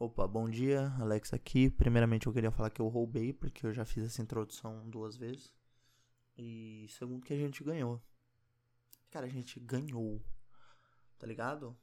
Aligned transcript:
Opa, 0.00 0.28
bom 0.28 0.48
dia, 0.48 0.94
Alex 1.00 1.34
aqui. 1.34 1.68
Primeiramente 1.68 2.28
eu 2.28 2.32
queria 2.32 2.52
falar 2.52 2.70
que 2.70 2.80
eu 2.80 2.86
roubei, 2.86 3.32
porque 3.32 3.66
eu 3.66 3.72
já 3.72 3.84
fiz 3.84 4.04
essa 4.04 4.22
introdução 4.22 4.88
duas 4.88 5.16
vezes. 5.16 5.52
E 6.36 6.86
segundo 6.88 7.24
que 7.24 7.32
a 7.32 7.36
gente 7.36 7.64
ganhou. 7.64 8.00
Cara, 9.10 9.26
a 9.26 9.28
gente 9.28 9.58
ganhou. 9.58 10.22
Tá 11.18 11.26
ligado? 11.26 11.76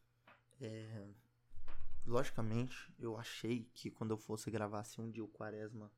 É... 0.62 1.10
Logicamente, 2.06 2.90
eu 2.98 3.18
achei 3.18 3.70
que 3.74 3.92
quando 3.92 4.12
eu 4.12 4.18
fosse 4.18 4.50
gravar 4.50 4.80
assim 4.80 5.02
um 5.02 5.12
dia 5.12 5.22
o 5.22 5.28
quaresma 5.28 5.92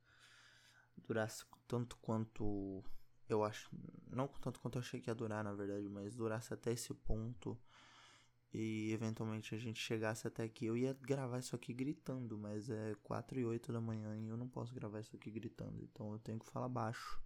durasse 0.97 1.45
tanto 1.68 1.97
quanto 1.97 2.84
eu 3.29 3.43
acho. 3.43 3.70
Não 4.09 4.27
tanto 4.27 4.59
quanto 4.59 4.79
eu 4.79 4.81
achei 4.81 4.99
que 4.99 5.07
ia 5.07 5.13
durar, 5.13 5.43
na 5.43 5.54
verdade, 5.54 5.88
mas 5.88 6.15
durasse 6.15 6.52
até 6.52 6.71
esse 6.71 6.95
ponto 6.95 7.55
e 8.54 8.91
eventualmente 8.91 9.54
a 9.54 9.57
gente 9.57 9.79
chegasse 9.79 10.27
até 10.27 10.43
aqui, 10.43 10.66
eu 10.66 10.77
ia 10.77 10.93
gravar 10.93 11.39
isso 11.39 11.55
aqui 11.55 11.73
gritando, 11.73 12.38
mas 12.38 12.70
é 12.70 12.96
4 13.04 13.39
e 13.39 13.46
8 13.46 13.71
da 13.71 13.82
manhã 13.82 14.18
e 14.18 14.28
eu 14.28 14.38
não 14.38 14.47
posso 14.47 14.74
gravar 14.74 15.00
isso 15.00 15.15
aqui 15.15 15.29
gritando, 15.29 15.83
então 15.83 16.14
eu 16.14 16.19
tenho 16.19 16.39
que 16.39 16.50
falar 16.50 16.69
baixo. 16.69 17.21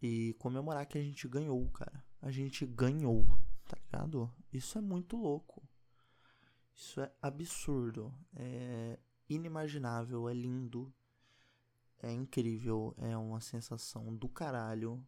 E 0.00 0.34
comemorar 0.34 0.86
que 0.86 0.98
a 0.98 1.02
gente 1.02 1.26
ganhou, 1.26 1.66
cara. 1.70 2.04
A 2.20 2.30
gente 2.30 2.66
ganhou, 2.66 3.24
tá 3.66 3.76
ligado? 3.84 4.30
Isso 4.52 4.76
é 4.76 4.80
muito 4.80 5.16
louco. 5.16 5.62
Isso 6.74 7.00
é 7.00 7.10
absurdo, 7.22 8.12
é 8.34 8.98
inimaginável, 9.28 10.28
é 10.28 10.34
lindo, 10.34 10.92
é 12.02 12.12
incrível, 12.12 12.94
é 12.98 13.16
uma 13.16 13.40
sensação 13.40 14.14
do 14.14 14.28
caralho. 14.28 15.02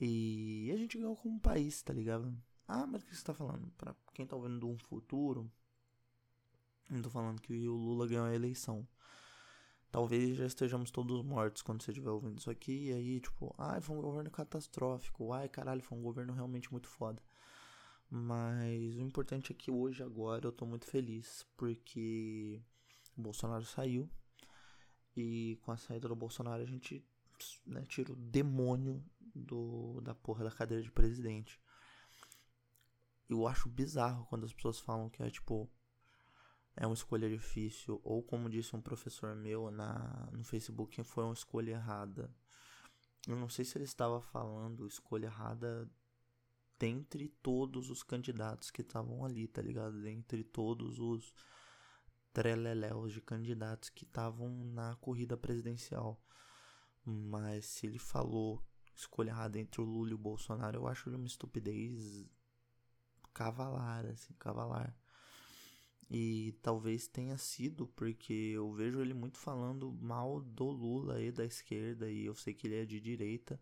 E 0.00 0.70
a 0.74 0.76
gente 0.76 0.98
ganhou 0.98 1.16
como 1.16 1.40
país, 1.40 1.80
tá 1.82 1.92
ligado? 1.92 2.36
Ah, 2.68 2.86
mas 2.86 3.02
o 3.02 3.06
que 3.06 3.16
você 3.16 3.24
tá 3.24 3.34
falando? 3.34 3.70
Pra 3.78 3.94
quem 4.12 4.26
tá 4.26 4.34
ouvindo 4.34 4.68
um 4.68 4.78
futuro, 4.78 5.50
eu 6.90 7.02
tô 7.02 7.10
falando 7.10 7.40
que 7.40 7.68
o 7.68 7.74
Lula 7.74 8.06
ganhou 8.06 8.26
a 8.26 8.34
eleição. 8.34 8.86
Talvez 9.90 10.36
já 10.36 10.46
estejamos 10.46 10.90
todos 10.90 11.22
mortos 11.22 11.62
quando 11.62 11.82
você 11.82 11.90
estiver 11.90 12.10
ouvindo 12.10 12.38
isso 12.38 12.50
aqui. 12.50 12.88
E 12.88 12.92
aí, 12.92 13.20
tipo, 13.20 13.54
ai, 13.56 13.80
foi 13.80 13.96
um 13.96 14.00
governo 14.00 14.30
catastrófico. 14.30 15.32
Ai, 15.32 15.48
caralho, 15.48 15.82
foi 15.82 15.96
um 15.96 16.02
governo 16.02 16.32
realmente 16.32 16.70
muito 16.72 16.88
foda. 16.88 17.22
Mas 18.10 18.96
o 18.96 19.00
importante 19.00 19.52
é 19.52 19.54
que 19.54 19.70
hoje, 19.70 20.02
agora, 20.02 20.46
eu 20.46 20.52
tô 20.52 20.66
muito 20.66 20.86
feliz. 20.86 21.46
Porque 21.56 22.60
o 23.16 23.22
Bolsonaro 23.22 23.64
saiu. 23.64 24.10
E 25.16 25.58
com 25.62 25.72
a 25.72 25.76
saída 25.76 26.08
do 26.08 26.16
Bolsonaro, 26.16 26.62
a 26.62 26.66
gente 26.66 27.04
né, 27.64 27.84
tira 27.86 28.12
o 28.12 28.16
demônio 28.16 29.02
do, 29.34 30.00
da 30.02 30.14
porra 30.14 30.44
da 30.44 30.50
cadeira 30.50 30.82
de 30.82 30.90
presidente 30.90 31.60
eu 33.28 33.46
acho 33.46 33.68
bizarro 33.68 34.26
quando 34.26 34.44
as 34.44 34.52
pessoas 34.52 34.78
falam 34.78 35.08
que 35.10 35.22
é 35.22 35.30
tipo 35.30 35.70
é 36.76 36.86
uma 36.86 36.94
escolha 36.94 37.28
difícil 37.28 38.00
ou 38.04 38.22
como 38.22 38.50
disse 38.50 38.76
um 38.76 38.82
professor 38.82 39.34
meu 39.34 39.70
na 39.70 40.28
no 40.32 40.44
Facebook 40.44 41.02
foi 41.04 41.24
uma 41.24 41.32
escolha 41.32 41.72
errada. 41.72 42.30
Eu 43.26 43.36
não 43.36 43.48
sei 43.48 43.64
se 43.64 43.76
ele 43.76 43.84
estava 43.84 44.20
falando 44.20 44.86
escolha 44.86 45.26
errada 45.26 45.90
dentre 46.78 47.28
todos 47.42 47.90
os 47.90 48.02
candidatos 48.02 48.70
que 48.70 48.82
estavam 48.82 49.24
ali, 49.24 49.48
tá 49.48 49.62
ligado? 49.62 50.00
Dentre 50.02 50.44
todos 50.44 50.98
os 50.98 51.34
treleléus 52.32 53.12
de 53.14 53.20
candidatos 53.20 53.88
que 53.88 54.04
estavam 54.04 54.48
na 54.66 54.94
corrida 54.96 55.36
presidencial. 55.36 56.20
Mas 57.04 57.64
se 57.64 57.86
ele 57.86 57.98
falou 57.98 58.62
escolha 58.94 59.30
errada 59.30 59.58
entre 59.58 59.80
o 59.80 59.84
Lula 59.84 60.10
e 60.10 60.14
o 60.14 60.18
Bolsonaro, 60.18 60.78
eu 60.78 60.86
acho 60.86 61.08
uma 61.10 61.26
estupidez 61.26 62.26
cavalar, 63.36 64.06
assim, 64.06 64.32
cavalar. 64.38 64.96
E 66.08 66.54
talvez 66.62 67.06
tenha 67.06 67.36
sido 67.36 67.86
porque 67.86 68.32
eu 68.32 68.72
vejo 68.72 69.00
ele 69.00 69.12
muito 69.12 69.36
falando 69.36 69.92
mal 69.92 70.40
do 70.40 70.64
Lula 70.70 71.20
e 71.20 71.30
da 71.30 71.44
esquerda, 71.44 72.10
e 72.10 72.24
eu 72.24 72.34
sei 72.34 72.54
que 72.54 72.66
ele 72.66 72.76
é 72.76 72.86
de 72.86 72.98
direita, 72.98 73.60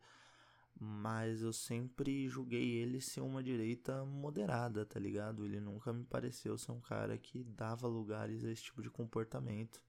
mas 0.78 1.42
eu 1.42 1.52
sempre 1.52 2.29
julguei 2.29 2.77
ele 2.77 3.01
ser 3.01 3.20
uma 3.20 3.42
direita 3.42 4.05
moderada, 4.05 4.86
tá 4.86 5.01
ligado? 5.01 5.45
Ele 5.45 5.58
nunca 5.58 5.92
me 5.92 6.05
pareceu 6.05 6.57
ser 6.57 6.70
um 6.70 6.80
cara 6.80 7.18
que 7.18 7.42
dava 7.42 7.89
lugares 7.89 8.45
a 8.45 8.52
esse 8.52 8.63
tipo 8.63 8.80
de 8.80 8.90
comportamento, 8.90 9.83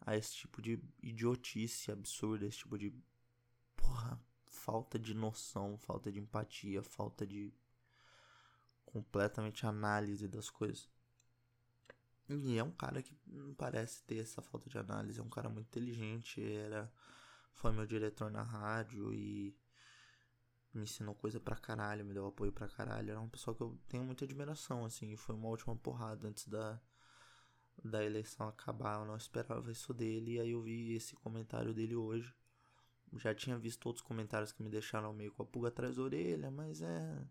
a 0.00 0.16
esse 0.16 0.34
tipo 0.34 0.62
de 0.62 0.80
idiotice 1.02 1.92
absurda, 1.92 2.46
esse 2.46 2.58
tipo 2.58 2.78
de. 2.78 2.94
Porra, 3.76 4.18
falta 4.46 4.98
de 4.98 5.12
noção, 5.12 5.76
falta 5.76 6.10
de 6.10 6.20
empatia, 6.20 6.82
falta 6.82 7.26
de 7.26 7.52
completamente 8.92 9.66
análise 9.66 10.28
das 10.28 10.50
coisas. 10.50 10.88
E 12.28 12.58
é 12.58 12.62
um 12.62 12.70
cara 12.70 13.02
que 13.02 13.16
não 13.26 13.54
parece 13.54 14.02
ter 14.04 14.18
essa 14.18 14.40
falta 14.40 14.70
de 14.70 14.78
análise, 14.78 15.18
é 15.18 15.22
um 15.22 15.28
cara 15.28 15.48
muito 15.48 15.66
inteligente, 15.66 16.40
era 16.40 16.90
foi 17.54 17.72
meu 17.72 17.86
diretor 17.86 18.30
na 18.30 18.42
rádio 18.42 19.12
e 19.12 19.54
me 20.72 20.84
ensinou 20.84 21.14
coisa 21.14 21.38
pra 21.38 21.56
caralho, 21.56 22.04
me 22.04 22.14
deu 22.14 22.26
apoio 22.26 22.52
pra 22.52 22.68
caralho. 22.68 23.10
Era 23.10 23.20
uma 23.20 23.28
pessoa 23.28 23.54
que 23.54 23.62
eu 23.62 23.78
tenho 23.88 24.04
muita 24.04 24.24
admiração, 24.24 24.84
assim, 24.84 25.14
foi 25.16 25.34
uma 25.34 25.48
última 25.48 25.76
porrada 25.76 26.26
antes 26.28 26.46
da, 26.48 26.80
da 27.84 28.04
eleição 28.04 28.48
acabar. 28.48 29.00
Eu 29.00 29.06
não 29.06 29.16
esperava 29.16 29.70
isso 29.70 29.92
dele, 29.92 30.34
e 30.36 30.40
aí 30.40 30.50
eu 30.52 30.62
vi 30.62 30.94
esse 30.94 31.14
comentário 31.16 31.74
dele 31.74 31.94
hoje. 31.94 32.34
Já 33.14 33.34
tinha 33.34 33.58
visto 33.58 33.84
outros 33.86 34.04
comentários 34.04 34.52
que 34.52 34.62
me 34.62 34.70
deixaram 34.70 35.12
meio 35.12 35.32
com 35.32 35.42
a 35.42 35.46
pulga 35.46 35.68
atrás 35.68 35.96
da 35.96 36.02
orelha, 36.02 36.50
mas 36.50 36.80
é. 36.80 37.26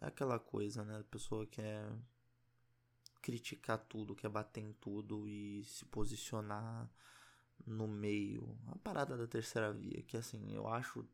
É 0.00 0.06
aquela 0.06 0.38
coisa, 0.38 0.84
né? 0.84 0.98
A 1.00 1.04
pessoa 1.04 1.46
quer 1.46 1.86
criticar 3.22 3.78
tudo, 3.78 4.14
quer 4.14 4.28
bater 4.28 4.60
em 4.60 4.72
tudo 4.74 5.28
e 5.28 5.64
se 5.64 5.84
posicionar 5.86 6.88
no 7.66 7.88
meio. 7.88 8.58
A 8.68 8.78
parada 8.78 9.16
da 9.16 9.26
terceira 9.26 9.72
via, 9.72 10.02
que 10.02 10.16
assim, 10.16 10.52
eu 10.54 10.68
acho 10.68 11.06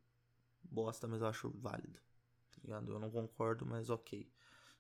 bosta, 0.62 1.09
mas 1.09 1.20
eu 1.22 1.28
acho 1.28 1.50
válido. 1.50 2.00
Tá 2.50 2.59
ligado? 2.62 2.93
Eu 2.93 2.98
não 3.00 3.10
concordo, 3.10 3.66
mas 3.66 3.91
ok. 3.91 4.31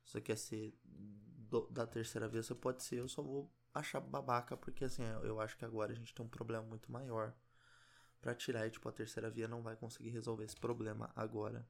Se 0.04 0.12
você 0.12 0.20
quer 0.20 0.36
ser 0.36 0.74
do, 0.84 1.66
da 1.70 1.86
terceira 1.86 2.28
via, 2.28 2.42
você 2.42 2.54
pode 2.54 2.82
ser. 2.82 2.98
Eu 2.98 3.08
só 3.08 3.22
vou 3.22 3.50
achar 3.74 4.00
babaca, 4.00 4.56
porque 4.56 4.84
assim, 4.84 5.02
eu 5.22 5.40
acho 5.40 5.56
que 5.56 5.64
agora 5.64 5.92
a 5.92 5.96
gente 5.96 6.14
tem 6.14 6.24
um 6.24 6.28
problema 6.28 6.64
muito 6.64 6.90
maior 6.92 7.34
para 8.20 8.34
tirar 8.34 8.66
e 8.66 8.70
tipo 8.70 8.88
a 8.88 8.92
terceira 8.92 9.30
via 9.30 9.48
não 9.48 9.62
vai 9.62 9.76
conseguir 9.76 10.10
resolver 10.10 10.44
esse 10.44 10.56
problema 10.56 11.10
agora. 11.16 11.66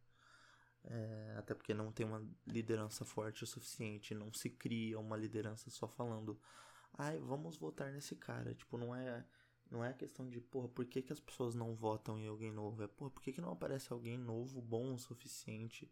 É, 0.84 1.34
até 1.38 1.54
porque 1.54 1.72
não 1.72 1.93
tem 1.93 2.04
uma 2.04 2.26
liderança 2.47 3.04
forte 3.04 3.44
o 3.44 3.47
suficiente, 3.47 4.15
não 4.15 4.32
se 4.32 4.50
cria 4.50 4.98
uma 4.98 5.16
liderança 5.16 5.70
só 5.70 5.87
falando, 5.87 6.41
ai, 6.94 7.19
vamos 7.20 7.56
votar 7.56 7.93
nesse 7.93 8.16
cara. 8.16 8.54
Tipo, 8.54 8.76
não 8.76 8.94
é 8.94 9.25
não 9.72 9.82
é 9.82 9.93
questão 9.94 10.28
de, 10.28 10.38
porra, 10.38 10.69
por 10.69 10.84
que, 10.84 11.00
que 11.00 11.12
as 11.12 11.19
pessoas 11.19 11.54
não 11.54 11.75
votam 11.75 12.19
em 12.19 12.26
alguém 12.28 12.53
novo? 12.53 12.82
É, 12.82 12.87
porra, 12.87 13.10
por 13.10 13.22
que, 13.22 13.32
que 13.32 13.41
não 13.41 13.53
aparece 13.53 13.91
alguém 13.91 14.19
novo, 14.19 14.60
bom 14.60 14.93
o 14.93 14.98
suficiente 14.98 15.91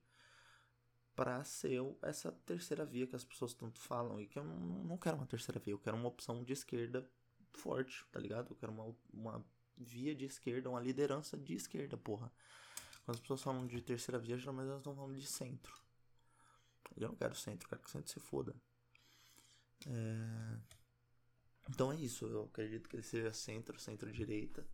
para 1.16 1.42
ser 1.44 1.80
essa 2.02 2.30
terceira 2.30 2.84
via 2.84 3.06
que 3.06 3.16
as 3.16 3.24
pessoas 3.24 3.54
tanto 3.54 3.80
falam? 3.80 4.20
E 4.20 4.26
que 4.26 4.38
eu 4.38 4.44
não, 4.44 4.84
não 4.84 4.98
quero 4.98 5.16
uma 5.16 5.26
terceira 5.26 5.58
via, 5.58 5.72
eu 5.72 5.78
quero 5.78 5.96
uma 5.96 6.08
opção 6.08 6.44
de 6.44 6.52
esquerda 6.52 7.10
forte, 7.54 8.04
tá 8.12 8.20
ligado? 8.20 8.50
Eu 8.50 8.56
quero 8.56 8.70
uma, 8.70 8.94
uma 9.12 9.44
via 9.78 10.14
de 10.14 10.26
esquerda, 10.26 10.68
uma 10.68 10.80
liderança 10.80 11.36
de 11.38 11.54
esquerda, 11.54 11.96
porra. 11.96 12.30
Quando 13.04 13.16
as 13.16 13.20
pessoas 13.20 13.42
falam 13.42 13.66
de 13.66 13.80
terceira 13.82 14.18
via, 14.18 14.38
geralmente 14.38 14.68
elas 14.68 14.80
estão 14.80 14.94
falando 14.94 15.16
de 15.16 15.26
centro. 15.26 15.74
Eu 16.96 17.08
não 17.08 17.16
quero 17.16 17.34
centro, 17.34 17.68
quero 17.68 17.80
que 17.80 17.88
o 17.88 17.90
centro 17.90 18.10
se 18.10 18.20
foda. 18.20 18.54
É... 19.86 20.58
Então 21.68 21.92
é 21.92 21.96
isso, 21.96 22.26
eu 22.26 22.44
acredito 22.44 22.88
que 22.88 22.96
ele 22.96 23.02
seja 23.02 23.32
centro, 23.32 23.78
centro-direita. 23.78 24.66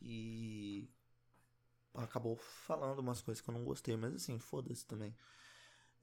E 0.00 0.88
acabou 1.94 2.36
falando 2.36 3.00
umas 3.00 3.20
coisas 3.20 3.40
que 3.40 3.50
eu 3.50 3.54
não 3.54 3.64
gostei, 3.64 3.96
mas 3.96 4.14
assim, 4.14 4.38
foda-se 4.38 4.86
também. 4.86 5.16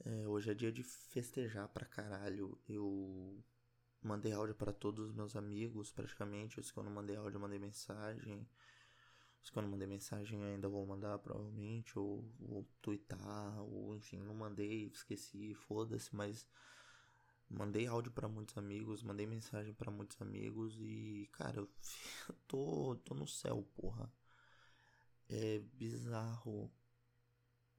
É, 0.03 0.27
hoje 0.27 0.51
é 0.51 0.53
dia 0.53 0.71
de 0.71 0.83
festejar 0.83 1.69
pra 1.69 1.85
caralho. 1.85 2.59
Eu 2.67 3.43
mandei 4.01 4.33
áudio 4.33 4.55
para 4.55 4.73
todos 4.73 5.09
os 5.09 5.15
meus 5.15 5.35
amigos, 5.35 5.91
praticamente. 5.91 6.59
Os 6.59 6.71
que 6.71 6.77
eu 6.77 6.83
não 6.83 6.91
mandei 6.91 7.15
áudio, 7.15 7.37
eu 7.37 7.41
mandei 7.41 7.59
mensagem. 7.59 8.47
Quando 9.51 9.65
eu 9.65 9.71
mandei 9.71 9.87
mensagem 9.87 10.43
ainda 10.43 10.67
vou 10.67 10.85
mandar 10.85 11.17
provavelmente, 11.19 11.97
ou 11.97 12.23
vou 12.39 12.67
twittar, 12.81 13.61
ou 13.61 13.95
enfim, 13.95 14.19
não 14.19 14.33
mandei, 14.33 14.87
esqueci, 14.87 15.53
foda-se, 15.53 16.15
mas 16.15 16.47
mandei 17.49 17.87
áudio 17.87 18.11
para 18.11 18.27
muitos 18.27 18.57
amigos, 18.57 19.03
mandei 19.03 19.25
mensagem 19.25 19.73
para 19.73 19.91
muitos 19.91 20.21
amigos 20.21 20.75
e, 20.79 21.29
cara, 21.33 21.59
eu 21.59 21.69
tô, 22.47 22.95
tô 23.03 23.13
no 23.13 23.27
céu, 23.27 23.63
porra. 23.75 24.11
É 25.27 25.59
bizarro 25.73 26.71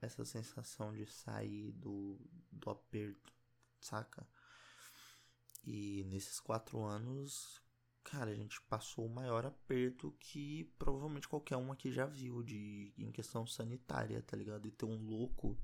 essa 0.01 0.25
sensação 0.25 0.93
de 0.95 1.07
sair 1.07 1.73
do, 1.73 2.19
do 2.51 2.71
aperto, 2.71 3.33
saca? 3.81 4.27
E 5.65 6.05
nesses 6.05 6.39
quatro 6.41 6.83
anos, 6.83 7.61
cara, 8.06 8.31
a 8.31 8.35
gente 8.35 8.61
passou 8.62 9.05
o 9.05 9.11
maior 9.11 9.44
aperto 9.44 10.14
que 10.20 10.64
provavelmente 10.79 11.29
qualquer 11.29 11.56
um 11.56 11.73
aqui 11.73 11.91
já 11.91 12.06
viu 12.06 12.41
de 12.41 12.94
em 12.97 13.11
questão 13.11 13.44
sanitária, 13.44 14.23
tá 14.23 14.37
ligado? 14.37 14.67
E 14.69 14.70
ter 14.70 14.87
um 14.87 15.05
louco 15.05 15.58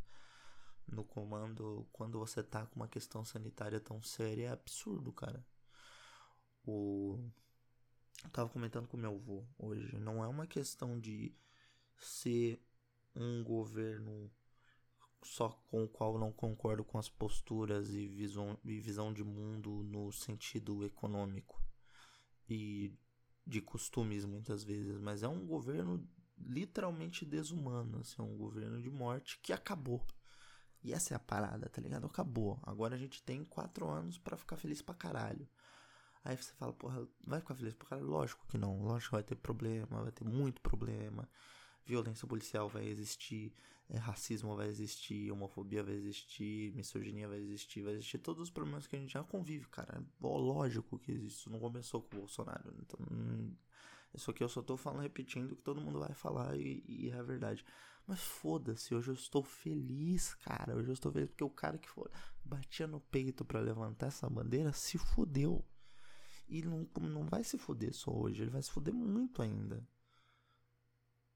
no 0.89 1.05
comando 1.05 1.87
quando 1.93 2.19
você 2.19 2.43
tá 2.43 2.67
com 2.67 2.77
uma 2.77 2.89
questão 2.89 3.25
sanitária 3.25 3.79
tão 3.79 4.03
séria 4.03 4.49
é 4.49 4.50
absurdo, 4.50 5.12
cara. 5.12 5.47
o. 6.67 7.19
Eu 8.25 8.31
tava 8.31 8.50
comentando 8.50 8.89
com 8.89 8.97
meu 8.97 9.15
avô 9.15 9.44
hoje. 9.59 9.97
Não 9.99 10.23
é 10.23 10.27
uma 10.27 10.47
questão 10.47 10.99
de 10.99 11.33
ser 11.97 12.61
um 13.15 13.43
governo 13.44 14.31
só 15.23 15.50
com 15.71 15.85
o 15.85 15.89
qual 15.89 16.19
não 16.19 16.33
concordo 16.33 16.85
com 16.85 16.99
as 16.99 17.09
posturas 17.09 17.91
e 17.94 18.09
visão, 18.09 18.59
e 18.65 18.81
visão 18.81 19.12
de 19.12 19.23
mundo 19.23 19.85
no 19.85 20.11
sentido 20.12 20.85
econômico 20.85 21.62
e 22.49 22.93
de 23.47 23.61
costumes 23.61 24.25
muitas 24.25 24.62
vezes, 24.62 24.99
mas 24.99 25.23
é 25.23 25.29
um 25.29 25.47
governo 25.47 26.06
literalmente 26.39 27.25
desumano, 27.25 28.00
assim, 28.00 28.21
um 28.23 28.37
governo 28.37 28.81
de 28.81 28.91
morte 28.91 29.39
que 29.43 29.53
acabou. 29.53 30.05
E 30.83 30.93
essa 30.93 31.15
é 31.15 31.17
a 31.17 31.21
parada, 31.21 31.69
tá 31.69 31.81
ligado? 31.81 32.06
Acabou. 32.06 32.59
Agora 32.62 32.94
a 32.97 32.99
gente 32.99 33.23
tem 33.23 33.44
quatro 33.44 33.89
anos 33.89 34.19
para 34.19 34.37
ficar 34.37 34.56
feliz 34.56 34.83
pra 34.83 34.94
caralho. 34.94 35.49
Aí 36.25 36.37
você 36.37 36.53
fala, 36.55 36.73
porra, 36.73 37.06
vai 37.25 37.41
ficar 37.41 37.55
feliz 37.55 37.75
pra 37.75 37.89
caralho? 37.89 38.09
Lógico 38.09 38.47
que 38.49 38.59
não. 38.59 38.83
Lógico 38.83 39.11
que 39.11 39.17
vai 39.17 39.23
ter 39.23 39.37
problema, 39.37 40.03
vai 40.03 40.12
ter 40.12 40.25
muito 40.25 40.61
problema. 40.61 41.29
Violência 41.85 42.27
policial 42.27 42.69
vai 42.69 42.87
existir, 42.87 43.53
é, 43.93 43.99
racismo 43.99 44.56
vai 44.56 44.69
existir, 44.69 45.31
homofobia 45.31 45.83
vai 45.83 45.93
existir, 45.93 46.73
misoginia 46.75 47.29
vai 47.29 47.37
existir, 47.37 47.83
vai 47.83 47.93
existir 47.93 48.17
todos 48.17 48.44
os 48.44 48.50
problemas 48.50 48.87
que 48.87 48.97
a 48.97 48.99
gente 48.99 49.12
já 49.12 49.23
convive, 49.23 49.69
cara. 49.69 49.99
É 49.99 50.27
lógico 50.27 50.99
que 50.99 51.12
isso 51.12 51.50
não 51.50 51.61
começou 51.61 52.00
com 52.00 52.17
o 52.17 52.21
Bolsonaro. 52.21 52.75
Então, 52.81 52.99
hum, 53.12 53.55
isso 54.15 54.31
aqui 54.31 54.43
eu 54.43 54.49
só 54.49 54.62
tô 54.62 54.79
falando, 54.79 55.03
repetindo 55.03 55.55
que 55.55 55.62
todo 55.62 55.81
mundo 55.81 55.99
vai 55.99 56.15
falar 56.15 56.56
e, 56.56 56.83
e 56.89 57.11
é 57.11 57.19
a 57.19 57.23
verdade. 57.23 57.62
Mas 58.06 58.21
foda-se, 58.21 58.94
hoje 58.94 59.11
eu 59.11 59.15
estou 59.15 59.43
feliz, 59.43 60.35
cara. 60.37 60.75
Hoje 60.75 60.89
eu 60.89 60.94
estou 60.94 61.12
feliz 61.12 61.29
porque 61.29 61.44
o 61.44 61.50
cara 61.50 61.77
que 61.77 61.89
for, 61.89 62.11
batia 62.43 62.87
no 62.87 62.99
peito 62.99 63.44
para 63.44 63.61
levantar 63.61 64.06
essa 64.06 64.29
bandeira 64.29 64.73
se 64.73 64.97
fudeu. 64.97 65.62
E 66.49 66.62
não, 66.62 66.89
não 66.99 67.27
vai 67.27 67.44
se 67.44 67.59
fuder 67.59 67.93
só 67.93 68.11
hoje, 68.11 68.41
ele 68.41 68.50
vai 68.50 68.62
se 68.62 68.71
fuder 68.71 68.94
muito 68.94 69.43
ainda. 69.43 69.87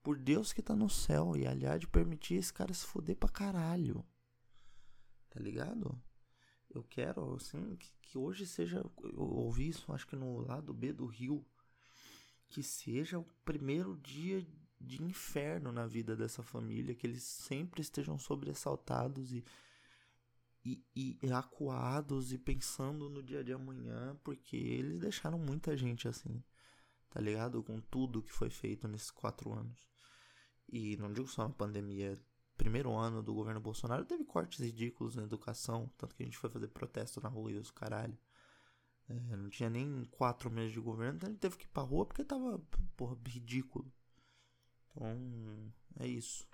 Por 0.06 0.16
Deus 0.16 0.52
que 0.52 0.62
tá 0.62 0.76
no 0.76 0.88
céu. 0.88 1.36
E 1.36 1.48
aliás, 1.48 1.80
de 1.80 1.88
permitir 1.88 2.34
esse 2.34 2.52
cara 2.52 2.72
se 2.72 2.86
fuder 2.86 3.16
pra 3.16 3.28
caralho. 3.28 4.06
Tá 5.28 5.40
ligado? 5.40 6.00
Eu 6.70 6.84
quero, 6.84 7.34
assim, 7.34 7.74
que, 7.74 7.90
que 8.00 8.16
hoje 8.16 8.46
seja. 8.46 8.88
Eu 9.02 9.18
ouvi 9.18 9.66
isso, 9.70 9.92
acho 9.92 10.06
que 10.06 10.14
no 10.14 10.46
lado 10.46 10.72
B 10.72 10.92
do 10.92 11.06
Rio. 11.06 11.44
Que 12.48 12.62
seja 12.62 13.18
o 13.18 13.24
primeiro 13.44 13.96
dia 13.96 14.46
de 14.80 15.02
inferno 15.02 15.72
na 15.72 15.88
vida 15.88 16.14
dessa 16.14 16.40
família, 16.40 16.94
que 16.94 17.04
eles 17.04 17.24
sempre 17.24 17.80
estejam 17.80 18.16
sobressaltados 18.16 19.32
e, 19.32 19.44
e, 20.64 20.84
e, 20.94 21.32
acuados 21.32 22.32
e 22.32 22.38
pensando 22.38 23.10
no 23.10 23.24
dia 23.24 23.42
de 23.42 23.52
amanhã, 23.52 24.16
porque 24.22 24.56
eles 24.56 25.00
deixaram 25.00 25.36
muita 25.36 25.76
gente 25.76 26.06
assim, 26.06 26.40
tá 27.10 27.20
ligado? 27.20 27.60
Com 27.60 27.80
tudo 27.80 28.22
que 28.22 28.32
foi 28.32 28.50
feito 28.50 28.86
nesses 28.86 29.10
quatro 29.10 29.52
anos. 29.52 29.95
E 30.68 30.96
não 30.96 31.12
digo 31.12 31.28
só 31.28 31.46
na 31.46 31.54
pandemia, 31.54 32.18
primeiro 32.56 32.92
ano 32.94 33.22
do 33.22 33.34
governo 33.34 33.60
Bolsonaro 33.60 34.04
teve 34.04 34.24
cortes 34.24 34.58
ridículos 34.60 35.14
na 35.14 35.22
educação, 35.22 35.90
tanto 35.96 36.14
que 36.14 36.22
a 36.22 36.26
gente 36.26 36.38
foi 36.38 36.50
fazer 36.50 36.68
protesto 36.68 37.20
na 37.20 37.28
rua 37.28 37.52
e 37.52 37.58
os 37.58 37.70
caralho. 37.70 38.18
É, 39.08 39.36
não 39.36 39.48
tinha 39.48 39.70
nem 39.70 40.04
quatro 40.10 40.50
meses 40.50 40.72
de 40.72 40.80
governo, 40.80 41.16
então 41.16 41.28
a 41.28 41.30
gente 41.30 41.40
teve 41.40 41.56
que 41.56 41.64
ir 41.64 41.68
pra 41.68 41.82
rua 41.82 42.04
porque 42.04 42.24
tava, 42.24 42.60
porra, 42.96 43.16
ridículo. 43.24 43.90
Então, 44.90 45.72
é 46.00 46.06
isso. 46.06 46.46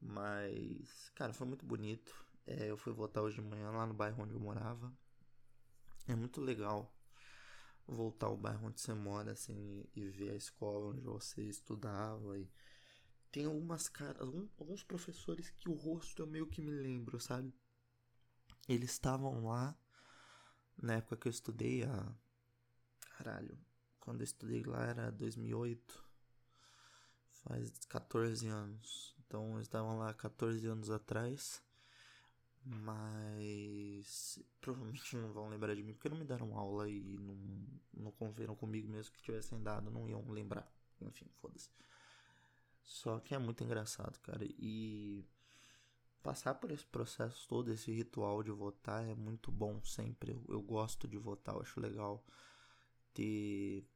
Mas, 0.00 1.10
cara, 1.14 1.32
foi 1.32 1.46
muito 1.46 1.66
bonito. 1.66 2.14
É, 2.46 2.70
eu 2.70 2.76
fui 2.76 2.92
votar 2.92 3.22
hoje 3.22 3.36
de 3.36 3.42
manhã 3.42 3.70
lá 3.70 3.86
no 3.86 3.94
bairro 3.94 4.22
onde 4.22 4.34
eu 4.34 4.40
morava. 4.40 4.92
É 6.06 6.14
muito 6.14 6.40
legal 6.40 6.94
voltar 7.86 8.26
ao 8.26 8.36
bairro 8.36 8.68
onde 8.68 8.80
você 8.80 8.94
mora, 8.94 9.32
assim, 9.32 9.84
e 9.94 10.08
ver 10.08 10.30
a 10.30 10.36
escola 10.36 10.90
onde 10.90 11.00
você 11.00 11.42
estudava. 11.42 12.38
E 12.38 12.48
tem 13.30 13.44
algumas 13.44 13.88
caras, 13.88 14.20
alguns 14.58 14.82
professores 14.84 15.50
que 15.50 15.68
o 15.68 15.74
rosto 15.74 16.22
eu 16.22 16.26
meio 16.26 16.46
que 16.46 16.60
me 16.60 16.70
lembro, 16.70 17.20
sabe? 17.20 17.54
Eles 18.68 18.90
estavam 18.90 19.46
lá 19.46 19.76
na 20.80 20.94
época 20.94 21.16
que 21.16 21.28
eu 21.28 21.30
estudei, 21.30 21.84
a. 21.84 22.14
Caralho, 23.16 23.58
quando 23.98 24.20
eu 24.20 24.24
estudei 24.24 24.62
lá 24.62 24.84
era 24.86 25.10
2008 25.10 26.08
faz 27.48 27.70
14 27.86 28.46
anos. 28.48 29.14
Então 29.26 29.54
eles 29.54 29.66
estavam 29.66 29.98
lá 29.98 30.12
14 30.14 30.66
anos 30.66 30.90
atrás. 30.90 31.62
Mas 32.64 34.38
provavelmente 34.60 35.16
não 35.16 35.32
vão 35.32 35.48
lembrar 35.48 35.74
de 35.74 35.82
mim 35.82 35.94
porque 35.94 36.08
não 36.08 36.18
me 36.18 36.24
deram 36.24 36.56
aula 36.56 36.88
e 36.88 37.18
não, 37.18 37.36
não 37.94 38.12
converam 38.12 38.54
comigo 38.54 38.88
mesmo 38.88 39.14
que 39.14 39.22
tivessem 39.22 39.62
dado, 39.62 39.90
não 39.90 40.08
iam 40.08 40.28
lembrar. 40.30 40.70
Enfim, 41.00 41.26
foda-se. 41.40 41.70
Só 42.88 43.20
que 43.20 43.34
é 43.34 43.38
muito 43.38 43.62
engraçado, 43.62 44.18
cara. 44.20 44.44
E 44.44 45.22
passar 46.22 46.54
por 46.54 46.70
esse 46.70 46.86
processo 46.86 47.46
todo, 47.46 47.70
esse 47.70 47.92
ritual 47.92 48.42
de 48.42 48.50
votar 48.50 49.06
é 49.06 49.14
muito 49.14 49.52
bom 49.52 49.84
sempre. 49.84 50.32
Eu, 50.32 50.42
eu 50.48 50.62
gosto 50.62 51.06
de 51.06 51.18
votar, 51.18 51.54
eu 51.54 51.60
acho 51.60 51.78
legal 51.78 52.24
ter 53.12 53.86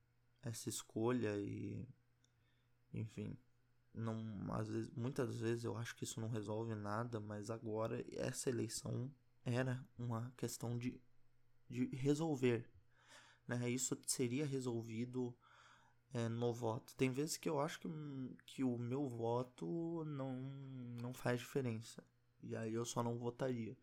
essa 0.43 0.69
escolha 0.69 1.35
e 1.39 1.89
enfim, 2.93 3.39
não 3.95 4.15
às 4.53 4.69
vezes, 4.69 4.91
muitas 4.91 5.41
vezes 5.41 5.65
eu 5.65 5.75
acho 5.79 5.97
que 5.97 6.05
isso 6.05 6.21
não 6.21 6.29
resolve 6.29 6.75
nada, 6.75 7.19
mas 7.19 7.49
agora 7.49 8.05
essa 8.13 8.51
eleição 8.51 9.11
era 9.43 9.83
uma 9.99 10.31
questão 10.37 10.77
de, 10.77 11.01
de 11.69 11.87
resolver, 11.97 12.69
né? 13.49 13.71
Isso 13.71 13.99
seria 14.07 14.45
resolvido 14.45 15.35
é, 16.15 16.29
no 16.29 16.53
voto. 16.53 16.95
Tem 16.97 17.11
vezes 17.11 17.37
que 17.37 17.49
eu 17.49 17.61
acho 17.61 17.81
que, 17.81 17.89
que 18.47 18.65
o 18.65 18.79
meu 18.79 19.09
voto 19.09 20.05
não, 20.07 20.35
não 21.01 21.13
faz 21.13 21.41
diferença. 21.41 22.03
E 22.43 22.57
aí 22.57 22.75
eu 22.75 22.85
só 22.85 23.03
não 23.03 23.17
votaria. 23.17 23.77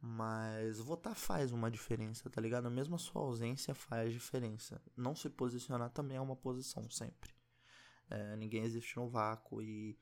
Mas 0.00 0.78
votar 0.78 1.14
faz 1.14 1.52
uma 1.52 1.70
diferença, 1.70 2.30
tá 2.30 2.40
ligado? 2.40 2.70
Mesmo 2.70 2.94
a 2.94 2.98
sua 2.98 3.22
ausência 3.22 3.74
faz 3.74 4.12
diferença. 4.12 4.80
Não 4.96 5.14
se 5.14 5.28
posicionar 5.28 5.90
também 5.90 6.16
é 6.16 6.20
uma 6.20 6.36
posição 6.36 6.88
sempre. 6.90 7.30
É, 8.08 8.34
ninguém 8.36 8.64
existe 8.64 8.96
no 8.96 9.08
vácuo 9.08 9.60
e 9.62 9.96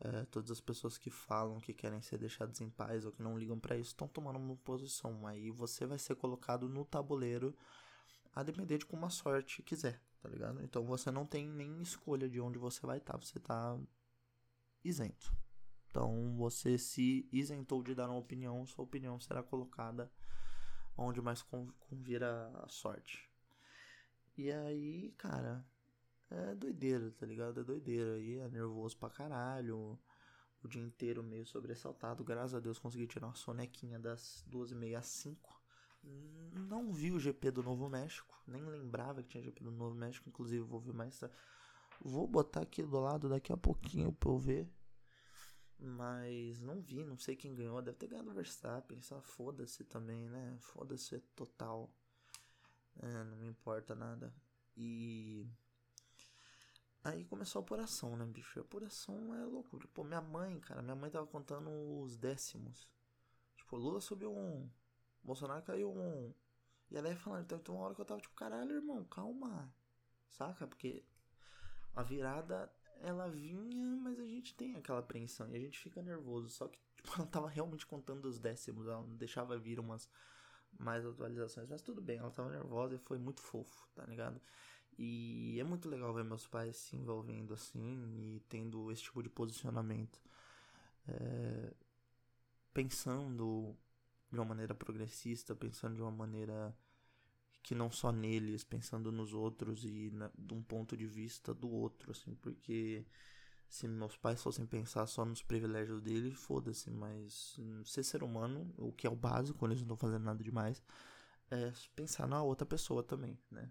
é, 0.00 0.24
todas 0.26 0.50
as 0.50 0.60
pessoas 0.60 0.96
que 0.96 1.10
falam 1.10 1.60
que 1.60 1.74
querem 1.74 2.00
ser 2.00 2.18
deixadas 2.18 2.60
em 2.60 2.70
paz 2.70 3.04
ou 3.04 3.12
que 3.12 3.22
não 3.22 3.38
ligam 3.38 3.58
para 3.58 3.76
isso 3.76 3.90
estão 3.90 4.08
tomando 4.08 4.38
uma 4.38 4.56
posição. 4.56 5.26
Aí 5.26 5.50
você 5.50 5.86
vai 5.86 5.98
ser 5.98 6.14
colocado 6.14 6.68
no 6.68 6.84
tabuleiro 6.84 7.54
a 8.34 8.42
depender 8.42 8.78
de 8.78 8.86
como 8.86 9.04
a 9.04 9.10
sorte 9.10 9.62
quiser, 9.62 10.00
tá 10.22 10.28
ligado? 10.28 10.62
Então 10.62 10.84
você 10.84 11.10
não 11.10 11.26
tem 11.26 11.48
nem 11.48 11.82
escolha 11.82 12.28
de 12.28 12.40
onde 12.40 12.58
você 12.58 12.86
vai 12.86 12.98
estar, 12.98 13.14
tá, 13.14 13.18
você 13.18 13.40
tá 13.40 13.78
isento. 14.84 15.36
Então 15.90 16.36
você 16.36 16.78
se 16.78 17.28
isentou 17.32 17.82
de 17.82 17.94
dar 17.94 18.08
uma 18.08 18.18
opinião, 18.18 18.64
sua 18.64 18.84
opinião 18.84 19.20
será 19.20 19.42
colocada 19.42 20.10
onde 20.96 21.20
mais 21.20 21.42
convir 21.42 22.22
a 22.22 22.66
sorte. 22.68 23.28
E 24.36 24.50
aí, 24.50 25.12
cara, 25.18 25.64
é 26.30 26.54
doideira, 26.54 27.10
tá 27.12 27.26
ligado? 27.26 27.60
É 27.60 27.64
doideira. 27.64 28.18
E 28.18 28.38
é 28.38 28.48
nervoso 28.48 28.96
pra 28.96 29.10
caralho. 29.10 29.98
O 30.62 30.68
dia 30.68 30.80
inteiro 30.80 31.22
meio 31.22 31.44
sobressaltado. 31.44 32.24
Graças 32.24 32.54
a 32.54 32.60
Deus 32.60 32.78
consegui 32.78 33.06
tirar 33.06 33.26
uma 33.26 33.34
sonequinha 33.34 33.98
das 33.98 34.44
2h30 34.48 34.96
às 34.96 35.06
5. 35.06 35.61
Não 36.02 36.92
vi 36.92 37.12
o 37.12 37.20
GP 37.20 37.50
do 37.50 37.62
Novo 37.62 37.88
México. 37.88 38.40
Nem 38.46 38.64
lembrava 38.64 39.22
que 39.22 39.28
tinha 39.30 39.42
GP 39.42 39.64
do 39.64 39.70
Novo 39.70 39.94
México. 39.94 40.28
Inclusive, 40.28 40.62
vou 40.62 40.80
ver 40.80 40.92
mais. 40.92 41.20
Vou 42.00 42.26
botar 42.26 42.62
aqui 42.62 42.82
do 42.82 43.00
lado 43.00 43.28
daqui 43.28 43.52
a 43.52 43.56
pouquinho 43.56 44.12
pra 44.12 44.30
eu 44.30 44.38
ver. 44.38 44.68
Mas 45.78 46.60
não 46.60 46.80
vi, 46.80 47.04
não 47.04 47.16
sei 47.16 47.36
quem 47.36 47.54
ganhou. 47.54 47.80
Deve 47.82 47.98
ter 47.98 48.08
ganhado 48.08 48.30
o 48.30 48.34
Verstappen. 48.34 49.00
Só 49.00 49.20
foda-se 49.20 49.84
também, 49.84 50.28
né? 50.28 50.56
Foda-se 50.60 51.18
total. 51.34 51.90
É, 53.00 53.24
não 53.24 53.36
me 53.36 53.48
importa 53.48 53.94
nada. 53.94 54.34
E 54.76 55.46
Aí 57.04 57.24
começou 57.24 57.58
a 57.58 57.62
apuração, 57.62 58.16
né, 58.16 58.24
bicho? 58.24 58.60
A 58.60 58.62
apuração 58.62 59.34
é 59.34 59.44
loucura. 59.44 59.88
Pô, 59.92 60.04
minha 60.04 60.20
mãe, 60.20 60.60
cara, 60.60 60.80
minha 60.82 60.94
mãe 60.94 61.10
tava 61.10 61.26
contando 61.26 61.68
os 62.00 62.16
décimos. 62.16 62.88
Tipo, 63.56 63.76
Lula 63.76 64.00
subiu 64.00 64.32
um. 64.32 64.70
Bolsonaro 65.22 65.62
caiu 65.62 65.90
um. 65.90 66.32
E 66.90 66.96
ela 66.96 67.08
ia 67.08 67.16
falando, 67.16 67.50
então 67.52 67.74
uma 67.74 67.84
hora 67.84 67.94
que 67.94 68.00
eu 68.00 68.04
tava 68.04 68.20
tipo, 68.20 68.34
caralho, 68.34 68.72
irmão, 68.72 69.04
calma. 69.04 69.74
Saca? 70.28 70.66
Porque 70.66 71.04
a 71.94 72.02
virada, 72.02 72.70
ela 73.00 73.28
vinha, 73.28 73.96
mas 73.96 74.18
a 74.18 74.24
gente 74.24 74.54
tem 74.54 74.76
aquela 74.76 74.98
apreensão 74.98 75.48
e 75.50 75.56
a 75.56 75.60
gente 75.60 75.78
fica 75.78 76.02
nervoso. 76.02 76.48
Só 76.50 76.68
que, 76.68 76.78
tipo, 76.96 77.12
ela 77.16 77.26
tava 77.26 77.48
realmente 77.48 77.86
contando 77.86 78.26
os 78.26 78.38
décimos, 78.38 78.86
ela 78.86 79.02
não 79.02 79.16
deixava 79.16 79.58
vir 79.58 79.80
umas 79.80 80.08
mais 80.78 81.04
atualizações. 81.04 81.68
Mas 81.68 81.82
tudo 81.82 82.00
bem, 82.00 82.18
ela 82.18 82.30
tava 82.30 82.50
nervosa 82.50 82.94
e 82.96 82.98
foi 82.98 83.18
muito 83.18 83.40
fofo, 83.40 83.88
tá 83.94 84.04
ligado? 84.04 84.40
E 84.98 85.58
é 85.58 85.64
muito 85.64 85.88
legal 85.88 86.12
ver 86.12 86.24
meus 86.24 86.46
pais 86.46 86.76
se 86.76 86.96
envolvendo 86.96 87.54
assim 87.54 88.36
e 88.36 88.40
tendo 88.48 88.90
esse 88.92 89.02
tipo 89.02 89.22
de 89.22 89.28
posicionamento. 89.30 90.20
É, 91.08 91.72
pensando 92.72 93.76
de 94.32 94.38
uma 94.38 94.46
maneira 94.46 94.74
progressista, 94.74 95.54
pensando 95.54 95.96
de 95.96 96.02
uma 96.02 96.10
maneira 96.10 96.74
que 97.62 97.74
não 97.74 97.90
só 97.90 98.10
neles, 98.10 98.64
pensando 98.64 99.12
nos 99.12 99.32
outros 99.34 99.84
e 99.84 100.10
na, 100.10 100.30
de 100.36 100.54
um 100.54 100.62
ponto 100.62 100.96
de 100.96 101.06
vista 101.06 101.54
do 101.54 101.70
outro, 101.70 102.10
assim, 102.10 102.34
porque 102.36 103.06
se 103.68 103.86
meus 103.86 104.16
pais 104.16 104.42
fossem 104.42 104.66
pensar 104.66 105.06
só 105.06 105.24
nos 105.24 105.42
privilégios 105.42 106.02
dele, 106.02 106.34
foda-se, 106.34 106.90
mas 106.90 107.58
ser 107.84 108.02
ser 108.02 108.22
humano, 108.22 108.74
o 108.76 108.92
que 108.92 109.06
é 109.06 109.10
o 109.10 109.16
básico, 109.16 109.64
eles 109.66 109.78
não 109.78 109.84
estão 109.84 109.96
fazendo 109.96 110.24
nada 110.24 110.42
demais, 110.42 110.82
é 111.50 111.72
pensar 111.94 112.26
na 112.26 112.42
outra 112.42 112.66
pessoa 112.66 113.02
também, 113.02 113.38
né? 113.50 113.70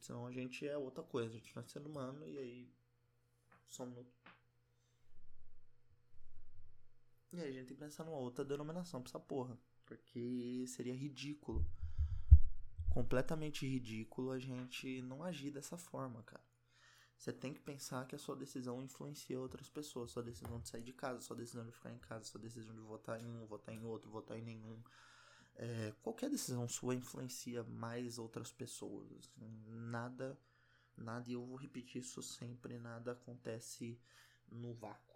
Senão 0.00 0.26
a 0.26 0.32
gente 0.32 0.66
é 0.66 0.76
outra 0.76 1.02
coisa, 1.02 1.30
a 1.30 1.38
gente 1.38 1.54
não 1.56 1.62
é 1.62 1.66
ser 1.66 1.84
humano 1.84 2.26
e 2.26 2.38
aí 2.38 2.72
somos. 3.66 4.06
E 7.32 7.40
aí 7.40 7.48
a 7.48 7.52
gente 7.52 7.66
tem 7.66 7.76
que 7.76 7.82
pensar 7.82 8.04
numa 8.04 8.16
outra 8.16 8.44
denominação 8.44 9.02
pra 9.02 9.10
essa 9.10 9.18
porra. 9.18 9.58
Porque 9.84 10.64
seria 10.66 10.94
ridículo. 10.94 11.64
Completamente 12.90 13.66
ridículo 13.66 14.30
a 14.30 14.38
gente 14.38 15.02
não 15.02 15.22
agir 15.22 15.50
dessa 15.50 15.76
forma, 15.76 16.22
cara. 16.22 16.44
Você 17.16 17.32
tem 17.32 17.54
que 17.54 17.60
pensar 17.60 18.06
que 18.06 18.14
a 18.14 18.18
sua 18.18 18.36
decisão 18.36 18.82
influencia 18.82 19.40
outras 19.40 19.68
pessoas. 19.68 20.10
Sua 20.10 20.22
decisão 20.22 20.60
de 20.60 20.68
sair 20.68 20.82
de 20.82 20.92
casa, 20.92 21.20
sua 21.20 21.36
decisão 21.36 21.64
de 21.64 21.72
ficar 21.72 21.92
em 21.92 21.98
casa, 21.98 22.24
sua 22.24 22.40
decisão 22.40 22.74
de 22.74 22.80
votar 22.80 23.20
em 23.20 23.26
um, 23.26 23.46
votar 23.46 23.74
em 23.74 23.84
outro, 23.84 24.10
votar 24.10 24.38
em 24.38 24.42
nenhum. 24.42 24.82
É, 25.56 25.92
qualquer 26.02 26.28
decisão 26.28 26.68
sua 26.68 26.94
influencia 26.94 27.62
mais 27.62 28.18
outras 28.18 28.50
pessoas. 28.50 29.10
Assim, 29.12 29.64
nada, 29.66 30.38
nada, 30.96 31.30
e 31.30 31.34
eu 31.34 31.44
vou 31.44 31.56
repetir 31.56 32.02
isso 32.02 32.22
sempre, 32.22 32.78
nada 32.78 33.12
acontece 33.12 33.98
no 34.50 34.74
vácuo. 34.74 35.13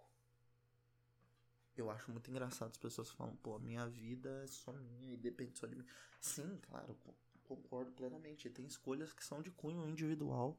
Eu 1.81 1.89
acho 1.89 2.11
muito 2.11 2.29
engraçado 2.29 2.71
as 2.71 2.77
pessoas 2.77 3.09
falam, 3.11 3.35
pô, 3.37 3.55
a 3.55 3.59
minha 3.59 3.87
vida 3.87 4.29
é 4.43 4.47
só 4.47 4.71
minha 4.73 5.13
e 5.13 5.17
depende 5.17 5.57
só 5.57 5.67
de 5.67 5.75
mim. 5.75 5.85
Sim, 6.19 6.59
claro, 6.69 6.97
concordo 7.43 7.91
plenamente. 7.91 8.49
Tem 8.49 8.65
escolhas 8.65 9.13
que 9.13 9.23
são 9.23 9.41
de 9.41 9.51
cunho 9.51 9.87
individual 9.87 10.57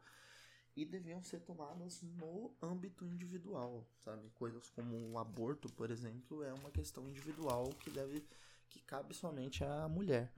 e 0.77 0.85
deviam 0.85 1.23
ser 1.23 1.41
tomadas 1.41 2.03
no 2.03 2.53
âmbito 2.63 3.05
individual, 3.05 3.87
sabe? 4.05 4.31
Coisas 4.31 4.71
como 4.71 4.97
o 5.13 5.19
aborto, 5.19 5.69
por 5.71 5.91
exemplo, 5.91 6.43
é 6.43 6.53
uma 6.55 6.71
questão 6.71 7.07
individual 7.09 7.69
que 7.81 7.91
deve 7.91 8.25
que 8.69 8.81
cabe 8.81 9.15
somente 9.15 9.65
à 9.65 9.89
mulher. 9.89 10.33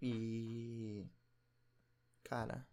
E 0.00 1.06
cara, 2.22 2.66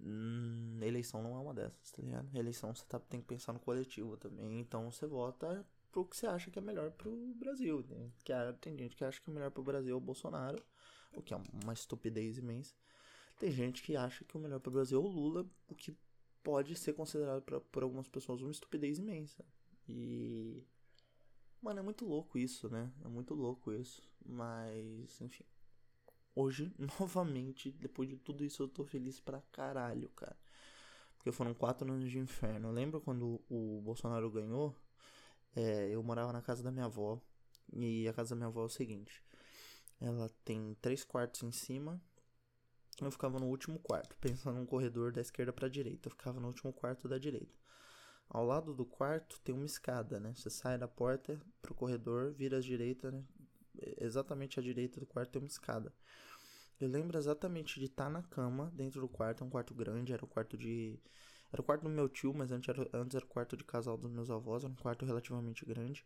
hum, 0.00 0.78
eleição 0.82 1.22
não 1.22 1.36
é 1.36 1.40
uma 1.40 1.54
dessas, 1.54 1.90
tá 1.90 2.02
ligado? 2.02 2.34
Eleição 2.36 2.74
você 2.74 2.84
tá, 2.86 2.98
tem 2.98 3.20
que 3.20 3.26
pensar 3.26 3.52
no 3.52 3.60
coletivo 3.60 4.16
também, 4.16 4.60
então 4.60 4.90
você 4.90 5.06
vota 5.06 5.64
pro 5.96 6.04
que 6.04 6.16
você 6.16 6.26
acha 6.26 6.50
que 6.50 6.58
é 6.58 6.62
melhor 6.62 6.90
pro 6.90 7.10
Brasil. 7.34 7.82
Né? 7.88 8.10
Que 8.22 8.32
tem 8.60 8.76
gente 8.76 8.94
que 8.94 9.04
acha 9.04 9.18
que 9.18 9.30
o 9.30 9.32
melhor 9.32 9.50
pro 9.50 9.62
Brasil 9.62 9.94
é 9.94 9.96
o 9.96 10.00
Bolsonaro, 10.00 10.62
o 11.14 11.22
que 11.22 11.32
é 11.32 11.40
uma 11.64 11.72
estupidez 11.72 12.36
imensa. 12.36 12.74
Tem 13.38 13.50
gente 13.50 13.82
que 13.82 13.96
acha 13.96 14.22
que 14.24 14.36
o 14.36 14.40
melhor 14.40 14.60
para 14.60 14.68
o 14.68 14.72
Brasil 14.72 15.00
é 15.00 15.02
o 15.02 15.08
Lula, 15.08 15.46
o 15.68 15.74
que 15.74 15.96
pode 16.42 16.74
ser 16.76 16.92
considerado 16.92 17.42
pra, 17.42 17.60
por 17.60 17.82
algumas 17.82 18.08
pessoas 18.08 18.42
uma 18.42 18.50
estupidez 18.50 18.98
imensa. 18.98 19.42
E. 19.88 20.62
Mano, 21.62 21.80
é 21.80 21.82
muito 21.82 22.04
louco 22.04 22.38
isso, 22.38 22.68
né? 22.68 22.92
É 23.02 23.08
muito 23.08 23.34
louco 23.34 23.72
isso. 23.72 24.02
Mas, 24.24 25.20
enfim. 25.22 25.44
Hoje, 26.34 26.74
novamente, 27.00 27.70
depois 27.72 28.08
de 28.08 28.16
tudo 28.18 28.44
isso, 28.44 28.62
eu 28.62 28.68
tô 28.68 28.84
feliz 28.84 29.18
pra 29.18 29.40
caralho, 29.50 30.10
cara. 30.10 30.36
Porque 31.16 31.32
foram 31.32 31.54
quatro 31.54 31.90
anos 31.90 32.10
de 32.10 32.18
inferno. 32.18 32.68
Eu 32.68 32.72
lembro 32.72 33.00
quando 33.00 33.40
o 33.48 33.80
Bolsonaro 33.82 34.30
ganhou, 34.30 34.74
é, 35.56 35.88
eu 35.90 36.02
morava 36.02 36.32
na 36.32 36.42
casa 36.42 36.62
da 36.62 36.70
minha 36.70 36.86
avó. 36.86 37.20
E 37.72 38.06
a 38.06 38.12
casa 38.12 38.30
da 38.30 38.36
minha 38.36 38.46
avó 38.46 38.62
é 38.62 38.66
o 38.66 38.68
seguinte: 38.68 39.24
ela 40.00 40.30
tem 40.44 40.76
três 40.80 41.02
quartos 41.02 41.42
em 41.42 41.50
cima 41.50 42.00
eu 43.04 43.10
ficava 43.10 43.38
no 43.38 43.46
último 43.46 43.78
quarto, 43.78 44.16
pensando 44.20 44.56
num 44.56 44.66
corredor 44.66 45.12
da 45.12 45.20
esquerda 45.20 45.52
para 45.52 45.66
a 45.66 45.70
direita. 45.70 46.08
Eu 46.08 46.10
ficava 46.10 46.40
no 46.40 46.46
último 46.46 46.72
quarto 46.72 47.06
da 47.08 47.18
direita. 47.18 47.54
Ao 48.28 48.44
lado 48.44 48.74
do 48.74 48.86
quarto 48.86 49.38
tem 49.40 49.54
uma 49.54 49.66
escada, 49.66 50.18
né? 50.18 50.32
Você 50.34 50.48
sai 50.48 50.78
da 50.78 50.88
porta 50.88 51.38
pro 51.60 51.74
corredor, 51.74 52.32
vira 52.32 52.56
à 52.56 52.60
direita, 52.60 53.10
né? 53.10 53.22
Exatamente 54.00 54.58
à 54.58 54.62
direita 54.62 54.98
do 54.98 55.06
quarto 55.06 55.32
tem 55.32 55.42
uma 55.42 55.48
escada. 55.48 55.92
Eu 56.80 56.88
lembro 56.88 57.18
exatamente 57.18 57.78
de 57.78 57.86
estar 57.86 58.04
tá 58.04 58.10
na 58.10 58.22
cama 58.22 58.72
dentro 58.74 59.00
do 59.00 59.08
quarto, 59.08 59.44
é 59.44 59.46
um 59.46 59.50
quarto 59.50 59.74
grande, 59.74 60.12
era 60.12 60.24
o 60.24 60.28
quarto 60.28 60.56
de. 60.56 60.98
Era 61.52 61.60
o 61.60 61.64
quarto 61.64 61.82
do 61.82 61.88
meu 61.88 62.08
tio, 62.08 62.34
mas 62.34 62.52
antes 62.52 62.68
era, 62.68 62.88
antes 62.92 63.14
era 63.14 63.24
o 63.24 63.28
quarto 63.28 63.56
de 63.56 63.64
casal 63.64 63.96
dos 63.96 64.10
meus 64.10 64.30
avós, 64.30 64.64
era 64.64 64.72
um 64.72 64.76
quarto 64.76 65.04
relativamente 65.04 65.64
grande. 65.64 66.04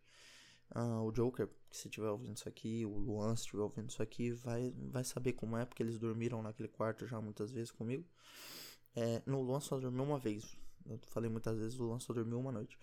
Uh, 0.74 1.02
o 1.02 1.10
Joker, 1.10 1.48
se 1.70 1.88
estiver 1.88 2.08
ouvindo 2.08 2.36
isso 2.36 2.48
aqui, 2.48 2.86
o 2.86 2.96
Luan, 2.96 3.34
se 3.34 3.42
estiver 3.42 3.62
ouvindo 3.62 3.90
isso 3.90 4.02
aqui, 4.02 4.30
vai, 4.30 4.72
vai 4.76 5.02
saber 5.02 5.32
como 5.32 5.56
é, 5.56 5.64
porque 5.64 5.82
eles 5.82 5.98
dormiram 5.98 6.42
naquele 6.42 6.68
quarto 6.68 7.06
já 7.06 7.20
muitas 7.20 7.50
vezes 7.50 7.72
comigo. 7.72 8.04
É, 8.94 9.22
no 9.26 9.40
Luan 9.42 9.60
só 9.60 9.78
dormiu 9.78 10.04
uma 10.04 10.18
vez. 10.18 10.56
Eu 10.86 10.98
falei 11.08 11.30
muitas 11.30 11.58
vezes, 11.58 11.78
o 11.78 11.84
Luan 11.84 11.98
só 11.98 12.12
dormiu 12.12 12.38
uma 12.38 12.52
noite. 12.52 12.78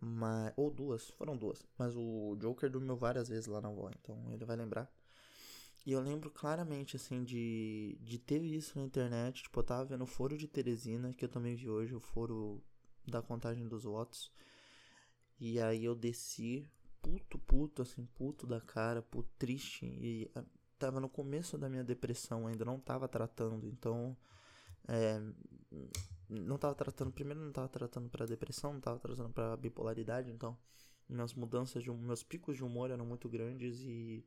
Mas, 0.00 0.52
ou 0.56 0.70
duas, 0.70 1.10
foram 1.10 1.36
duas. 1.36 1.64
Mas 1.78 1.94
o 1.96 2.36
Joker 2.38 2.70
dormiu 2.70 2.96
várias 2.96 3.28
vezes 3.28 3.46
lá 3.46 3.60
na 3.60 3.68
avó, 3.68 3.90
então 3.90 4.32
ele 4.32 4.44
vai 4.44 4.56
lembrar. 4.56 4.90
E 5.86 5.92
eu 5.92 6.00
lembro 6.00 6.30
claramente, 6.30 6.96
assim, 6.96 7.22
de, 7.22 7.98
de 8.00 8.18
ter 8.18 8.42
isso 8.42 8.78
na 8.78 8.84
internet. 8.84 9.42
Tipo, 9.42 9.60
eu 9.60 9.64
tava 9.64 9.84
vendo 9.84 10.04
o 10.04 10.06
foro 10.06 10.36
de 10.36 10.48
Teresina, 10.48 11.12
que 11.12 11.24
eu 11.24 11.28
também 11.28 11.54
vi 11.54 11.68
hoje, 11.68 11.94
o 11.94 12.00
foro 12.00 12.62
da 13.06 13.20
contagem 13.20 13.68
dos 13.68 13.84
votos. 13.84 14.32
E 15.38 15.60
aí 15.60 15.84
eu 15.84 15.94
desci 15.94 16.66
puto, 17.02 17.38
puto, 17.38 17.82
assim, 17.82 18.06
puto 18.14 18.46
da 18.46 18.60
cara, 18.60 19.02
puto, 19.02 19.28
triste. 19.38 19.84
E 19.84 20.30
ah, 20.34 20.44
tava 20.78 21.00
no 21.00 21.08
começo 21.08 21.58
da 21.58 21.68
minha 21.68 21.84
depressão, 21.84 22.46
ainda 22.46 22.64
não 22.64 22.80
tava 22.80 23.06
tratando, 23.06 23.66
então. 23.68 24.16
É, 24.88 25.20
não 26.28 26.58
tava 26.58 26.74
tratando, 26.74 27.12
primeiro 27.12 27.40
não 27.40 27.52
tava 27.52 27.68
tratando 27.68 28.08
para 28.08 28.26
depressão, 28.26 28.72
não 28.72 28.80
tava 28.80 28.98
tratando 28.98 29.30
para 29.30 29.56
bipolaridade, 29.56 30.30
então 30.30 30.56
minhas 31.08 31.34
mudanças 31.34 31.82
de 31.82 31.90
meus 31.90 32.22
picos 32.22 32.56
de 32.56 32.64
humor 32.64 32.90
eram 32.90 33.04
muito 33.04 33.28
grandes 33.28 33.80
e 33.80 34.24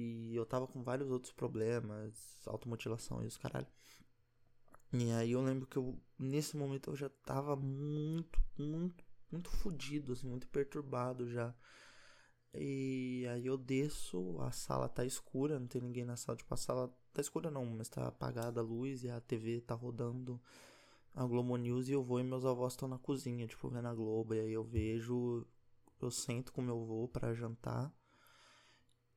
e 0.00 0.36
eu 0.36 0.46
tava 0.46 0.66
com 0.66 0.82
vários 0.82 1.10
outros 1.10 1.32
problemas, 1.32 2.14
automutilação 2.46 3.22
e 3.22 3.26
os 3.26 3.36
caralho. 3.36 3.66
E 4.92 5.10
aí 5.12 5.32
eu 5.32 5.42
lembro 5.42 5.66
que 5.66 5.76
eu 5.76 5.98
nesse 6.18 6.56
momento 6.56 6.90
eu 6.90 6.96
já 6.96 7.08
tava 7.08 7.56
muito, 7.56 8.40
muito 8.58 9.04
muito 9.30 9.50
fodido, 9.50 10.12
assim, 10.12 10.28
muito 10.28 10.46
perturbado 10.48 11.28
já. 11.28 11.54
E 12.54 13.26
aí 13.30 13.46
eu 13.46 13.56
desço, 13.56 14.40
a 14.40 14.50
sala 14.50 14.88
tá 14.88 15.04
escura, 15.04 15.58
não 15.58 15.66
tem 15.68 15.80
ninguém 15.80 16.04
na 16.04 16.16
sala. 16.16 16.36
Tipo, 16.36 16.52
a 16.54 16.56
sala 16.56 16.92
tá 17.12 17.20
escura 17.20 17.50
não, 17.50 17.64
mas 17.66 17.88
tá 17.88 18.08
apagada 18.08 18.60
a 18.60 18.64
luz 18.64 19.04
e 19.04 19.10
a 19.10 19.20
TV 19.20 19.60
tá 19.60 19.74
rodando 19.74 20.40
a 21.14 21.24
Globo 21.24 21.56
News 21.56 21.88
e 21.88 21.92
eu 21.92 22.02
vou 22.02 22.20
e 22.20 22.24
meus 22.24 22.44
avós 22.44 22.72
estão 22.72 22.88
na 22.88 22.98
cozinha, 22.98 23.46
tipo, 23.46 23.68
vendo 23.68 23.86
a 23.88 23.94
Globo. 23.94 24.34
E 24.34 24.40
aí 24.40 24.52
eu 24.52 24.64
vejo, 24.64 25.46
eu 26.00 26.10
sento 26.10 26.52
com 26.52 26.62
meu 26.62 26.82
avô 26.82 27.08
para 27.08 27.34
jantar. 27.34 27.92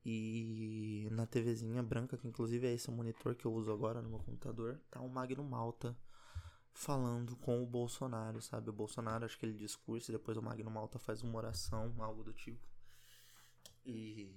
E 0.06 1.08
na 1.12 1.26
TVzinha 1.26 1.82
branca, 1.82 2.18
que 2.18 2.28
inclusive 2.28 2.68
é 2.68 2.74
esse 2.74 2.92
monitor 2.92 3.36
que 3.36 3.46
eu 3.46 3.54
uso 3.54 3.72
agora 3.72 4.02
no 4.02 4.10
meu 4.10 4.20
computador, 4.20 4.80
tá 4.92 5.00
um 5.00 5.08
Magno 5.08 5.44
Malta 5.44 5.96
falando 6.74 7.36
com 7.38 7.62
o 7.64 7.66
Bolsonaro, 7.66 8.42
sabe? 8.42 8.70
O 8.70 8.74
Bolsonaro, 8.74 9.26
acho 9.26 9.38
que 9.38 9.46
ele 9.46 9.58
discurso 9.58 10.12
e 10.12 10.14
depois 10.14 10.38
o 10.38 10.42
Magno 10.42 10.70
Malta 10.70 11.00
faz 11.00 11.22
uma 11.22 11.38
oração, 11.38 11.94
algo 12.00 12.24
do 12.24 12.34
tipo. 12.34 12.68
E. 13.86 14.32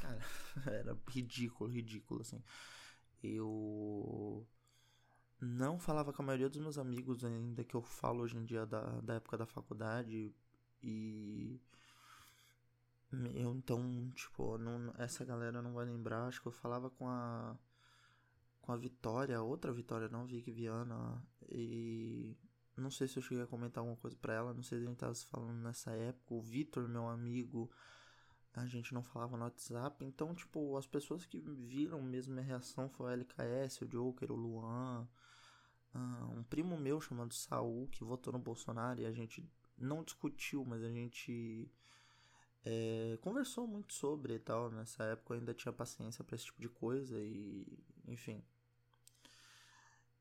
Cara, 0.00 0.20
era 0.66 0.98
ridículo, 1.08 1.70
ridículo, 1.70 2.20
assim. 2.20 2.42
Eu. 3.22 4.46
Não 5.40 5.78
falava 5.78 6.12
com 6.12 6.22
a 6.22 6.24
maioria 6.24 6.48
dos 6.48 6.60
meus 6.60 6.78
amigos 6.78 7.24
ainda 7.24 7.64
que 7.64 7.74
eu 7.74 7.82
falo 7.82 8.22
hoje 8.22 8.36
em 8.36 8.44
dia 8.44 8.64
da, 8.64 8.80
da 9.00 9.14
época 9.14 9.36
da 9.36 9.46
faculdade. 9.46 10.32
E. 10.82 11.60
Eu 13.34 13.54
então, 13.54 14.10
tipo, 14.14 14.58
não, 14.58 14.92
essa 14.98 15.24
galera 15.24 15.62
não 15.62 15.72
vai 15.74 15.84
lembrar. 15.86 16.26
Acho 16.26 16.42
que 16.42 16.48
eu 16.48 16.52
falava 16.52 16.90
com 16.90 17.08
a 17.08 17.56
com 18.64 18.72
a 18.72 18.76
Vitória, 18.76 19.42
outra 19.42 19.70
Vitória, 19.72 20.08
não 20.08 20.24
Vicky 20.24 20.50
Viana, 20.50 21.22
e 21.50 22.34
não 22.76 22.90
sei 22.90 23.06
se 23.06 23.18
eu 23.18 23.22
cheguei 23.22 23.44
a 23.44 23.46
comentar 23.46 23.82
alguma 23.82 23.96
coisa 23.98 24.16
para 24.16 24.32
ela, 24.32 24.54
não 24.54 24.62
sei 24.62 24.78
se 24.78 24.84
a 24.84 24.88
gente 24.88 24.96
tava 24.96 25.14
se 25.14 25.26
falando 25.26 25.60
nessa 25.62 25.90
época, 25.90 26.34
o 26.34 26.40
Vitor, 26.40 26.88
meu 26.88 27.06
amigo, 27.06 27.70
a 28.54 28.64
gente 28.66 28.94
não 28.94 29.02
falava 29.02 29.36
no 29.36 29.44
WhatsApp, 29.44 30.02
então, 30.02 30.34
tipo, 30.34 30.78
as 30.78 30.86
pessoas 30.86 31.26
que 31.26 31.38
viram 31.40 32.00
mesmo 32.00 32.32
minha 32.32 32.44
reação 32.44 32.88
foi 32.88 33.06
o 33.06 33.10
LKS, 33.10 33.82
o 33.82 33.86
Joker, 33.86 34.32
o 34.32 34.34
Luan, 34.34 35.06
uh, 35.94 36.38
um 36.38 36.42
primo 36.42 36.78
meu 36.78 37.00
chamado 37.02 37.34
Saul, 37.34 37.86
que 37.88 38.02
votou 38.02 38.32
no 38.32 38.38
Bolsonaro 38.38 38.98
e 38.98 39.04
a 39.04 39.12
gente 39.12 39.46
não 39.76 40.02
discutiu, 40.02 40.64
mas 40.64 40.82
a 40.82 40.90
gente 40.90 41.70
é, 42.64 43.18
conversou 43.20 43.66
muito 43.66 43.92
sobre 43.92 44.34
e 44.34 44.38
tal. 44.38 44.70
Nessa 44.70 45.04
época 45.04 45.34
eu 45.34 45.38
ainda 45.38 45.54
tinha 45.54 45.72
paciência 45.72 46.24
para 46.24 46.36
esse 46.36 46.46
tipo 46.46 46.60
de 46.60 46.68
coisa 46.68 47.18
e, 47.20 47.66
enfim. 48.08 48.42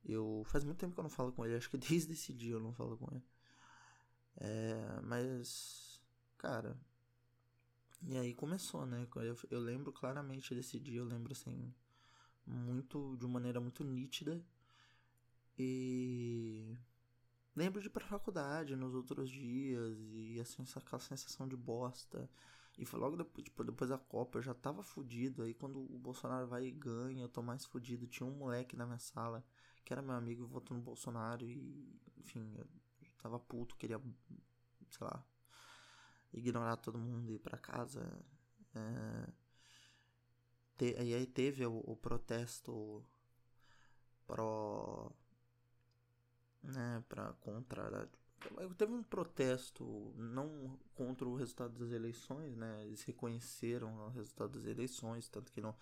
Eu 0.05 0.43
faz 0.45 0.63
muito 0.63 0.77
tempo 0.79 0.93
que 0.93 0.99
eu 0.99 1.03
não 1.03 1.09
falo 1.09 1.31
com 1.31 1.45
ele, 1.45 1.55
acho 1.57 1.69
que 1.69 1.77
desde 1.77 2.13
esse 2.13 2.33
dia 2.33 2.53
eu 2.53 2.59
não 2.59 2.73
falo 2.73 2.97
com 2.97 3.13
ele. 3.13 3.23
É, 4.37 5.01
mas, 5.03 6.01
cara. 6.37 6.77
E 8.05 8.17
aí 8.17 8.33
começou, 8.33 8.85
né? 8.85 9.07
Eu, 9.15 9.37
eu 9.49 9.59
lembro 9.59 9.91
claramente 9.93 10.53
desse 10.53 10.79
dia, 10.79 10.99
eu 10.99 11.05
lembro 11.05 11.31
assim. 11.31 11.73
muito 12.45 13.15
de 13.17 13.25
uma 13.25 13.33
maneira 13.35 13.61
muito 13.61 13.83
nítida. 13.83 14.43
E 15.57 16.75
lembro 17.55 17.81
de 17.81 17.87
ir 17.87 17.89
pra 17.89 18.05
faculdade 18.05 18.75
nos 18.75 18.93
outros 18.93 19.29
dias 19.29 19.97
e 20.13 20.39
assim, 20.39 20.63
aquela 20.75 20.99
sensação 20.99 21.47
de 21.47 21.55
bosta. 21.55 22.29
E 22.77 22.85
foi 22.85 22.99
logo 22.99 23.15
depois, 23.15 23.43
tipo, 23.43 23.63
depois 23.63 23.89
da 23.89 23.97
Copa, 23.97 24.39
eu 24.39 24.41
já 24.41 24.53
tava 24.53 24.81
fudido. 24.83 25.43
Aí 25.43 25.53
quando 25.53 25.79
o 25.79 25.99
Bolsonaro 25.99 26.47
vai 26.47 26.65
e 26.65 26.71
ganha, 26.71 27.23
eu 27.23 27.29
tô 27.29 27.41
mais 27.41 27.65
fudido. 27.65 28.07
Tinha 28.07 28.27
um 28.27 28.35
moleque 28.35 28.75
na 28.75 28.85
minha 28.85 28.99
sala 28.99 29.45
que 29.83 29.93
era 29.93 30.01
meu 30.01 30.15
amigo, 30.15 30.47
votou 30.47 30.75
no 30.75 30.81
Bolsonaro 30.83 31.45
e, 31.45 31.99
enfim, 32.17 32.53
eu 32.57 32.65
tava 33.21 33.39
puto, 33.39 33.75
queria, 33.75 33.99
sei 34.89 35.05
lá, 35.05 35.23
ignorar 36.33 36.77
todo 36.77 36.97
mundo 36.97 37.31
e 37.31 37.35
ir 37.35 37.39
pra 37.39 37.57
casa. 37.57 38.01
É... 38.73 39.33
Te... 40.77 40.95
E 41.03 41.13
aí 41.13 41.27
teve 41.27 41.65
o, 41.65 41.79
o 41.85 41.95
protesto 41.95 43.05
pro 44.25 45.11
né, 46.63 47.03
para 47.07 47.33
contra 47.33 48.09
teve 48.77 48.91
um 48.91 49.03
protesto 49.03 50.13
não 50.17 50.77
contra 50.95 51.27
o 51.27 51.35
resultado 51.35 51.77
das 51.79 51.91
eleições, 51.91 52.55
né? 52.55 52.85
Eles 52.85 53.01
reconheceram 53.03 53.93
o 54.07 54.09
resultado 54.09 54.59
das 54.59 54.65
eleições, 54.65 55.29
tanto 55.29 55.51
que 55.51 55.61
no, 55.61 55.75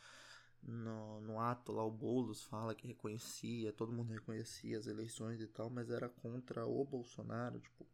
no, 0.61 1.21
no 1.21 1.39
ato 1.39 1.71
lá 1.71 1.83
o 1.83 1.91
Boulos 1.91 2.43
fala 2.43 2.75
que 2.75 2.87
reconhecia, 2.87 3.73
todo 3.73 3.91
mundo 3.91 4.11
reconhecia 4.11 4.77
as 4.77 4.87
eleições 4.87 5.41
e 5.41 5.47
tal, 5.47 5.69
mas 5.69 5.89
era 5.89 6.07
contra 6.07 6.65
o 6.65 6.85
Bolsonaro, 6.85 7.59
tipo, 7.59 7.85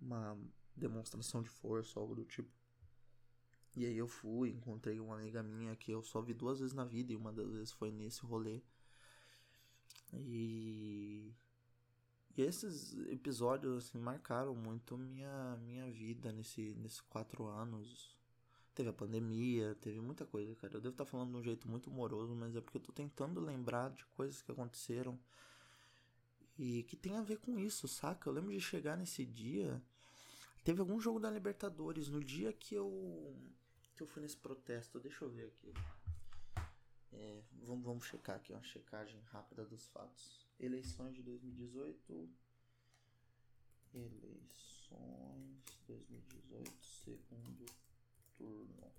uma 0.00 0.38
demonstração 0.76 1.42
de 1.42 1.48
força, 1.48 1.98
algo 1.98 2.14
do 2.14 2.24
tipo. 2.24 2.50
E 3.74 3.86
aí 3.86 3.96
eu 3.96 4.08
fui, 4.08 4.50
encontrei 4.50 4.98
uma 4.98 5.16
amiga 5.16 5.42
minha 5.42 5.76
que 5.76 5.92
eu 5.92 6.02
só 6.02 6.20
vi 6.20 6.34
duas 6.34 6.58
vezes 6.58 6.74
na 6.74 6.84
vida 6.84 7.12
e 7.12 7.16
uma 7.16 7.32
das 7.32 7.50
vezes 7.52 7.72
foi 7.72 7.90
nesse 7.90 8.22
rolê. 8.22 8.60
E 10.12 11.32
e 12.38 12.42
esses 12.42 12.96
episódios, 13.08 13.84
assim, 13.84 13.98
marcaram 13.98 14.54
muito 14.54 14.96
minha, 14.96 15.56
minha 15.56 15.90
vida 15.90 16.30
nesse, 16.30 16.72
nesses 16.76 17.00
quatro 17.00 17.46
anos. 17.46 18.14
Teve 18.76 18.90
a 18.90 18.92
pandemia, 18.92 19.74
teve 19.80 20.00
muita 20.00 20.24
coisa, 20.24 20.54
cara. 20.54 20.76
Eu 20.76 20.80
devo 20.80 20.92
estar 20.92 21.04
falando 21.04 21.32
de 21.32 21.36
um 21.38 21.42
jeito 21.42 21.68
muito 21.68 21.90
humoroso, 21.90 22.36
mas 22.36 22.54
é 22.54 22.60
porque 22.60 22.76
eu 22.76 22.82
tô 22.82 22.92
tentando 22.92 23.40
lembrar 23.40 23.90
de 23.90 24.06
coisas 24.06 24.40
que 24.40 24.52
aconteceram 24.52 25.18
e 26.56 26.84
que 26.84 26.96
tem 26.96 27.16
a 27.16 27.22
ver 27.22 27.38
com 27.38 27.58
isso, 27.58 27.88
saca? 27.88 28.28
Eu 28.28 28.34
lembro 28.34 28.52
de 28.52 28.60
chegar 28.60 28.96
nesse 28.96 29.26
dia. 29.26 29.82
Teve 30.62 30.78
algum 30.78 31.00
jogo 31.00 31.18
da 31.18 31.28
Libertadores 31.28 32.08
no 32.08 32.22
dia 32.22 32.52
que 32.52 32.72
eu 32.76 33.36
que 33.96 34.02
eu 34.04 34.06
fui 34.06 34.22
nesse 34.22 34.36
protesto. 34.36 35.00
Deixa 35.00 35.24
eu 35.24 35.28
ver 35.28 35.46
aqui. 35.46 35.74
É, 37.12 37.42
vamos, 37.64 37.84
vamos 37.84 38.04
checar 38.04 38.36
aqui, 38.36 38.52
uma 38.52 38.62
checagem 38.62 39.20
rápida 39.32 39.64
dos 39.64 39.88
fatos. 39.88 40.47
Eleições 40.58 41.14
de 41.14 41.22
2018. 41.22 42.28
Eleições 43.94 44.48
2018, 45.86 46.84
segundo 46.84 47.66
turno. 48.36 48.92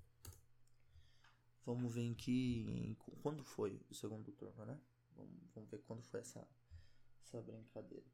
Vamos 1.66 1.94
ver 1.94 2.04
em 2.04 2.14
que. 2.14 2.98
Quando 3.22 3.44
foi 3.44 3.80
o 3.90 3.94
segundo 3.94 4.32
turno, 4.32 4.66
né? 4.66 4.80
Vamos, 5.16 5.52
vamos 5.54 5.70
ver 5.70 5.82
quando 5.84 6.02
foi 6.04 6.22
essa, 6.22 6.48
essa 7.26 7.42
brincadeira. 7.42 8.08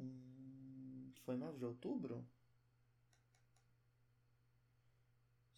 Hum, 0.00 1.12
foi 1.24 1.36
9 1.36 1.58
de 1.58 1.64
outubro? 1.66 2.26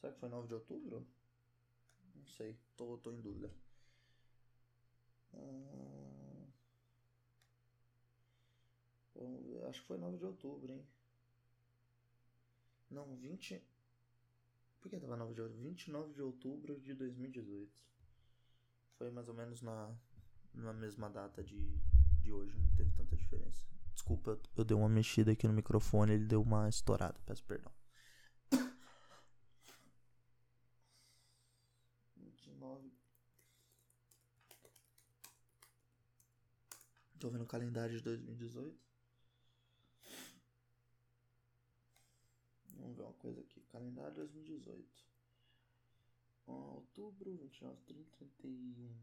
Será 0.01 0.13
que 0.13 0.19
foi 0.19 0.29
9 0.29 0.49
de 0.49 0.55
outubro? 0.55 1.07
Não 2.15 2.27
sei, 2.27 2.59
tô, 2.77 2.99
tô 2.99 3.13
em 3.13 3.21
dúvida. 3.21 3.51
Hum... 5.35 5.69
acho 9.69 9.81
que 9.83 9.87
foi 9.87 9.99
9 9.99 10.17
de 10.17 10.25
outubro, 10.25 10.73
hein? 10.73 10.85
Não, 12.91 13.17
20. 13.17 13.63
Por 14.81 14.91
que 14.91 14.99
tava 14.99 15.17
9 15.17 15.35
de 15.35 15.43
outubro? 15.43 15.63
29 15.63 16.15
de 16.15 16.23
outubro 16.23 16.81
de 16.81 16.95
2018. 16.95 17.71
Foi 18.97 19.11
mais 19.11 19.29
ou 19.29 19.35
menos 19.35 19.61
na, 19.63 19.95
na 20.55 20.73
mesma 20.73 21.09
data 21.11 21.43
de, 21.43 21.79
de 22.21 22.33
hoje, 22.33 22.57
não 22.59 22.75
teve 22.77 22.91
tanta 22.97 23.15
diferença. 23.17 23.65
Desculpa, 23.93 24.39
eu 24.57 24.65
dei 24.65 24.77
uma 24.77 24.89
mexida 24.89 25.33
aqui 25.33 25.47
no 25.47 25.53
microfone, 25.53 26.13
ele 26.15 26.25
deu 26.25 26.41
uma 26.41 26.69
estourada, 26.69 27.19
peço 27.27 27.45
perdão. 27.45 27.73
29 32.17 32.91
Tô 37.19 37.29
vendo 37.31 37.43
o 37.43 37.47
calendário 37.47 37.97
de 37.97 38.03
2018. 38.03 38.79
Vamos 42.77 42.97
ver 42.97 43.03
uma 43.03 43.13
coisa 43.15 43.41
aqui. 43.41 43.61
Calendário 43.63 44.15
2018. 44.15 45.07
outubro, 46.47 47.37
29, 47.37 47.77
30, 47.87 48.27
31. 48.39 48.97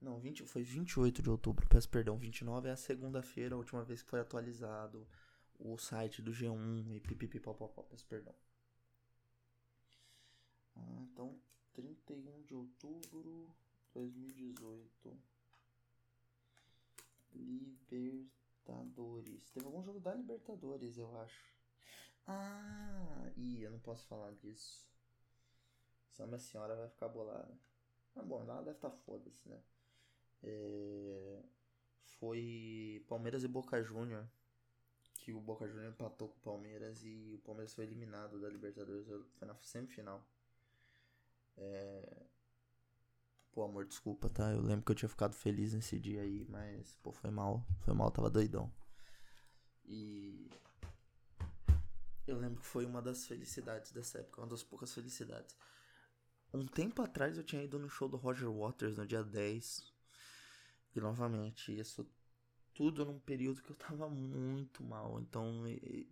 Não, 0.00 0.18
20, 0.18 0.46
foi 0.46 0.62
28 0.62 1.22
de 1.22 1.28
outubro, 1.28 1.66
peço 1.68 1.88
perdão. 1.88 2.16
29 2.16 2.68
é 2.68 2.72
a 2.72 2.76
segunda-feira, 2.76 3.54
a 3.54 3.58
última 3.58 3.84
vez 3.84 4.02
que 4.02 4.08
foi 4.08 4.20
atualizado 4.20 5.06
o 5.58 5.76
site 5.76 6.22
do 6.22 6.32
G1 6.32 6.96
e 6.96 7.00
pipipipopopó, 7.00 7.82
peço 7.82 8.06
perdão. 8.06 8.34
Ah, 10.76 11.02
então, 11.10 11.38
31 11.72 12.42
de 12.42 12.54
outubro 12.54 13.54
2018. 13.96 15.18
Libertadores. 17.32 19.50
Teve 19.50 19.66
algum 19.66 19.82
jogo 19.82 19.98
da 20.00 20.14
Libertadores, 20.14 20.96
eu 20.98 21.18
acho. 21.20 21.56
Ah, 22.26 23.30
ih, 23.36 23.62
eu 23.62 23.70
não 23.70 23.78
posso 23.78 24.06
falar 24.06 24.32
disso. 24.34 24.84
Senão 26.10 26.28
minha 26.28 26.38
senhora 26.38 26.76
vai 26.76 26.88
ficar 26.88 27.08
bolada. 27.08 27.58
Mas 28.14 28.26
bom, 28.26 28.42
ela 28.42 28.62
deve 28.62 28.76
estar 28.76 28.90
tá 28.90 28.96
foda-se, 28.96 29.48
né? 29.48 29.62
É... 30.42 31.42
Foi 32.18 33.02
Palmeiras 33.08 33.44
e 33.44 33.48
Boca 33.48 33.82
Júnior. 33.82 34.28
Que 35.14 35.32
o 35.32 35.40
Boca 35.40 35.66
Júnior 35.66 35.90
empatou 35.90 36.28
com 36.28 36.36
o 36.36 36.40
Palmeiras 36.40 37.02
e 37.02 37.34
o 37.34 37.38
Palmeiras 37.38 37.74
foi 37.74 37.84
eliminado 37.84 38.40
da 38.40 38.48
Libertadores. 38.48 39.06
Foi 39.38 39.48
na 39.48 39.54
semifinal. 39.56 40.24
É... 41.56 42.26
Pô, 43.56 43.64
amor, 43.64 43.86
desculpa, 43.86 44.28
tá? 44.28 44.52
Eu 44.52 44.60
lembro 44.60 44.84
que 44.84 44.92
eu 44.92 44.94
tinha 44.94 45.08
ficado 45.08 45.34
feliz 45.34 45.72
nesse 45.72 45.98
dia 45.98 46.20
aí, 46.20 46.44
mas, 46.46 46.94
pô, 47.02 47.10
foi 47.10 47.30
mal. 47.30 47.64
Foi 47.80 47.94
mal, 47.94 48.10
tava 48.10 48.28
doidão. 48.28 48.70
E. 49.86 50.50
Eu 52.26 52.36
lembro 52.36 52.60
que 52.60 52.66
foi 52.66 52.84
uma 52.84 53.00
das 53.00 53.24
felicidades 53.24 53.92
dessa 53.92 54.18
época, 54.18 54.42
uma 54.42 54.48
das 54.48 54.62
poucas 54.62 54.92
felicidades. 54.92 55.56
Um 56.52 56.66
tempo 56.66 57.00
atrás 57.00 57.38
eu 57.38 57.42
tinha 57.42 57.62
ido 57.64 57.78
no 57.78 57.88
show 57.88 58.10
do 58.10 58.18
Roger 58.18 58.52
Waters 58.52 58.94
no 58.94 59.06
dia 59.06 59.24
10. 59.24 59.90
E 60.94 61.00
novamente, 61.00 61.74
isso 61.74 62.06
tudo 62.74 63.06
num 63.06 63.18
período 63.18 63.62
que 63.62 63.70
eu 63.70 63.76
tava 63.76 64.06
muito 64.06 64.84
mal. 64.84 65.18
Então, 65.18 65.64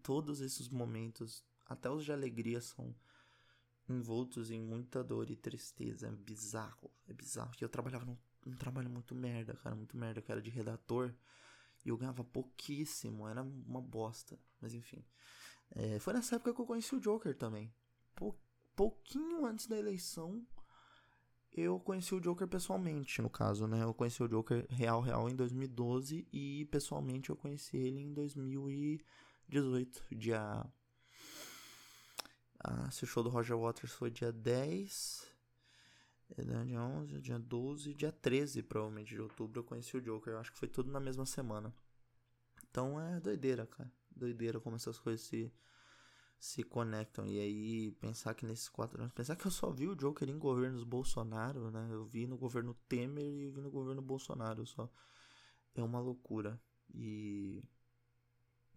todos 0.03 0.41
esses 0.41 0.71
momentos, 0.71 1.45
até 1.67 1.91
os 1.91 2.07
de 2.07 2.11
alegria, 2.11 2.63
são 2.63 2.97
envoltos 3.89 4.51
em 4.51 4.61
muita 4.61 5.03
dor 5.03 5.31
e 5.31 5.37
tristeza. 5.37 6.09
É 6.09 6.11
bizarro, 6.11 6.91
é 7.09 7.13
bizarro. 7.13 7.53
Eu 7.61 7.69
trabalhava 7.69 8.05
num, 8.05 8.17
num 8.45 8.57
trabalho 8.57 8.91
muito 8.91 9.15
merda, 9.15 9.55
cara, 9.55 9.75
muito 9.75 9.97
merda, 9.97 10.23
que 10.23 10.33
era 10.33 10.41
de 10.41 10.51
redator. 10.51 11.15
E 11.85 11.89
eu 11.89 11.97
ganhava 11.97 12.25
pouquíssimo, 12.25 13.29
era 13.29 13.43
uma 13.43 13.81
bosta. 13.81 14.39
Mas 14.61 14.75
enfim. 14.75 15.05
É, 15.71 15.99
foi 15.99 16.13
nessa 16.15 16.37
época 16.37 16.55
que 16.55 16.61
eu 16.61 16.67
conheci 16.67 16.95
o 16.95 17.01
Joker 17.01 17.37
também. 17.37 17.73
Pou, 18.15 18.39
pouquinho 18.75 19.45
antes 19.45 19.67
da 19.67 19.77
eleição, 19.77 20.47
eu 21.53 21.79
conheci 21.79 22.15
o 22.15 22.21
Joker 22.21 22.49
pessoalmente, 22.49 23.23
no 23.23 23.31
caso, 23.31 23.67
né? 23.67 23.83
Eu 23.83 23.95
conheci 23.95 24.23
o 24.23 24.29
Joker 24.29 24.67
real, 24.69 25.01
real 25.01 25.29
em 25.29 25.37
2012 25.37 26.27
e 26.33 26.65
pessoalmente 26.67 27.31
eu 27.31 27.37
conheci 27.37 27.77
ele 27.77 28.01
em 28.01 28.13
2018, 28.13 30.05
dia 30.13 30.67
ah, 32.65 32.91
se 32.91 33.05
o 33.05 33.07
show 33.07 33.23
do 33.23 33.29
Roger 33.29 33.59
Waters 33.59 33.93
foi 33.93 34.11
dia 34.11 34.33
10, 34.33 35.31
é, 36.39 36.65
dia 36.65 36.81
11, 36.81 37.21
dia 37.21 37.39
12, 37.39 37.93
dia 37.93 38.11
13, 38.11 38.63
provavelmente, 38.63 39.15
de 39.15 39.21
outubro, 39.21 39.61
eu 39.61 39.65
conheci 39.65 39.97
o 39.97 40.01
Joker. 40.01 40.33
Eu 40.33 40.39
acho 40.39 40.51
que 40.51 40.59
foi 40.59 40.69
tudo 40.69 40.91
na 40.91 40.99
mesma 40.99 41.27
semana. 41.27 41.75
Então 42.71 42.99
é 42.99 43.21
doideira, 43.21 43.67
cara. 43.67 43.93
Doideira 44.11 44.59
como 44.61 44.77
essas 44.77 44.99
coisas 44.99 45.21
se, 45.21 45.53
se 46.39 46.63
conectam. 46.63 47.27
E 47.27 47.39
aí, 47.39 47.93
pensar 48.01 48.35
que 48.35 48.47
nesses 48.47 48.69
quatro 48.71 48.99
anos. 48.99 49.13
Pensar 49.13 49.37
que 49.37 49.47
eu 49.47 49.51
só 49.51 49.71
vi 49.71 49.87
o 49.87 49.95
Joker 49.95 50.29
em 50.31 50.39
governos 50.39 50.85
Bolsonaro, 50.85 51.71
né? 51.71 51.87
Eu 51.93 52.07
vi 52.07 52.27
no 52.27 52.39
governo 52.39 52.75
Temer 52.89 53.25
e 53.25 53.51
vi 53.51 53.61
no 53.61 53.71
governo 53.71 54.01
Bolsonaro 54.01 54.67
só. 54.67 54.91
É 55.75 55.83
uma 55.83 56.01
loucura. 56.01 56.59
E. 56.95 57.63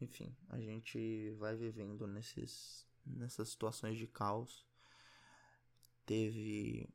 Enfim, 0.02 0.36
a 0.50 0.60
gente 0.60 1.32
vai 1.40 1.56
vivendo 1.56 2.06
nesses 2.06 2.87
nessas 3.16 3.50
situações 3.50 3.98
de 3.98 4.08
caos. 4.08 4.66
Teve 6.06 6.90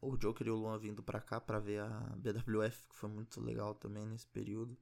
o 0.00 0.16
Joker 0.16 0.46
e 0.46 0.50
o 0.50 0.56
Luan 0.56 0.78
vindo 0.78 1.02
pra 1.02 1.20
cá 1.20 1.40
pra 1.40 1.58
ver 1.58 1.80
a 1.80 1.90
BWF, 2.16 2.84
que 2.88 2.94
foi 2.94 3.08
muito 3.08 3.40
legal 3.40 3.74
também 3.74 4.06
nesse 4.06 4.26
período. 4.26 4.76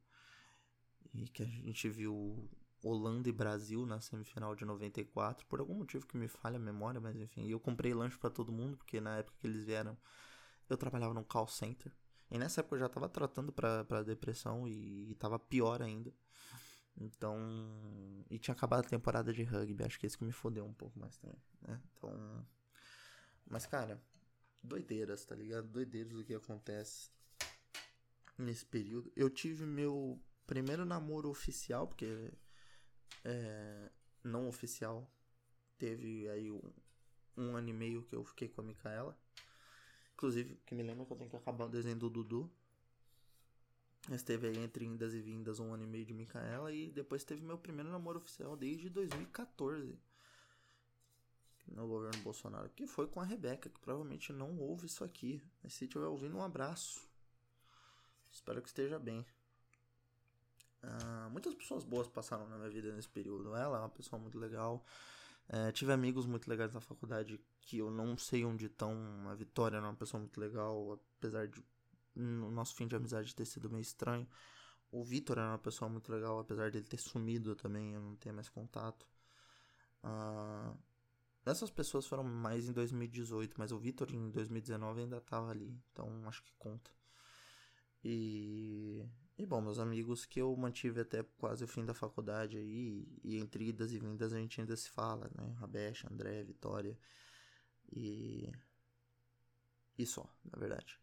E 1.12 1.28
que 1.28 1.42
a 1.42 1.46
gente 1.46 1.88
viu 1.88 2.48
Holanda 2.83 3.28
e 3.28 3.33
Brasil 3.33 3.85
na 3.85 4.00
semifinal 4.00 4.54
de 4.54 4.64
94, 4.64 5.46
por 5.46 5.61
algum 5.61 5.74
motivo 5.74 6.06
que 6.06 6.16
me 6.16 6.28
falha 6.28 6.56
a 6.56 6.61
memória, 6.61 7.00
mas 7.00 7.16
enfim. 7.16 7.46
Eu 7.48 7.61
comprei 7.61 7.92
lanche 7.92 8.18
para 8.18 8.30
todo 8.30 8.52
mundo, 8.52 8.76
porque 8.76 9.00
na 9.00 9.18
época 9.18 9.37
que 9.38 9.46
eles 9.46 9.64
vieram, 9.64 9.96
eu 10.68 10.76
trabalhava 10.76 11.12
num 11.12 11.24
call 11.24 11.46
center. 11.46 11.92
E 12.30 12.38
nessa 12.38 12.61
época 12.61 12.76
eu 12.76 12.80
já 12.80 12.88
tava 12.88 13.09
tratando 13.09 13.52
pra, 13.52 13.85
pra 13.85 14.02
depressão 14.02 14.66
e, 14.66 15.11
e 15.11 15.14
tava 15.16 15.38
pior 15.38 15.83
ainda. 15.83 16.12
Então. 17.00 17.38
E 18.28 18.38
tinha 18.38 18.54
acabado 18.54 18.84
a 18.84 18.88
temporada 18.88 19.32
de 19.32 19.42
rugby, 19.42 19.82
acho 19.82 19.98
que 19.98 20.06
isso 20.06 20.18
que 20.18 20.24
me 20.24 20.32
fodeu 20.32 20.64
um 20.64 20.74
pouco 20.74 20.98
mais 20.98 21.16
também, 21.16 21.40
né? 21.62 21.80
Então. 21.96 22.46
Mas, 23.48 23.66
cara, 23.66 24.00
doideiras, 24.62 25.24
tá 25.24 25.34
ligado? 25.34 25.66
Doideiras 25.66 26.12
do 26.12 26.24
que 26.24 26.34
acontece 26.34 27.10
nesse 28.38 28.64
período. 28.66 29.10
Eu 29.16 29.30
tive 29.30 29.64
meu 29.64 30.20
primeiro 30.46 30.84
namoro 30.84 31.30
oficial, 31.30 31.88
porque 31.88 32.32
é, 33.24 33.90
não 34.22 34.48
oficial. 34.48 35.10
Teve 35.78 36.28
aí 36.28 36.50
um, 36.50 36.60
um 37.36 37.56
ano 37.56 37.70
e 37.70 37.72
meio 37.72 38.02
que 38.04 38.14
eu 38.14 38.22
fiquei 38.24 38.48
com 38.48 38.60
a 38.60 38.64
Micaela. 38.64 39.18
Inclusive, 40.14 40.60
que 40.66 40.74
me 40.74 40.82
lembra 40.82 41.06
que 41.06 41.12
eu 41.12 41.16
tenho 41.16 41.30
que 41.30 41.36
acabar 41.36 41.64
o 41.64 41.70
desenho 41.70 41.96
do 41.96 42.10
Dudu. 42.10 42.52
Mas 44.10 44.24
teve 44.24 44.48
aí 44.48 44.58
entre 44.58 44.84
indas 44.84 45.14
e 45.14 45.20
vindas 45.20 45.60
um 45.60 45.72
ano 45.72 45.84
e 45.84 45.86
meio 45.86 46.04
de 46.04 46.12
Micaela. 46.12 46.72
E 46.72 46.90
depois 46.90 47.22
teve 47.22 47.44
meu 47.44 47.56
primeiro 47.56 47.88
namoro 47.88 48.18
oficial 48.18 48.56
desde 48.56 48.90
2014. 48.90 49.96
No 51.68 51.86
governo 51.86 52.20
Bolsonaro. 52.20 52.68
Que 52.70 52.88
foi 52.88 53.06
com 53.06 53.20
a 53.20 53.24
Rebeca, 53.24 53.70
que 53.70 53.78
provavelmente 53.78 54.32
não 54.32 54.58
ouve 54.58 54.86
isso 54.86 55.04
aqui. 55.04 55.40
Mas 55.62 55.74
se 55.74 55.84
estiver 55.84 56.06
ouvindo, 56.06 56.36
um 56.36 56.42
abraço. 56.42 57.08
Espero 58.32 58.60
que 58.60 58.66
esteja 58.66 58.98
bem. 58.98 59.24
Uh, 60.82 61.30
muitas 61.30 61.54
pessoas 61.54 61.84
boas 61.84 62.08
passaram 62.08 62.48
na 62.48 62.56
minha 62.56 62.68
vida 62.68 62.92
nesse 62.92 63.08
período. 63.08 63.54
Ela 63.54 63.76
é 63.76 63.80
uma 63.80 63.90
pessoa 63.90 64.20
muito 64.20 64.36
legal. 64.36 64.84
Uh, 65.48 65.70
tive 65.70 65.92
amigos 65.92 66.26
muito 66.26 66.50
legais 66.50 66.72
na 66.72 66.80
faculdade 66.80 67.40
que 67.60 67.78
eu 67.78 67.92
não 67.92 68.18
sei 68.18 68.44
onde 68.44 68.66
estão. 68.66 68.92
A 69.28 69.36
Vitória 69.36 69.76
era 69.76 69.86
uma 69.86 69.94
pessoa 69.94 70.20
muito 70.20 70.40
legal, 70.40 70.98
apesar 71.16 71.46
de 71.46 71.62
o 72.20 72.50
nosso 72.50 72.74
fim 72.74 72.87
de 72.87 72.96
amizade 72.96 73.35
ter 73.35 73.44
sido 73.44 73.70
meio 73.70 73.83
estranho. 73.83 74.28
O 74.92 75.04
Vitor 75.04 75.38
era 75.38 75.48
uma 75.50 75.59
pessoa 75.59 75.88
muito 75.88 76.11
legal, 76.12 76.38
apesar 76.40 76.70
dele 76.70 76.87
ter 76.87 76.98
sumido 76.98 77.54
também, 77.54 77.94
eu 77.94 78.00
não 78.00 78.16
tenho 78.16 78.35
mais 78.35 78.48
contato. 78.48 79.06
Uh, 80.04 80.76
essas 81.46 81.70
pessoas 81.70 82.06
foram 82.06 82.24
mais 82.24 82.68
em 82.68 82.72
2018, 82.72 83.54
mas 83.59 83.72
o 83.72 83.78
Vitor 83.78 84.12
em 84.12 84.30
2019 84.30 85.02
ainda 85.02 85.18
estava 85.18 85.50
ali, 85.50 85.78
então 85.92 86.09
acho 86.26 86.42
que 86.42 86.52
conta. 86.59 86.90
E 88.04 89.06
e 89.40 89.46
bom, 89.46 89.62
meus 89.62 89.78
amigos 89.78 90.26
que 90.26 90.38
eu 90.38 90.54
mantive 90.54 91.00
até 91.00 91.22
quase 91.38 91.64
o 91.64 91.66
fim 91.66 91.83
da 91.83 91.94
faculdade 91.94 92.59
aí, 92.59 93.09
e 93.24 93.38
entre 93.38 93.68
idas 93.68 93.90
e 93.90 93.98
vindas 93.98 94.35
a 94.35 94.38
gente 94.38 94.61
ainda 94.61 94.76
se 94.76 94.90
fala, 94.90 95.30
né? 95.35 95.54
Rabesh, 95.59 96.04
André, 96.04 96.44
Vitória 96.44 96.98
e. 97.90 98.52
E 99.96 100.04
só, 100.04 100.28
na 100.44 100.59
verdade. 100.59 100.99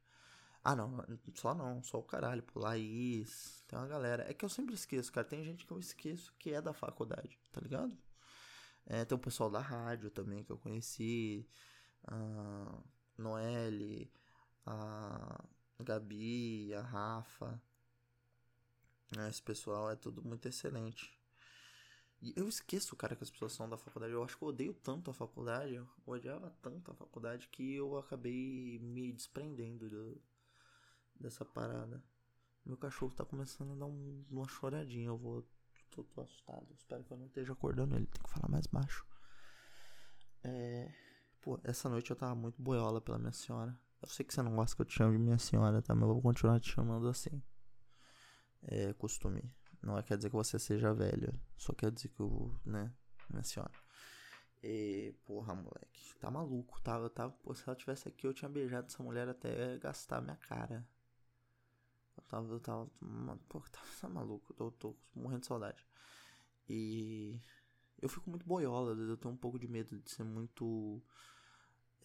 Ah, 0.69 0.75
não, 0.75 0.97
só 1.34 1.56
não, 1.56 1.82
só 1.82 1.97
o 1.97 2.03
caralho, 2.03 2.43
pô, 2.43 2.60
Laís, 2.60 3.63
tem 3.69 3.80
uma 3.80 3.88
galera. 3.88 4.30
É 4.30 4.34
que 4.34 4.43
eu 4.43 4.49
sempre 4.49 4.75
esqueço, 4.75 5.10
cara, 5.13 5.25
tem 5.25 5.41
gente 5.41 5.65
que 5.65 5.71
eu 5.71 5.80
esqueço 5.80 6.34
que 6.38 6.53
é 6.53 6.62
da 6.62 6.73
faculdade, 6.73 7.39
tá 7.53 7.62
ligado? 7.62 7.97
É, 8.86 9.06
tem 9.06 9.15
o 9.17 9.21
pessoal 9.21 9.49
da 9.49 9.62
rádio 9.62 10.10
também 10.12 10.43
que 10.43 10.51
eu 10.51 10.58
conheci, 10.58 11.47
a 12.06 12.82
Noelle, 13.17 14.12
a 14.65 15.41
Gabi, 15.80 16.73
a 16.73 16.82
Rafa. 16.82 17.62
Né, 19.15 19.30
esse 19.30 19.41
pessoal 19.41 19.89
é 19.89 19.95
tudo 19.95 20.21
muito 20.21 20.49
excelente. 20.49 21.17
E 22.21 22.34
eu 22.36 22.49
esqueço, 22.49 22.93
cara, 22.97 23.15
que 23.15 23.23
as 23.23 23.30
pessoas 23.30 23.53
são 23.53 23.69
da 23.69 23.77
faculdade. 23.77 24.12
Eu 24.12 24.23
acho 24.23 24.38
que 24.38 24.43
eu 24.43 24.49
odeio 24.49 24.73
tanto 24.73 25.12
a 25.12 25.13
faculdade, 25.13 25.75
eu 25.75 25.88
odiava 26.06 26.49
tanto 26.62 26.91
a 26.91 26.93
faculdade 26.93 27.47
que 27.47 27.75
eu 27.75 27.97
acabei 27.97 28.80
me 28.80 29.13
desprendendo 29.13 29.89
do, 29.89 30.21
dessa 31.19 31.45
parada. 31.45 32.03
Meu 32.65 32.77
cachorro 32.77 33.13
tá 33.13 33.25
começando 33.25 33.73
a 33.73 33.75
dar 33.75 33.86
um, 33.86 34.25
uma 34.30 34.47
choradinha. 34.47 35.08
Eu 35.08 35.17
vou. 35.17 35.47
Tô, 35.89 36.03
tô, 36.03 36.21
assustado. 36.21 36.67
Espero 36.73 37.03
que 37.03 37.12
eu 37.12 37.17
não 37.17 37.27
esteja 37.27 37.53
acordando 37.53 37.95
ele. 37.95 38.08
Tem 38.08 38.21
que 38.21 38.30
falar 38.30 38.49
mais 38.49 38.67
baixo. 38.67 39.06
É. 40.43 40.93
Pô, 41.41 41.60
essa 41.63 41.88
noite 41.88 42.12
eu 42.12 42.15
tava 42.15 42.36
muito 42.36 42.62
boiola 42.62 42.99
pela 42.99 43.17
minha 43.17 43.32
senhora. 43.32 43.77
Eu 44.01 44.10
sei 44.10 44.25
que 44.25 44.34
você 44.34 44.41
não 44.41 44.56
gosta 44.56 44.75
que 44.75 44.82
eu 44.82 44.86
te 44.86 44.93
chame 44.93 45.17
de 45.17 45.23
minha 45.23 45.39
senhora, 45.39 45.82
tá? 45.82 45.95
Mas 45.95 46.03
eu 46.03 46.13
vou 46.13 46.21
continuar 46.21 46.60
te 46.60 46.71
chamando 46.71 47.08
assim 47.08 47.41
é 48.63 48.93
costume. 48.93 49.43
Não 49.82 49.97
é 49.97 50.03
quer 50.03 50.17
dizer 50.17 50.30
que 50.30 50.36
você 50.36 50.58
seja 50.58 50.93
velho. 50.93 51.34
Só 51.56 51.73
quer 51.73 51.91
dizer 51.91 52.10
que 52.10 52.19
eu, 52.19 52.53
né, 52.65 52.91
minha 53.30 53.43
senhora. 53.43 53.71
E, 54.63 55.15
porra, 55.25 55.53
moleque. 55.53 56.15
Tá 56.19 56.32
maluco. 56.32 56.82
Tava, 56.82 57.10
tava, 57.10 57.32
pô, 57.32 57.53
se 57.53 57.63
ela 57.67 57.75
tivesse 57.75 58.08
aqui, 58.08 58.25
eu 58.25 58.34
tinha 58.34 58.49
beijado 58.49 58.88
essa 58.88 59.03
mulher 59.03 59.30
até 59.30 59.77
gastar 59.77 60.21
minha 60.21 60.36
cara. 60.36 60.86
Tava, 62.27 62.53
eu 62.53 62.59
tava, 62.59 62.89
pô, 63.49 63.61
tá 64.01 64.09
maluco. 64.09 64.53
Eu 64.59 64.71
tô, 64.71 64.93
tô 64.93 64.95
morrendo 65.15 65.41
de 65.41 65.47
saudade. 65.47 65.85
E 66.69 67.39
eu 68.01 68.09
fico 68.09 68.29
muito 68.29 68.45
boiola. 68.45 68.93
Eu 68.93 69.17
tenho 69.17 69.33
um 69.33 69.37
pouco 69.37 69.59
de 69.59 69.67
medo 69.67 69.99
de 69.99 70.11
ser 70.11 70.23
muito 70.23 71.01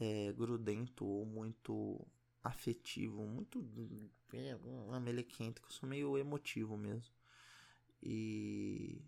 é, 0.00 0.32
grudento 0.32 1.04
ou 1.04 1.24
muito 1.24 2.00
afetivo, 2.42 3.24
muito 3.26 3.64
é, 4.32 4.56
uma 4.56 4.98
melequenta, 5.00 5.60
que 5.60 5.68
eu 5.68 5.72
sou 5.72 5.88
meio 5.88 6.18
emotivo 6.18 6.76
mesmo. 6.76 7.14
E 8.02 9.02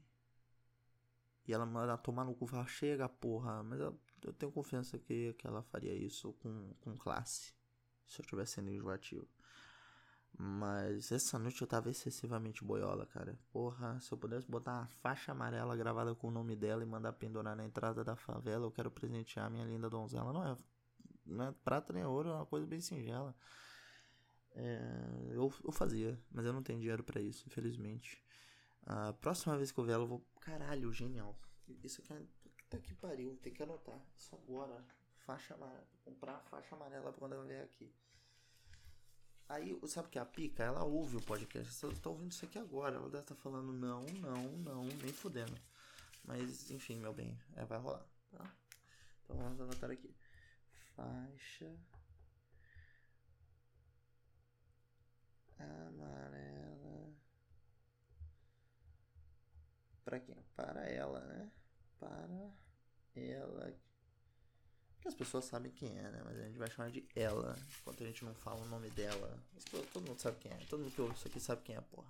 e 1.47 1.53
ela 1.53 1.67
manda 1.67 1.97
tomar 1.97 2.25
no 2.25 2.35
cu 2.35 2.47
fala, 2.47 2.67
chega 2.67 3.09
porra, 3.09 3.63
mas 3.63 3.81
eu, 3.81 3.99
tenho 4.39 4.53
confiança 4.53 4.99
que, 4.99 5.35
que 5.35 5.47
ela 5.47 5.63
faria 5.63 5.95
isso 5.95 6.33
com, 6.35 6.73
com 6.81 6.97
classe, 6.97 7.55
se 8.07 8.21
eu 8.21 8.27
tivesse 8.27 8.55
sendo 8.55 8.71
enjoativo. 8.71 9.29
Mas 10.37 11.13
essa 11.13 11.39
noite 11.39 11.63
eu 11.63 11.67
tava 11.67 11.91
excessivamente 11.91 12.65
boiola, 12.65 13.07
cara. 13.07 13.39
Porra, 13.53 14.01
se 14.01 14.11
eu 14.11 14.19
pudesse 14.19 14.51
botar 14.51 14.81
uma 14.81 14.87
faixa 14.87 15.33
amarela 15.33 15.77
gravada 15.77 16.15
com 16.15 16.29
o 16.29 16.31
nome 16.31 16.57
dela 16.57 16.83
e 16.83 16.87
mandar 16.87 17.13
pendurar 17.13 17.55
na 17.55 17.65
entrada 17.65 18.03
da 18.03 18.17
favela, 18.17 18.67
eu 18.67 18.73
quero 18.73 18.91
presentear 18.91 19.49
minha 19.51 19.65
linda 19.65 19.89
donzela. 19.89 20.33
Não 20.33 20.45
é 20.45 20.57
não 21.27 21.47
é 21.47 21.53
prata 21.53 21.93
nem 21.93 22.05
ouro, 22.05 22.29
é 22.29 22.35
uma 22.35 22.47
coisa 22.47 22.67
bem 22.67 22.81
singela. 22.81 23.35
É, 24.55 24.81
eu, 25.31 25.53
eu 25.65 25.73
fazia, 25.73 26.19
mas 26.31 26.45
eu 26.45 26.53
não 26.53 26.63
tenho 26.63 26.79
dinheiro 26.79 27.03
para 27.03 27.21
isso, 27.21 27.45
infelizmente. 27.47 28.23
A 28.87 29.13
próxima 29.15 29.57
vez 29.57 29.73
que 29.73 29.79
eu 29.79 29.85
ver 29.85 29.93
ela, 29.93 30.05
eu 30.05 30.09
vou. 30.09 30.27
Caralho, 30.41 30.93
genial. 30.93 31.37
Isso 31.83 32.01
aqui 32.01 32.13
é. 32.13 32.23
Puta 32.57 32.79
que 32.79 32.95
pariu, 32.95 33.37
tem 33.43 33.53
que 33.53 33.63
anotar. 33.63 34.01
Isso 34.17 34.35
agora. 34.35 34.85
Faixa 35.19 35.55
amarela. 35.55 35.87
Comprar 36.05 36.39
faixa 36.51 36.75
amarela 36.75 37.11
pra 37.11 37.19
quando 37.19 37.33
ela 37.33 37.45
vier 37.45 37.65
aqui. 37.65 37.91
Aí, 39.49 39.79
sabe 39.87 40.09
o 40.09 40.11
que 40.11 40.19
é 40.19 40.23
a 40.23 40.27
pica? 40.27 40.63
Ela 40.63 40.85
ouve 40.85 41.17
o 41.17 41.23
podcast. 41.23 41.73
Você 41.73 41.95
tá 42.01 42.11
ouvindo 42.11 42.33
isso 42.33 42.45
aqui 42.45 42.59
agora. 42.59 42.97
Ela 42.97 43.09
deve 43.09 43.23
estar 43.23 43.35
tá 43.35 43.41
falando 43.41 43.73
não, 43.73 44.05
não, 44.21 44.43
não, 44.59 44.85
nem 44.85 45.13
fudendo. 45.13 45.55
Mas, 46.25 46.71
enfim, 46.71 46.97
meu 46.97 47.13
bem, 47.13 47.39
é, 47.57 47.65
vai 47.65 47.79
rolar, 47.79 48.07
tá? 48.31 48.51
Então 49.25 49.37
vamos 49.37 49.61
anotar 49.61 49.91
aqui 49.91 50.15
faixa 50.97 51.77
amarela 55.59 57.15
para 60.05 60.21
quem? 60.21 60.37
Para 60.55 60.87
ela, 60.89 61.21
né? 61.21 61.51
Para 61.99 62.53
ela. 63.17 63.75
Que 65.05 65.09
as 65.09 65.15
pessoas 65.15 65.45
sabem 65.45 65.71
quem 65.71 65.99
é, 65.99 66.11
né? 66.11 66.23
Mas 66.25 66.39
a 66.39 66.45
gente 66.45 66.59
vai 66.59 66.71
chamar 66.71 66.91
de 66.91 67.07
ela, 67.15 67.55
enquanto 67.79 68.03
a 68.03 68.07
gente 68.07 68.25
não 68.25 68.35
fala 68.37 68.63
o 68.63 68.69
nome 68.69 68.89
dela. 68.89 69.39
Todo 69.93 70.09
mundo 70.09 70.19
sabe 70.19 70.39
quem 70.39 70.51
é. 70.51 70.57
Todo 70.71 70.81
mundo 70.81 70.95
que 70.95 71.01
ouve 71.03 71.15
isso 71.15 71.29
aqui 71.29 71.39
sabe 71.39 71.61
quem 71.61 71.77
é, 71.77 71.81
porra. 71.83 72.09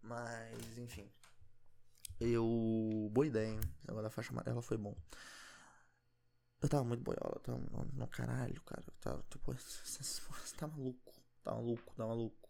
Mas, 0.00 0.78
enfim. 0.78 1.06
Eu. 2.18 3.10
Boa 3.12 3.26
ideia, 3.26 3.50
hein? 3.50 3.60
Agora 3.86 4.06
a 4.06 4.10
faixa 4.10 4.32
amarela 4.32 4.62
foi 4.62 4.78
bom. 4.78 4.96
Eu 6.62 6.68
tava 6.70 6.82
muito 6.82 7.02
boiola, 7.02 7.38
tava 7.42 7.58
no, 7.58 7.84
no 7.84 8.08
caralho, 8.08 8.62
cara. 8.62 8.82
Eu 8.86 8.94
tava, 8.98 9.22
tipo, 9.28 9.52
você 9.52 10.56
tá 10.56 10.66
maluco, 10.66 11.12
tá 11.44 11.52
maluco, 11.52 11.94
tá 11.94 12.06
maluco. 12.06 12.48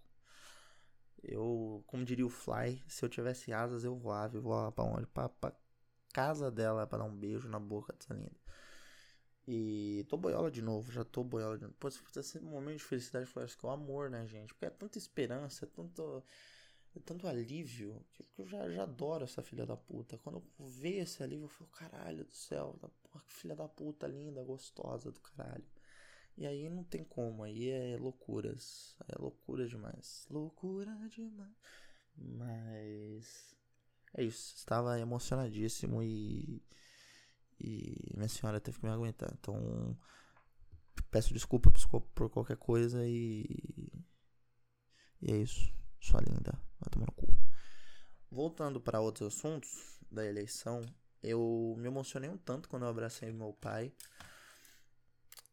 Eu, 1.21 1.83
como 1.89 2.05
diria 2.05 2.25
o 2.27 2.31
Fly, 2.31 2.81
se 2.87 3.05
eu 3.05 3.09
tivesse 3.09 3.53
asas 3.53 3.83
eu 3.83 3.97
voava. 3.97 4.37
Eu 4.37 4.43
voava 4.43 4.71
pra 4.71 4.85
onde? 4.85 5.07
Pra, 5.09 5.29
pra 5.29 5.53
casa 6.13 6.49
dela 6.49 6.87
pra 6.87 6.99
dar 6.99 7.05
um 7.05 7.17
beijo 7.17 7.49
na 7.49 7.59
boca 7.59 7.93
dessa 7.93 8.15
linda. 8.15 8.42
E 9.47 10.05
tô 10.09 10.17
boiola 10.17 10.51
de 10.51 10.63
novo, 10.63 10.93
já 10.93 11.05
tô 11.05 11.25
boiola 11.25 11.57
de 11.59 11.65
novo. 11.65 11.77
Pô, 11.79 11.91
se 11.91 11.99
fosse 11.99 12.39
um 12.39 12.51
momento 12.51 12.79
de 12.79 12.85
felicidade, 12.85 13.27
foi 13.27 13.43
acho 13.45 13.59
que 13.59 13.67
é 13.67 13.69
o 13.69 13.73
amor, 13.73 14.09
né, 14.09 14.27
gente? 14.27 14.55
Porque 14.55 14.67
é 14.67 14.71
tanta 14.71 14.99
esperança, 14.99 15.65
é 15.65 15.69
tanto 15.69 16.23
é 16.95 17.01
tanto 17.01 17.27
alívio 17.27 18.05
que 18.13 18.23
eu 18.39 18.47
já, 18.47 18.69
já 18.71 18.83
adoro 18.83 19.25
essa 19.25 19.43
filha 19.43 19.65
da 19.65 19.77
puta. 19.77 20.19
Quando 20.19 20.37
eu 20.37 20.67
vejo 20.67 21.03
esse 21.03 21.23
alívio, 21.23 21.45
eu 21.47 21.49
falo, 21.49 21.71
caralho 21.71 22.25
do 22.25 22.35
céu, 22.35 22.79
da 22.81 22.89
porra, 22.89 23.25
que 23.27 23.33
filha 23.33 23.57
da 23.57 23.67
puta 23.67 24.07
linda, 24.07 24.45
gostosa 24.45 25.11
do 25.11 25.21
caralho. 25.21 25.65
E 26.37 26.47
aí 26.47 26.69
não 26.69 26.85
tem 26.85 27.05
como, 27.05 27.43
aí 27.43 27.69
é 27.69 27.97
loucuras. 27.99 28.95
Aí 29.01 29.15
é 29.17 29.21
loucura 29.21 29.67
demais. 29.67 30.27
Loucura 30.31 30.95
demais. 31.09 31.57
Mas. 32.17 33.57
É 34.15 34.23
isso. 34.23 34.55
Estava 34.57 34.99
emocionadíssimo 34.99 36.03
e. 36.03 36.63
E 37.63 38.17
minha 38.17 38.29
senhora 38.29 38.61
teve 38.61 38.79
que 38.79 38.85
me 38.85 38.91
aguentar. 38.91 39.31
Então. 39.39 39.97
Peço 41.11 41.33
desculpa 41.33 41.71
por 42.15 42.31
qualquer 42.31 42.57
coisa 42.57 43.07
e. 43.07 43.45
E 45.21 45.31
é 45.31 45.37
isso. 45.37 45.73
Sua 46.01 46.21
linda. 46.21 46.53
Vai 46.81 46.91
tomar 46.91 47.07
no 47.07 47.13
cu. 47.13 47.39
Voltando 48.31 48.81
para 48.81 49.01
outros 49.01 49.35
assuntos 49.35 50.01
da 50.11 50.25
eleição, 50.27 50.81
eu 51.23 51.75
me 51.79 51.87
emocionei 51.87 52.29
um 52.29 52.37
tanto 52.37 52.69
quando 52.69 52.83
eu 52.83 52.89
abracei 52.89 53.31
meu 53.31 53.53
pai. 53.53 53.93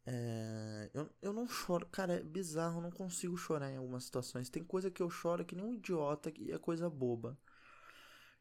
É, 0.06 0.89
eu, 0.93 1.10
eu 1.22 1.34
não 1.34 1.48
choro. 1.48 1.86
Cara, 1.88 2.13
é 2.13 2.24
bizarro, 2.24 2.78
eu 2.78 2.82
não 2.82 2.91
consigo 2.91 3.38
chorar 3.38 3.69
em 3.72 3.78
algumas 3.78 4.06
situações. 4.06 4.50
Tem 4.50 4.63
coisa 4.63 4.89
que 4.89 5.04
eu 5.04 5.10
choro 5.10 5.45
que 5.45 5.56
nem 5.56 5.65
um 5.65 5.74
idiota, 5.74 6.32
que 6.32 6.52
é 6.52 6.58
coisa 6.58 6.89
boba. 6.89 7.38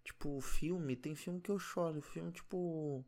Tipo, 0.02 0.40
filme, 0.40 0.96
tem 0.96 1.14
filme 1.14 1.40
que 1.40 1.50
eu 1.50 1.58
choro. 1.58 2.00
Filme 2.00 2.32
tipo. 2.32 3.04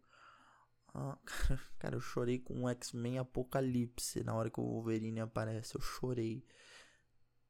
Ah, 0.94 1.18
cara, 1.78 1.96
eu 1.96 2.00
chorei 2.00 2.38
com 2.38 2.64
o 2.64 2.68
X-Men 2.68 3.18
Apocalipse 3.18 4.22
na 4.24 4.34
hora 4.34 4.50
que 4.50 4.60
o 4.60 4.64
Wolverine 4.64 5.20
aparece. 5.20 5.74
Eu 5.76 5.80
chorei. 5.80 6.44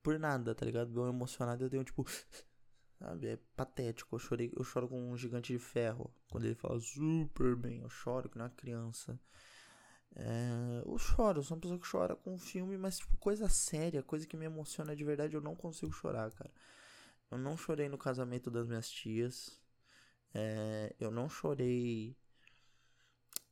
Por 0.02 0.18
nada, 0.18 0.54
tá 0.54 0.64
ligado? 0.64 0.98
Eu 0.98 1.08
emocionado, 1.08 1.64
eu 1.64 1.70
tenho 1.70 1.84
tipo. 1.84 2.04
Sabe? 2.98 3.28
É 3.28 3.38
patético. 3.56 4.16
Eu 4.16 4.18
chorei, 4.18 4.52
eu 4.56 4.64
choro 4.64 4.88
com 4.88 5.10
um 5.10 5.16
gigante 5.16 5.52
de 5.52 5.58
ferro. 5.58 6.12
Quando 6.30 6.44
ele 6.44 6.54
fala 6.54 6.78
super 6.80 7.56
bem, 7.56 7.80
eu 7.80 7.88
choro 7.88 8.28
que 8.28 8.38
não 8.38 8.46
é 8.46 8.50
criança. 8.50 9.18
É, 10.16 10.82
eu 10.86 10.98
choro, 10.98 11.38
eu 11.38 11.42
sou 11.42 11.56
uma 11.56 11.60
pessoa 11.60 11.78
que 11.78 11.88
chora 11.88 12.16
com 12.16 12.36
filme, 12.38 12.76
mas 12.76 12.98
tipo, 12.98 13.16
coisa 13.18 13.48
séria, 13.48 14.02
coisa 14.02 14.26
que 14.26 14.36
me 14.36 14.44
emociona 14.44 14.94
de 14.96 15.04
verdade, 15.04 15.34
eu 15.36 15.40
não 15.40 15.54
consigo 15.54 15.92
chorar, 15.92 16.30
cara. 16.32 16.50
Eu 17.30 17.38
não 17.38 17.56
chorei 17.56 17.88
no 17.88 17.98
casamento 17.98 18.50
das 18.50 18.66
minhas 18.68 18.90
tias. 18.90 19.60
É, 20.34 20.94
eu 21.00 21.10
não 21.10 21.28
chorei 21.28 22.16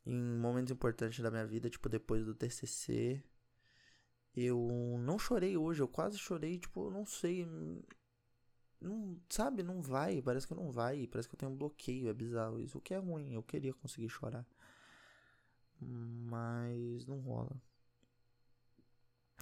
em 0.09 0.37
momentos 0.39 0.71
importantes 0.71 1.19
da 1.19 1.29
minha 1.29 1.45
vida, 1.45 1.69
tipo 1.69 1.87
depois 1.87 2.25
do 2.25 2.33
TCC. 2.33 3.23
Eu 4.35 4.97
não 4.99 5.19
chorei 5.19 5.55
hoje, 5.57 5.81
eu 5.81 5.87
quase 5.87 6.17
chorei, 6.17 6.57
tipo, 6.59 6.89
não 6.89 7.05
sei. 7.05 7.45
Não, 8.81 9.19
sabe, 9.29 9.61
não 9.61 9.81
vai, 9.81 10.21
parece 10.21 10.47
que 10.47 10.55
não 10.55 10.71
vai, 10.71 11.05
parece 11.07 11.27
que 11.27 11.35
eu 11.35 11.39
tenho 11.39 11.51
um 11.51 11.57
bloqueio, 11.57 12.09
é 12.09 12.13
bizarro 12.13 12.59
isso. 12.59 12.77
O 12.77 12.81
que 12.81 12.93
é 12.93 12.97
ruim, 12.97 13.33
eu 13.33 13.43
queria 13.43 13.73
conseguir 13.73 14.09
chorar. 14.09 14.45
Mas 15.79 17.05
não 17.05 17.19
rola. 17.19 17.61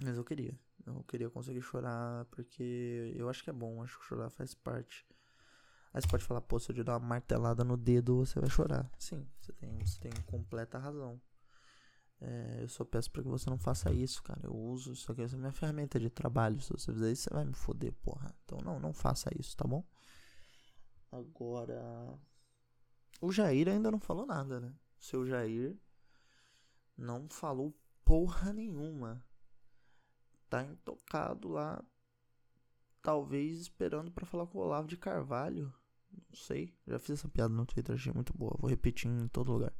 Mas 0.02 0.16
eu 0.16 0.24
queria. 0.24 0.58
Eu 0.86 1.02
queria 1.04 1.30
conseguir 1.30 1.62
chorar 1.62 2.24
porque 2.26 3.12
eu 3.16 3.28
acho 3.28 3.42
que 3.42 3.50
é 3.50 3.52
bom, 3.52 3.82
acho 3.82 3.98
que 3.98 4.04
chorar 4.04 4.30
faz 4.30 4.54
parte. 4.54 5.06
Aí 5.92 6.02
você 6.02 6.08
pode 6.08 6.24
falar, 6.24 6.40
pô, 6.40 6.58
se 6.58 6.70
eu 6.70 6.74
te 6.74 6.82
dar 6.82 6.98
uma 6.98 7.06
martelada 7.06 7.64
no 7.64 7.76
dedo, 7.76 8.16
você 8.16 8.38
vai 8.38 8.50
chorar. 8.50 8.90
Sim, 8.98 9.26
você 9.40 9.52
tem, 9.52 9.78
você 9.78 9.98
tem 9.98 10.12
completa 10.26 10.78
razão. 10.78 11.20
É, 12.20 12.58
eu 12.62 12.68
só 12.68 12.84
peço 12.84 13.10
pra 13.10 13.22
que 13.22 13.28
você 13.28 13.48
não 13.48 13.58
faça 13.58 13.92
isso, 13.92 14.22
cara. 14.22 14.40
Eu 14.42 14.54
uso 14.54 14.92
isso 14.92 15.10
aqui, 15.10 15.22
essa 15.22 15.36
é 15.36 15.38
minha 15.38 15.52
ferramenta 15.52 15.98
de 15.98 16.10
trabalho. 16.10 16.60
Se 16.60 16.70
você 16.70 16.92
fizer 16.92 17.12
isso, 17.12 17.24
você 17.24 17.30
vai 17.30 17.44
me 17.44 17.54
foder, 17.54 17.92
porra. 18.02 18.34
Então 18.44 18.58
não, 18.58 18.80
não 18.80 18.92
faça 18.92 19.30
isso, 19.38 19.56
tá 19.56 19.66
bom? 19.66 19.84
Agora. 21.10 22.18
O 23.20 23.32
Jair 23.32 23.68
ainda 23.68 23.90
não 23.90 23.98
falou 23.98 24.26
nada, 24.26 24.60
né? 24.60 24.74
O 25.00 25.04
seu 25.04 25.26
Jair 25.26 25.76
não 26.96 27.28
falou 27.28 27.74
porra 28.04 28.52
nenhuma. 28.52 29.24
Tá 30.48 30.64
intocado 30.64 31.48
lá. 31.48 31.82
Talvez 33.00 33.60
esperando 33.60 34.10
para 34.10 34.26
falar 34.26 34.46
com 34.46 34.58
o 34.58 34.62
Olavo 34.62 34.88
de 34.88 34.96
Carvalho. 34.96 35.72
Não 36.10 36.36
sei. 36.36 36.74
Já 36.86 36.98
fiz 36.98 37.18
essa 37.18 37.28
piada 37.28 37.52
no 37.54 37.66
Twitter, 37.66 37.94
achei 37.94 38.12
muito 38.12 38.36
boa. 38.36 38.56
Vou 38.58 38.68
repetir 38.68 39.10
em 39.10 39.28
todo 39.28 39.52
lugar. 39.52 39.72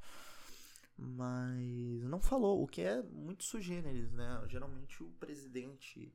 Mas 0.97 2.03
não 2.05 2.21
falou, 2.21 2.63
o 2.63 2.67
que 2.67 2.83
é 2.83 3.03
muito 3.03 3.45
sugêneres, 3.45 4.11
né? 4.13 4.45
Geralmente 4.49 5.03
o 5.03 5.11
presidente 5.13 6.13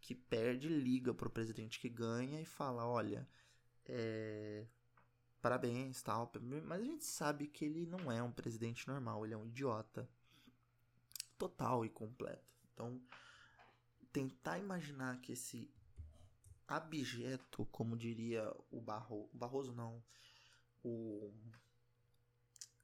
que 0.00 0.14
perde 0.14 0.68
liga 0.68 1.14
pro 1.14 1.30
presidente 1.30 1.78
que 1.78 1.88
ganha 1.88 2.40
e 2.40 2.44
fala: 2.44 2.86
olha, 2.86 3.28
é, 3.84 4.66
parabéns, 5.40 6.02
tal. 6.02 6.30
Mas 6.64 6.80
a 6.80 6.84
gente 6.84 7.04
sabe 7.04 7.46
que 7.46 7.64
ele 7.64 7.86
não 7.86 8.10
é 8.10 8.22
um 8.22 8.32
presidente 8.32 8.86
normal, 8.88 9.24
ele 9.24 9.34
é 9.34 9.36
um 9.36 9.46
idiota 9.46 10.08
total 11.38 11.84
e 11.84 11.88
completo. 11.88 12.44
Então, 12.72 13.00
tentar 14.12 14.58
imaginar 14.58 15.20
que 15.20 15.32
esse 15.32 15.70
abjeto, 16.66 17.66
como 17.66 17.96
diria 17.96 18.52
o 18.70 18.80
Barro, 18.80 19.28
Barroso 19.32 19.72
não, 19.72 20.02
o 20.82 21.32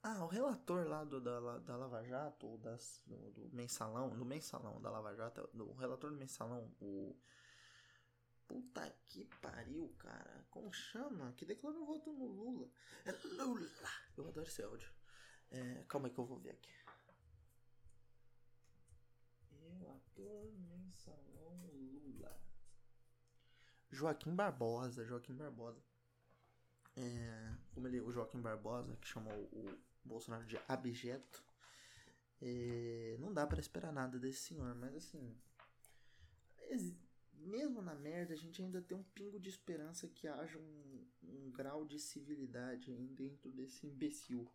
ah, 0.05 0.25
o 0.25 0.27
relator 0.27 0.89
lá 0.89 1.05
do, 1.05 1.21
da, 1.21 1.59
da 1.61 1.77
Lava 1.77 2.03
Jato, 2.03 2.49
ou 2.49 2.59
das, 2.59 3.01
do, 3.07 3.31
do, 3.31 3.55
mensalão, 3.55 4.11
do 4.11 4.25
mensalão 4.25 4.81
da 4.83 4.91
Lava 4.91 5.15
Jato, 5.15 5.49
do 5.55 5.73
relator 5.75 6.11
do 6.11 6.17
mensalão, 6.17 6.75
o. 6.81 7.17
Puta 8.49 8.93
que 9.07 9.25
pariu, 9.41 9.95
cara. 9.99 10.45
Como 10.51 10.73
chama? 10.73 11.33
Que 11.35 11.47
declarou 11.47 11.87
voto 11.87 12.13
no 12.13 12.27
Lula. 12.27 12.69
É 13.07 13.13
Lula! 13.43 13.71
Eu 14.17 14.27
adoro 14.27 14.47
esse 14.47 14.63
áudio. 14.63 14.93
É, 15.53 15.85
calma 15.89 16.09
aí 16.09 16.13
que 16.13 16.19
eu 16.19 16.27
vou 16.27 16.39
ver 16.39 16.51
aqui. 16.51 16.73
Relator 19.53 20.53
mensalão. 20.53 21.32
Joaquim 23.93 24.35
Barbosa, 24.35 25.05
Joaquim 25.05 25.35
Barbosa. 25.35 25.81
É, 26.97 27.55
como 27.75 27.87
ele, 27.87 28.01
o 28.01 28.11
Joaquim 28.11 28.41
Barbosa, 28.41 28.97
que 28.97 29.07
chamou 29.07 29.33
o 29.53 29.79
Bolsonaro 30.05 30.45
de 30.45 30.59
abjeto, 30.67 31.45
é, 32.41 33.17
não 33.21 33.33
dá 33.33 33.47
para 33.47 33.61
esperar 33.61 33.93
nada 33.93 34.19
desse 34.19 34.41
senhor, 34.41 34.75
mas 34.75 34.97
assim, 34.97 35.37
mesmo 37.45 37.83
na 37.83 37.95
merda, 37.95 38.33
a 38.33 38.37
gente 38.37 38.63
ainda 38.63 38.81
tem 38.81 38.97
um 38.97 39.03
pingo 39.03 39.39
de 39.39 39.49
esperança 39.49 40.09
que 40.09 40.27
haja 40.27 40.59
um, 40.59 41.07
um 41.23 41.51
grau 41.51 41.85
de 41.85 41.99
civilidade 41.99 42.93
dentro 43.11 43.51
desse 43.51 43.87
imbecil. 43.87 44.49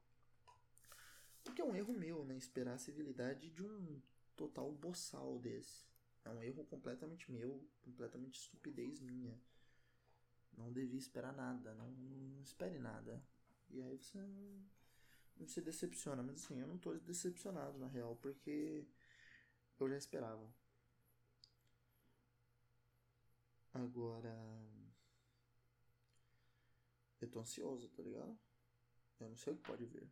Porque 1.44 1.62
é 1.62 1.66
um 1.66 1.76
erro 1.76 1.94
meu, 1.94 2.26
né? 2.26 2.36
Esperar 2.36 2.74
a 2.74 2.80
civilidade 2.80 3.50
de 3.50 3.64
um 3.64 4.02
total 4.36 4.72
boçal 4.72 5.40
desse. 5.40 5.87
É 6.28 6.30
um 6.30 6.44
erro 6.44 6.66
completamente 6.66 7.32
meu, 7.32 7.66
completamente 7.82 8.38
estupidez 8.38 9.00
minha. 9.00 9.40
Não 10.58 10.74
devia 10.74 11.00
esperar 11.00 11.34
nada, 11.34 11.74
não, 11.74 11.90
não 11.90 12.42
espere 12.42 12.78
nada. 12.80 13.24
E 13.70 13.82
aí 13.82 13.98
você 13.98 14.18
não, 14.18 15.48
se 15.48 15.62
decepciona. 15.62 16.22
Mas 16.22 16.44
assim, 16.44 16.60
eu 16.60 16.68
não 16.68 16.78
tô 16.78 16.94
decepcionado 16.96 17.78
na 17.78 17.88
real, 17.88 18.18
porque 18.18 18.86
eu 19.80 19.90
já 19.90 19.98
esperava. 19.98 20.54
Agora. 23.74 24.36
Eu 27.22 27.30
tô 27.30 27.40
ansioso, 27.40 27.90
tá 27.90 28.04
ligado? 28.04 28.38
Eu 29.20 29.30
não 29.30 29.38
sei 29.38 29.54
o 29.54 29.56
que 29.56 29.64
pode 29.64 29.86
vir. 29.86 30.12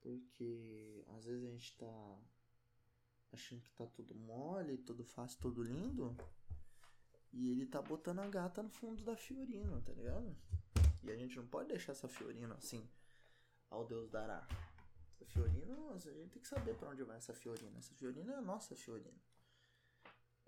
Porque 0.00 1.04
às 1.08 1.24
vezes 1.24 1.44
a 1.44 1.50
gente 1.50 1.76
tá 1.78 2.22
achando 3.32 3.62
que 3.62 3.70
tá 3.72 3.86
tudo 3.86 4.14
mole, 4.14 4.78
tudo 4.78 5.04
fácil, 5.04 5.40
tudo 5.40 5.62
lindo. 5.62 6.16
E 7.32 7.50
ele 7.50 7.66
tá 7.66 7.80
botando 7.80 8.20
a 8.20 8.28
gata 8.28 8.62
no 8.62 8.70
fundo 8.70 9.04
da 9.04 9.16
Fiorino, 9.16 9.80
tá 9.82 9.92
ligado? 9.92 10.36
E 11.02 11.10
a 11.10 11.16
gente 11.16 11.36
não 11.36 11.46
pode 11.46 11.68
deixar 11.68 11.92
essa 11.92 12.08
Fiorino 12.08 12.54
assim, 12.54 12.88
ao 13.70 13.86
Deus 13.86 14.10
dará. 14.10 14.46
Essa 15.12 15.24
Fiorino, 15.26 15.92
a 15.92 15.98
gente 15.98 16.30
tem 16.30 16.42
que 16.42 16.48
saber 16.48 16.74
para 16.74 16.90
onde 16.90 17.04
vai 17.04 17.16
essa 17.16 17.32
Fiorino. 17.32 17.78
Essa 17.78 17.94
Fiorino 17.94 18.32
é 18.32 18.36
a 18.36 18.42
nossa 18.42 18.74
Fiorino. 18.74 19.20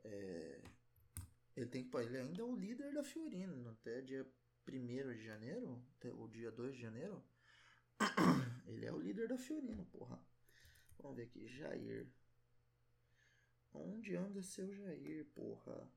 É... 0.05 0.61
Ele, 1.55 1.67
tem, 1.67 1.89
ele 1.95 2.19
ainda 2.19 2.41
é 2.41 2.45
o 2.45 2.57
líder 2.57 2.93
da 2.93 3.05
Fiorino. 3.05 3.71
Até 3.71 4.01
dia 4.01 4.27
1 4.67 5.15
de 5.15 5.25
janeiro, 5.25 5.85
até 5.97 6.11
o 6.13 6.27
dia 6.27 6.51
2 6.51 6.75
de 6.75 6.81
janeiro, 6.81 7.23
ele 8.67 8.87
é 8.87 8.93
o 8.93 8.99
líder 8.99 9.29
da 9.29 9.39
Fiorino, 9.39 9.85
porra. 9.87 10.19
Vamos 10.99 11.17
ver 11.17 11.25
aqui, 11.25 11.47
Jair. 11.47 12.09
Onde 13.75 14.17
anda 14.17 14.43
seu 14.43 14.73
Jair, 14.75 15.27
porra? 15.35 15.89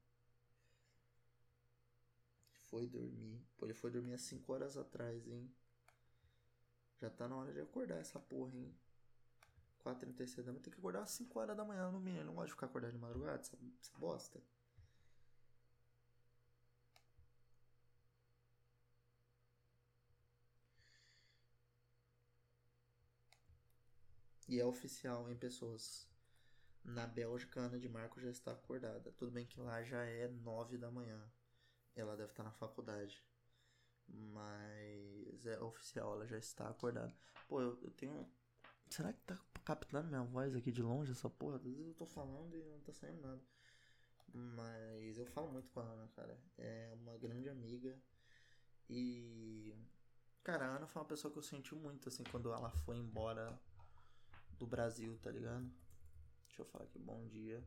Foi 2.69 2.87
dormir. 2.87 3.41
Pô, 3.57 3.65
ele 3.65 3.73
foi 3.73 3.91
dormir 3.91 4.13
há 4.13 4.17
5 4.17 4.51
horas 4.51 4.77
atrás, 4.77 5.27
hein? 5.27 5.49
Já 6.99 7.09
tá 7.09 7.27
na 7.27 7.35
hora 7.35 7.53
de 7.53 7.61
acordar 7.61 7.97
essa 7.97 8.19
porra, 8.19 8.55
hein? 8.55 8.73
4h36 9.83 10.43
da 10.43 10.51
manhã. 10.51 10.61
Tem 10.63 10.73
que 10.73 10.79
acordar 10.79 11.03
às 11.03 11.11
5 11.11 11.39
horas 11.39 11.55
da 11.55 11.63
manhã 11.63 11.91
no 11.91 11.99
mínimo. 11.99 12.25
Não 12.25 12.35
gosto 12.35 12.47
de 12.47 12.53
ficar 12.53 12.65
acordado 12.67 12.91
de 12.93 12.97
madrugada, 12.97 13.39
essa, 13.39 13.57
essa 13.81 13.97
bosta. 13.97 14.41
E 24.47 24.59
é 24.59 24.65
oficial 24.65 25.29
em 25.31 25.35
pessoas. 25.35 26.07
Na 26.85 27.07
Bélgica, 27.07 27.59
a 27.59 27.63
Ana 27.63 27.79
de 27.79 27.89
Marco 27.89 28.21
já 28.21 28.29
está 28.29 28.51
acordada. 28.51 29.11
Tudo 29.13 29.31
bem 29.31 29.45
que 29.45 29.59
lá 29.59 29.81
já 29.83 30.03
é 30.03 30.27
nove 30.27 30.77
da 30.77 30.91
manhã. 30.91 31.19
Ela 31.95 32.15
deve 32.15 32.31
estar 32.31 32.43
na 32.43 32.51
faculdade. 32.51 33.23
Mas 34.07 35.45
é 35.47 35.59
oficial, 35.59 36.13
ela 36.13 36.27
já 36.27 36.37
está 36.37 36.69
acordada. 36.69 37.11
Pô, 37.47 37.59
eu, 37.59 37.79
eu 37.81 37.89
tenho. 37.91 38.29
Será 38.87 39.11
que 39.11 39.19
tá 39.21 39.35
captando 39.63 40.09
minha 40.09 40.23
voz 40.23 40.55
aqui 40.55 40.71
de 40.71 40.83
longe, 40.83 41.11
essa 41.11 41.27
porra? 41.27 41.55
Às 41.55 41.63
vezes 41.63 41.87
eu 41.87 41.95
tô 41.95 42.05
falando 42.05 42.55
e 42.55 42.63
não 42.63 42.79
tá 42.81 42.93
saindo 42.93 43.19
nada. 43.19 43.41
Mas 44.31 45.17
eu 45.17 45.25
falo 45.25 45.51
muito 45.51 45.71
com 45.71 45.79
a 45.79 45.83
Ana, 45.83 46.07
cara. 46.15 46.39
É 46.57 46.93
uma 47.01 47.17
grande 47.17 47.49
amiga. 47.49 47.97
E. 48.87 49.73
Cara, 50.43 50.67
a 50.67 50.75
Ana 50.75 50.85
foi 50.85 51.01
uma 51.01 51.07
pessoa 51.07 51.31
que 51.31 51.39
eu 51.39 51.43
senti 51.43 51.73
muito, 51.73 52.09
assim, 52.09 52.23
quando 52.25 52.53
ela 52.53 52.69
foi 52.69 52.97
embora 52.97 53.59
do 54.59 54.67
Brasil, 54.67 55.17
tá 55.17 55.31
ligado? 55.31 55.67
Deixa 56.55 56.69
eu 56.69 56.71
falar 56.71 56.85
aqui, 56.85 56.97
bom 56.99 57.27
dia. 57.27 57.61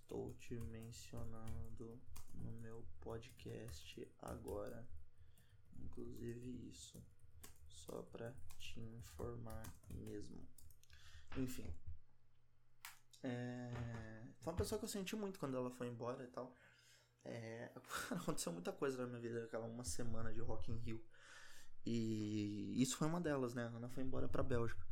Estou 0.00 0.32
te 0.36 0.54
mencionando 0.54 2.00
no 2.32 2.52
meu 2.52 2.82
podcast 3.02 4.08
agora. 4.22 4.88
Inclusive 5.78 6.70
isso. 6.70 7.04
Só 7.68 8.00
pra 8.04 8.32
te 8.58 8.80
informar 8.80 9.62
mesmo. 9.90 10.42
Enfim. 11.36 11.70
É... 13.22 14.22
Foi 14.38 14.54
uma 14.54 14.56
pessoa 14.56 14.78
que 14.78 14.86
eu 14.86 14.88
senti 14.88 15.14
muito 15.14 15.38
quando 15.38 15.58
ela 15.58 15.70
foi 15.70 15.88
embora 15.88 16.24
e 16.24 16.28
tal. 16.28 16.56
É... 17.26 17.70
Aconteceu 18.10 18.54
muita 18.54 18.72
coisa 18.72 19.02
na 19.02 19.06
minha 19.06 19.20
vida, 19.20 19.44
aquela 19.44 19.66
uma 19.66 19.84
semana 19.84 20.32
de 20.32 20.40
Rock 20.40 20.72
in 20.72 20.78
Rio. 20.78 21.04
E 21.84 22.72
isso 22.80 22.96
foi 22.96 23.06
uma 23.06 23.20
delas, 23.20 23.52
né? 23.52 23.66
A 23.66 23.76
Ana 23.76 23.90
foi 23.90 24.02
embora 24.02 24.26
pra 24.26 24.42
Bélgica. 24.42 24.87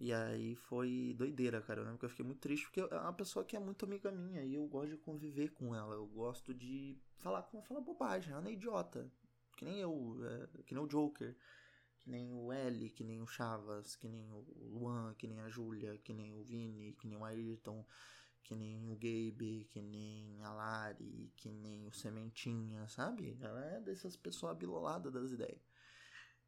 E 0.00 0.14
aí 0.14 0.54
foi 0.54 1.14
doideira, 1.14 1.60
cara. 1.60 1.80
Eu 1.80 1.84
lembro 1.84 1.98
que 1.98 2.06
eu 2.06 2.08
fiquei 2.08 2.24
muito 2.24 2.40
triste 2.40 2.64
porque 2.64 2.80
é 2.80 2.98
uma 2.98 3.12
pessoa 3.12 3.44
que 3.44 3.54
é 3.54 3.60
muito 3.60 3.84
amiga 3.84 4.10
minha 4.10 4.42
e 4.42 4.54
eu 4.54 4.66
gosto 4.66 4.92
de 4.92 4.96
conviver 4.96 5.50
com 5.50 5.74
ela. 5.74 5.94
Eu 5.94 6.06
gosto 6.06 6.54
de 6.54 6.98
falar 7.18 7.42
com 7.42 7.58
ela, 7.58 7.66
falar 7.66 7.80
bobagem. 7.82 8.32
Ela 8.32 8.48
é 8.48 8.52
idiota. 8.52 9.12
Que 9.58 9.64
nem 9.66 9.78
eu, 9.78 10.18
é, 10.24 10.62
que 10.62 10.74
nem 10.74 10.82
o 10.82 10.86
Joker, 10.86 11.36
que 11.98 12.08
nem 12.08 12.32
o 12.32 12.50
L, 12.50 12.88
que 12.88 13.04
nem 13.04 13.20
o 13.20 13.26
Chavas, 13.26 13.94
que 13.94 14.08
nem 14.08 14.26
o 14.32 14.42
Luan, 14.72 15.14
que 15.18 15.26
nem 15.26 15.38
a 15.40 15.50
Júlia, 15.50 15.98
que 15.98 16.14
nem 16.14 16.34
o 16.34 16.42
Vini, 16.42 16.94
que 16.94 17.06
nem 17.06 17.18
o 17.18 17.24
Ayrton, 17.24 17.84
que 18.42 18.54
nem 18.54 18.90
o 18.90 18.94
Gabe, 18.94 19.68
que 19.70 19.82
nem 19.82 20.42
a 20.42 20.50
Lari, 20.50 21.30
que 21.36 21.50
nem 21.50 21.86
o 21.86 21.92
Sementinha, 21.92 22.88
sabe? 22.88 23.36
Ela 23.38 23.62
é 23.66 23.80
dessas 23.82 24.16
pessoas 24.16 24.52
abiloladas 24.52 25.12
das 25.12 25.30
ideias. 25.30 25.60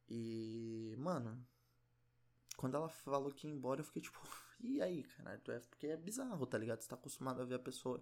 E, 0.08 0.94
mano, 0.98 1.46
quando 2.62 2.76
ela 2.76 2.88
falou 2.88 3.32
que 3.32 3.48
ia 3.48 3.52
embora, 3.52 3.80
eu 3.80 3.84
fiquei 3.84 4.00
tipo, 4.00 4.20
e 4.62 4.80
aí, 4.80 5.02
cara? 5.02 5.42
É 5.48 5.58
porque 5.58 5.88
é 5.88 5.96
bizarro, 5.96 6.46
tá 6.46 6.56
ligado? 6.56 6.80
Você 6.80 6.88
tá 6.88 6.94
acostumado 6.94 7.42
a 7.42 7.44
ver 7.44 7.56
a 7.56 7.58
pessoa 7.58 8.00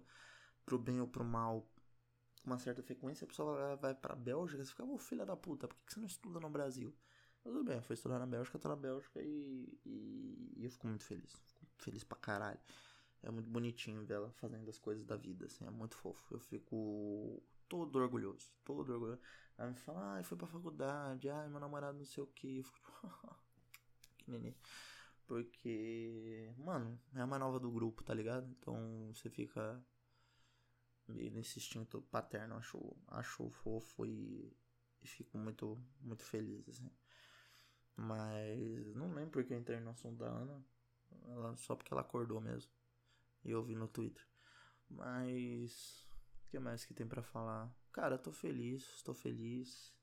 pro 0.63 0.77
bem 0.77 1.01
ou 1.01 1.07
pro 1.07 1.23
mal 1.23 1.67
com 2.43 2.51
uma 2.51 2.59
certa 2.59 2.83
frequência, 2.83 3.25
a 3.25 3.27
pessoa 3.27 3.75
vai 3.77 3.95
pra 3.95 4.15
Bélgica, 4.15 4.63
você 4.63 4.69
fica, 4.69 4.83
ô 4.83 4.99
filha 4.99 5.25
da 5.25 5.35
puta, 5.35 5.67
por 5.67 5.75
que 5.77 5.93
você 5.93 5.99
não 5.99 6.05
estuda 6.05 6.39
no 6.39 6.47
Brasil? 6.47 6.95
Mas 7.43 7.53
tudo 7.53 7.63
bem, 7.63 7.81
foi 7.81 7.95
estudar 7.95 8.19
na 8.19 8.27
Bélgica, 8.27 8.59
tô 8.59 8.69
na 8.69 8.75
Bélgica 8.75 9.19
e, 9.19 9.79
e, 9.83 10.53
e 10.57 10.63
eu 10.63 10.69
fico 10.69 10.87
muito 10.87 11.03
feliz. 11.05 11.31
Fico 11.33 11.65
feliz 11.79 12.03
pra 12.03 12.17
caralho. 12.19 12.59
É 13.23 13.31
muito 13.31 13.49
bonitinho 13.49 14.05
ver 14.05 14.15
ela 14.15 14.31
fazendo 14.33 14.69
as 14.69 14.77
coisas 14.77 15.03
da 15.05 15.15
vida, 15.15 15.47
assim, 15.47 15.65
é 15.65 15.71
muito 15.71 15.95
fofo. 15.95 16.35
Eu 16.35 16.39
fico 16.39 17.41
todo 17.67 17.95
orgulhoso, 17.97 18.51
todo 18.63 18.93
orgulhoso. 18.93 19.21
Ela 19.57 19.69
me 19.71 19.75
fala, 19.75 20.13
ai, 20.13 20.23
foi 20.23 20.37
pra 20.37 20.45
faculdade, 20.45 21.29
ai, 21.29 21.49
meu 21.49 21.59
namorado 21.59 21.97
não 21.97 22.05
sei 22.05 22.23
o 22.23 22.27
que. 22.27 22.59
Eu 22.59 22.63
fico, 22.63 22.91
nenê. 24.31 24.53
Porque, 25.27 26.53
mano, 26.57 26.99
é 27.15 27.25
mais 27.25 27.39
nova 27.39 27.59
do 27.59 27.71
grupo, 27.71 28.03
tá 28.03 28.13
ligado? 28.13 28.49
Então 28.51 29.11
você 29.13 29.29
fica 29.29 29.81
meio 31.07 31.31
nesse 31.31 31.59
instinto 31.59 32.01
paterno, 32.03 32.55
acho, 32.55 32.97
acho 33.07 33.49
fofo 33.49 34.05
e, 34.05 34.55
e 35.01 35.07
fico 35.07 35.37
muito, 35.37 35.81
muito 36.01 36.23
feliz, 36.23 36.67
assim. 36.69 36.89
Mas 37.95 38.95
não 38.95 39.13
lembro 39.13 39.31
porque 39.31 39.53
eu 39.53 39.57
entrei 39.57 39.79
no 39.79 39.91
assunto 39.91 40.17
da 40.17 40.27
Ana. 40.27 40.65
Ela, 41.27 41.55
só 41.57 41.75
porque 41.75 41.93
ela 41.93 42.01
acordou 42.01 42.39
mesmo. 42.41 42.71
E 43.43 43.51
eu 43.51 43.63
vi 43.63 43.75
no 43.75 43.87
Twitter. 43.87 44.25
Mas. 44.89 46.07
O 46.45 46.51
que 46.51 46.59
mais 46.59 46.83
que 46.83 46.93
tem 46.93 47.07
para 47.07 47.21
falar? 47.21 47.73
Cara, 47.93 48.17
tô 48.17 48.31
feliz, 48.31 48.83
estou 48.95 49.13
feliz. 49.13 49.93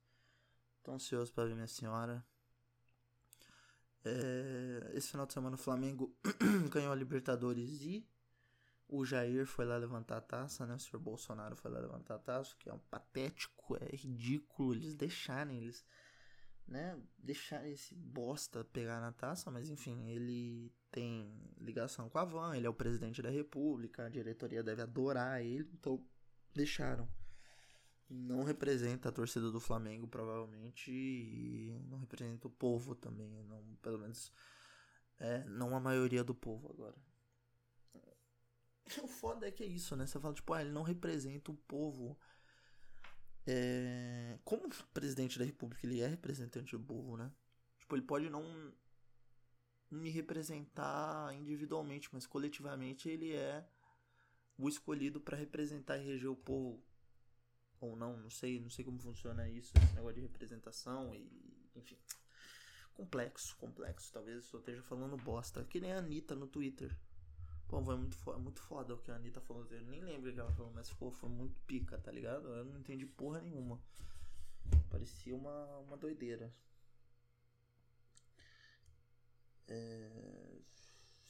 Tô 0.82 0.92
ansioso 0.92 1.32
para 1.32 1.44
ver 1.48 1.54
minha 1.54 1.66
senhora. 1.66 2.24
É, 4.04 4.92
esse 4.94 5.10
final 5.10 5.26
de 5.26 5.32
semana 5.32 5.56
o 5.56 5.58
Flamengo 5.58 6.16
ganhou 6.70 6.92
a 6.92 6.96
Libertadores 6.96 7.82
e 7.82 8.06
o 8.88 9.04
Jair 9.04 9.46
foi 9.46 9.66
lá 9.66 9.76
levantar 9.76 10.16
a 10.16 10.20
taça, 10.20 10.66
né? 10.66 10.74
O 10.74 10.78
senhor 10.78 11.00
Bolsonaro 11.00 11.54
foi 11.54 11.70
lá 11.70 11.78
levantar 11.78 12.14
a 12.14 12.18
taça, 12.18 12.56
que 12.58 12.70
é 12.70 12.72
um 12.72 12.78
patético, 12.78 13.76
é 13.76 13.94
ridículo 13.94 14.74
eles 14.74 14.94
deixarem 14.94 15.58
eles, 15.58 15.84
né? 16.66 16.98
Deixar 17.18 17.66
esse 17.68 17.94
bosta 17.94 18.64
pegar 18.64 19.00
na 19.00 19.12
taça, 19.12 19.50
mas 19.50 19.68
enfim, 19.68 20.08
ele 20.08 20.72
tem 20.90 21.38
ligação 21.60 22.08
com 22.08 22.18
a 22.18 22.24
Van, 22.24 22.56
ele 22.56 22.66
é 22.66 22.70
o 22.70 22.74
presidente 22.74 23.20
da 23.20 23.28
República, 23.28 24.06
a 24.06 24.08
diretoria 24.08 24.62
deve 24.62 24.80
adorar 24.80 25.42
ele, 25.42 25.68
então 25.74 26.02
deixaram. 26.54 27.06
Não 28.10 28.42
representa 28.42 29.10
a 29.10 29.12
torcida 29.12 29.50
do 29.50 29.60
Flamengo, 29.60 30.08
provavelmente, 30.08 30.90
e 30.90 31.78
não 31.88 31.98
representa 31.98 32.46
o 32.46 32.50
povo 32.50 32.94
também, 32.94 33.44
não, 33.44 33.62
pelo 33.82 33.98
menos, 33.98 34.32
é, 35.18 35.44
não 35.44 35.76
a 35.76 35.80
maioria 35.80 36.24
do 36.24 36.34
povo 36.34 36.70
agora. 36.70 36.96
O 39.02 39.06
foda 39.06 39.46
é 39.46 39.50
que 39.50 39.62
é 39.62 39.66
isso, 39.66 39.94
né? 39.94 40.06
Você 40.06 40.18
fala, 40.18 40.32
tipo, 40.32 40.52
ah, 40.52 40.62
ele 40.62 40.72
não 40.72 40.82
representa 40.82 41.50
o 41.50 41.54
povo. 41.54 42.18
É... 43.46 44.38
Como 44.44 44.68
presidente 44.92 45.38
da 45.38 45.44
república, 45.44 45.86
ele 45.86 46.00
é 46.00 46.06
representante 46.06 46.76
do 46.76 46.82
povo, 46.82 47.16
né? 47.16 47.30
Tipo, 47.78 47.96
ele 47.96 48.02
pode 48.02 48.30
não 48.30 48.72
me 49.90 50.10
representar 50.10 51.34
individualmente, 51.34 52.08
mas 52.12 52.26
coletivamente 52.26 53.08
ele 53.08 53.32
é 53.34 53.66
o 54.58 54.68
escolhido 54.68 55.20
para 55.20 55.36
representar 55.36 55.98
e 55.98 56.04
reger 56.04 56.30
o 56.30 56.36
povo. 56.36 56.82
Ou 57.80 57.94
não, 57.96 58.16
não 58.16 58.30
sei, 58.30 58.60
não 58.60 58.70
sei 58.70 58.84
como 58.84 58.98
funciona 58.98 59.48
isso, 59.48 59.72
esse 59.76 59.94
negócio 59.94 60.16
de 60.16 60.20
representação 60.22 61.14
e, 61.14 61.30
enfim. 61.76 61.96
Complexo, 62.94 63.56
complexo. 63.56 64.12
Talvez 64.12 64.52
eu 64.52 64.58
esteja 64.58 64.82
falando 64.82 65.16
bosta. 65.16 65.64
Que 65.64 65.80
nem 65.80 65.92
a 65.92 65.98
Anitta 65.98 66.34
no 66.34 66.48
Twitter. 66.48 66.96
Pô, 67.68 67.80
foi 67.82 67.96
muito 67.96 68.16
foda, 68.16 68.38
muito 68.38 68.60
foda 68.60 68.94
o 68.94 68.98
que 68.98 69.10
a 69.10 69.16
Anitta 69.16 69.40
falou. 69.40 69.64
Eu 69.70 69.82
nem 69.82 70.00
lembro 70.00 70.30
o 70.30 70.34
que 70.34 70.40
ela 70.40 70.52
falou, 70.52 70.72
mas 70.72 70.92
pô, 70.92 71.10
foi 71.10 71.28
muito 71.28 71.60
pica, 71.60 71.98
tá 71.98 72.10
ligado? 72.10 72.48
Eu 72.48 72.64
não 72.64 72.78
entendi 72.80 73.06
porra 73.06 73.40
nenhuma. 73.40 73.80
Parecia 74.90 75.36
uma, 75.36 75.78
uma 75.78 75.96
doideira. 75.96 76.52
É... 79.68 80.58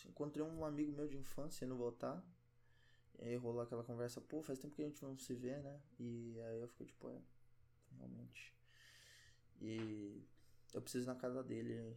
Encontrei 0.07 0.45
um 0.45 0.65
amigo 0.65 0.93
meu 0.93 1.07
de 1.07 1.17
infância 1.17 1.65
indo 1.65 1.77
voltar. 1.77 2.23
E 3.19 3.25
aí 3.25 3.37
rolou 3.37 3.63
aquela 3.63 3.83
conversa, 3.83 4.21
pô, 4.21 4.43
faz 4.43 4.59
tempo 4.59 4.75
que 4.75 4.83
a 4.83 4.87
gente 4.87 5.03
não 5.03 5.17
se 5.19 5.35
vê, 5.35 5.57
né? 5.59 5.81
E 5.99 6.41
aí 6.41 6.61
eu 6.61 6.69
fiquei 6.69 6.87
tipo, 6.87 7.09
é, 7.09 7.21
realmente. 7.97 8.55
E 9.61 10.23
eu 10.73 10.81
preciso 10.81 11.07
ir 11.07 11.13
na 11.13 11.17
casa 11.17 11.43
dele 11.43 11.97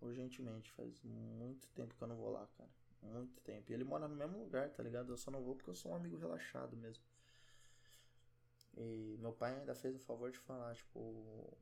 urgentemente. 0.00 0.70
Faz 0.72 1.00
muito 1.02 1.68
tempo 1.68 1.94
que 1.94 2.02
eu 2.02 2.08
não 2.08 2.16
vou 2.16 2.30
lá, 2.30 2.46
cara. 2.58 2.70
Muito 3.02 3.40
tempo. 3.42 3.70
E 3.70 3.74
ele 3.74 3.84
mora 3.84 4.08
no 4.08 4.16
mesmo 4.16 4.38
lugar, 4.38 4.70
tá 4.70 4.82
ligado? 4.82 5.12
Eu 5.12 5.16
só 5.16 5.30
não 5.30 5.42
vou 5.42 5.54
porque 5.54 5.70
eu 5.70 5.74
sou 5.74 5.92
um 5.92 5.94
amigo 5.94 6.16
relaxado 6.16 6.76
mesmo. 6.76 7.04
E 8.76 9.16
meu 9.20 9.32
pai 9.32 9.58
ainda 9.58 9.74
fez 9.74 9.94
o 9.96 10.00
favor 10.00 10.30
de 10.30 10.38
falar, 10.38 10.74
tipo. 10.74 11.56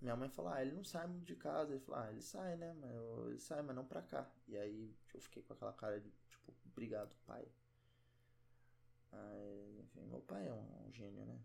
Minha 0.00 0.14
mãe 0.14 0.28
falou, 0.28 0.52
ah, 0.52 0.62
ele 0.62 0.70
não 0.72 0.84
sai 0.84 1.06
muito 1.08 1.24
de 1.24 1.34
casa. 1.34 1.72
Ele 1.72 1.80
falou, 1.80 2.00
ah, 2.00 2.10
ele 2.10 2.22
sai, 2.22 2.56
né? 2.56 2.72
Mas 2.74 3.26
ele 3.26 3.38
sai, 3.40 3.62
mas 3.62 3.74
não 3.74 3.84
pra 3.84 4.02
cá. 4.02 4.30
E 4.46 4.56
aí 4.56 4.94
eu 5.12 5.20
fiquei 5.20 5.42
com 5.42 5.52
aquela 5.52 5.72
cara 5.72 6.00
de, 6.00 6.10
tipo, 6.30 6.54
obrigado, 6.66 7.16
pai. 7.26 7.46
Aí, 9.12 9.80
enfim, 9.80 10.02
meu 10.06 10.20
pai 10.20 10.46
é 10.46 10.52
um, 10.52 10.86
um 10.86 10.92
gênio, 10.92 11.24
né? 11.24 11.40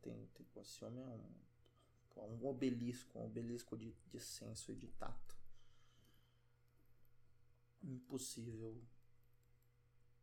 Tem, 0.00 0.26
tem, 0.34 0.46
esse 0.62 0.84
homem 0.84 1.02
é 1.02 1.06
um, 1.06 2.22
um 2.22 2.46
obelisco, 2.46 3.18
um 3.18 3.26
obelisco 3.26 3.76
de, 3.76 3.92
de 4.08 4.20
senso 4.20 4.72
e 4.72 4.74
de 4.74 4.88
tato 4.88 5.42
impossível 7.82 8.80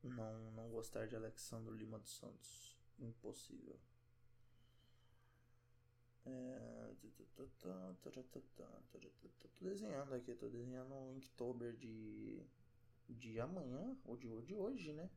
não, 0.03 0.51
não 0.51 0.69
gostar 0.69 1.07
de 1.07 1.15
Alexandre 1.15 1.75
Lima 1.75 1.99
dos 1.99 2.11
Santos. 2.11 2.77
Impossível. 2.99 3.77
É... 6.25 6.93
Tô 9.57 9.65
desenhando 9.65 10.13
aqui, 10.13 10.33
tô 10.35 10.47
desenhando 10.47 10.93
o 10.93 11.13
Inktober 11.13 11.75
de, 11.75 12.41
de 13.09 13.39
amanhã, 13.39 13.97
ou 14.05 14.15
de, 14.15 14.27
de 14.43 14.55
hoje, 14.55 14.93
né? 14.93 15.09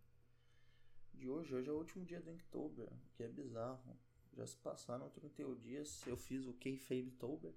De 1.14 1.28
hoje, 1.28 1.54
hoje 1.54 1.68
é 1.68 1.72
o 1.72 1.76
último 1.76 2.04
dia 2.04 2.20
do 2.20 2.30
Inktober, 2.30 2.88
que 3.14 3.22
é 3.22 3.28
bizarro. 3.28 3.98
Já 4.34 4.46
se 4.46 4.56
passaram 4.56 5.10
31 5.10 5.54
dias, 5.56 6.06
eu 6.06 6.16
fiz 6.16 6.46
o 6.46 6.54
Kayfabe 6.54 7.10
Tober, 7.18 7.52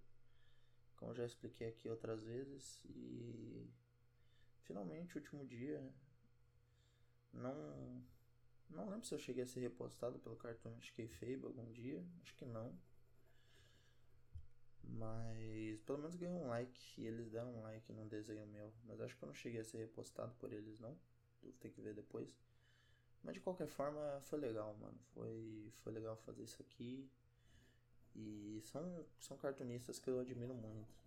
como 0.98 1.14
já 1.14 1.26
expliquei 1.26 1.68
aqui 1.70 1.88
outras 1.88 2.22
vezes, 2.24 2.82
e 2.86 3.70
finalmente, 4.64 5.18
último 5.18 5.46
dia. 5.46 5.82
Não. 7.32 8.04
Não 8.70 8.90
lembro 8.90 9.06
se 9.06 9.14
eu 9.14 9.20
cheguei 9.20 9.44
a 9.44 9.48
ser 9.48 9.60
repostado 9.60 10.20
pelo 10.20 10.36
Cartoon 10.36 10.78
Kayfabe 10.96 11.46
algum 11.46 11.72
dia. 11.72 12.04
Acho 12.22 12.36
que 12.36 12.46
não. 12.46 12.78
Mas 14.84 15.82
pelo 15.82 16.00
menos 16.00 16.16
ganhei 16.16 16.36
um 16.36 16.48
like. 16.48 17.02
E 17.02 17.06
eles 17.06 17.30
deram 17.30 17.54
um 17.54 17.62
like 17.62 17.92
num 17.94 18.08
desenho 18.08 18.48
meu. 18.48 18.74
Mas 18.86 19.00
acho 19.02 19.16
que 19.16 19.24
eu 19.24 19.28
não 19.28 19.36
cheguei 19.36 19.62
a 19.62 19.64
ser 19.64 19.78
repostado 19.78 20.34
por 20.36 20.52
eles, 20.52 20.80
não. 20.80 20.98
Vou 21.42 21.52
ter 21.54 21.70
que 21.70 21.82
ver 21.82 21.94
depois. 21.94 22.36
Mas 23.26 23.34
de 23.34 23.42
qualquer 23.42 23.68
forma, 23.68 24.22
foi 24.22 24.40
legal, 24.40 24.76
mano. 24.76 24.98
Foi, 25.14 25.74
foi 25.84 25.92
legal 25.92 26.16
fazer 26.18 26.44
isso 26.44 26.62
aqui. 26.62 27.10
E 28.16 28.62
são, 28.66 29.06
são 29.20 29.36
cartunistas 29.36 29.98
que 29.98 30.10
eu 30.10 30.20
admiro 30.20 30.54
muito. 30.54 31.04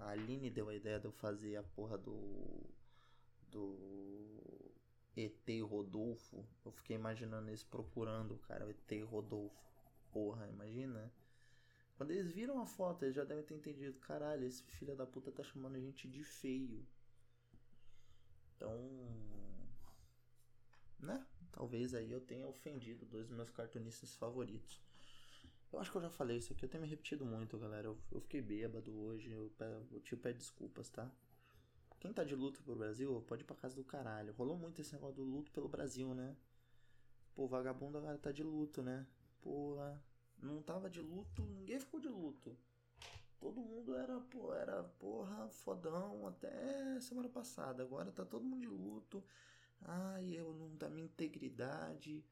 A 0.00 0.10
Aline 0.10 0.50
deu 0.50 0.68
a 0.68 0.74
ideia 0.74 0.98
de 0.98 1.06
eu 1.06 1.12
fazer 1.12 1.56
a 1.56 1.62
porra 1.62 1.96
do. 1.96 2.68
Do. 3.50 4.72
ET 5.16 5.48
Rodolfo. 5.62 6.44
Eu 6.64 6.72
fiquei 6.72 6.96
imaginando 6.96 7.48
eles 7.48 7.62
procurando 7.62 8.36
cara, 8.38 8.66
o 8.66 8.70
ET 8.70 9.04
Rodolfo. 9.04 9.56
Porra, 10.12 10.48
imagina. 10.48 11.12
Quando 11.96 12.10
eles 12.10 12.30
viram 12.32 12.60
a 12.60 12.66
foto, 12.66 13.04
eles 13.04 13.14
já 13.14 13.24
devem 13.24 13.44
ter 13.44 13.54
entendido. 13.54 13.98
Caralho, 14.00 14.44
esse 14.44 14.62
filho 14.64 14.96
da 14.96 15.06
puta 15.06 15.30
tá 15.30 15.42
chamando 15.44 15.76
a 15.76 15.80
gente 15.80 16.08
de 16.08 16.24
feio. 16.24 16.84
Então. 18.56 19.37
Né? 20.98 21.24
Talvez 21.52 21.94
aí 21.94 22.10
eu 22.10 22.20
tenha 22.20 22.46
ofendido 22.46 23.06
dois 23.06 23.26
dos 23.26 23.36
meus 23.36 23.50
cartunistas 23.50 24.14
favoritos. 24.14 24.80
Eu 25.72 25.78
acho 25.78 25.90
que 25.90 25.98
eu 25.98 26.02
já 26.02 26.10
falei 26.10 26.38
isso 26.38 26.52
aqui, 26.52 26.64
eu 26.64 26.68
tenho 26.68 26.82
me 26.82 26.88
repetido 26.88 27.24
muito, 27.24 27.58
galera. 27.58 27.88
Eu, 27.88 27.98
eu 28.10 28.20
fiquei 28.20 28.40
bêbado 28.40 28.96
hoje, 28.98 29.30
eu, 29.30 29.52
o 29.90 30.00
tio 30.00 30.16
pede 30.16 30.38
desculpas, 30.38 30.88
tá? 30.88 31.10
Quem 32.00 32.12
tá 32.12 32.24
de 32.24 32.34
luto 32.34 32.62
pro 32.62 32.76
Brasil, 32.76 33.22
pode 33.26 33.42
ir 33.42 33.44
pra 33.44 33.56
casa 33.56 33.74
do 33.74 33.84
caralho. 33.84 34.32
Rolou 34.34 34.56
muito 34.56 34.80
esse 34.80 34.92
negócio 34.92 35.16
do 35.16 35.24
luto 35.24 35.50
pelo 35.50 35.68
Brasil, 35.68 36.14
né? 36.14 36.36
Pô, 37.34 37.46
vagabundo 37.46 37.98
agora 37.98 38.16
tá 38.18 38.32
de 38.32 38.42
luto, 38.42 38.82
né? 38.82 39.06
Porra, 39.40 40.00
não 40.40 40.62
tava 40.62 40.88
de 40.88 41.00
luto, 41.00 41.42
ninguém 41.42 41.78
ficou 41.80 42.00
de 42.00 42.08
luto. 42.08 42.56
Todo 43.38 43.60
mundo 43.60 43.94
era, 43.94 44.20
pô, 44.20 44.52
era 44.52 44.82
porra, 44.82 45.48
fodão 45.48 46.26
até 46.26 47.00
semana 47.00 47.28
passada. 47.28 47.82
Agora 47.82 48.10
tá 48.10 48.24
todo 48.24 48.44
mundo 48.44 48.60
de 48.60 48.68
luto. 48.68 49.22
Ai, 49.82 50.34
eu 50.34 50.52
não 50.54 50.76
da 50.76 50.88
minha 50.88 51.06
integridade. 51.06 52.24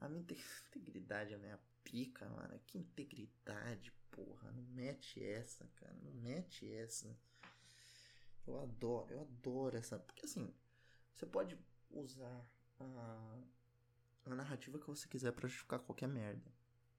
A 0.00 0.08
minha 0.08 0.24
integridade 0.68 1.32
é 1.32 1.36
a 1.36 1.38
minha 1.38 1.60
pica, 1.84 2.28
mano. 2.28 2.58
Que 2.66 2.78
integridade, 2.78 3.92
porra. 4.10 4.50
Não 4.52 4.62
mete 4.62 5.22
essa, 5.22 5.66
cara. 5.76 5.94
Não 6.02 6.12
mete 6.12 6.70
essa. 6.72 7.16
Eu 8.46 8.60
adoro, 8.60 9.12
eu 9.12 9.20
adoro 9.20 9.76
essa. 9.76 9.98
Porque 9.98 10.26
assim, 10.26 10.52
você 11.14 11.26
pode 11.26 11.58
usar 11.90 12.46
a, 12.80 13.38
a 14.26 14.34
narrativa 14.34 14.78
que 14.78 14.86
você 14.86 15.08
quiser 15.08 15.32
para 15.32 15.48
justificar 15.48 15.80
qualquer 15.80 16.08
merda. 16.08 16.50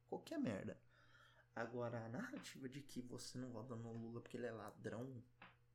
Qualquer 0.09 0.39
merda. 0.39 0.77
Agora, 1.55 2.03
a 2.03 2.09
narrativa 2.09 2.67
de 2.67 2.81
que 2.81 3.01
você 3.01 3.37
não 3.37 3.51
vota 3.51 3.75
no 3.75 3.93
Lula 3.93 4.21
porque 4.21 4.37
ele 4.37 4.47
é 4.47 4.51
ladrão, 4.51 5.23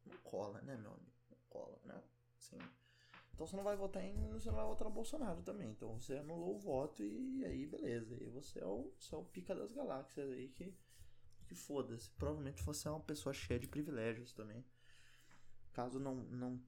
não 0.04 0.16
cola, 0.18 0.60
né, 0.62 0.76
meu 0.76 0.92
amigo? 0.92 1.12
Não 1.30 1.38
cola, 1.48 1.78
né? 1.84 2.02
Assim, 2.36 2.58
então 3.38 3.46
você 3.46 3.54
não 3.54 3.62
vai 3.62 3.76
votar 3.76 4.04
em. 4.04 4.32
Você 4.32 4.48
não 4.48 4.56
vai 4.56 4.66
votar 4.66 4.88
no 4.88 4.92
Bolsonaro 4.92 5.40
também. 5.42 5.70
Então 5.70 5.96
você 5.96 6.16
anulou 6.16 6.56
o 6.56 6.58
voto 6.58 7.04
e 7.04 7.44
aí 7.44 7.66
beleza. 7.66 8.16
E 8.20 8.26
você 8.26 8.58
é 8.58 8.66
o, 8.66 8.92
você 8.98 9.14
é 9.14 9.18
o 9.18 9.24
pica 9.24 9.54
das 9.54 9.70
galáxias 9.70 10.28
aí 10.32 10.48
que. 10.48 10.74
Que 11.46 11.54
foda-se. 11.54 12.10
Provavelmente 12.10 12.64
você 12.64 12.88
é 12.88 12.90
uma 12.90 13.00
pessoa 13.00 13.32
cheia 13.32 13.60
de 13.60 13.68
privilégios 13.68 14.32
também. 14.32 14.64
Caso 15.72 16.00
não, 16.00 16.16
não 16.16 16.60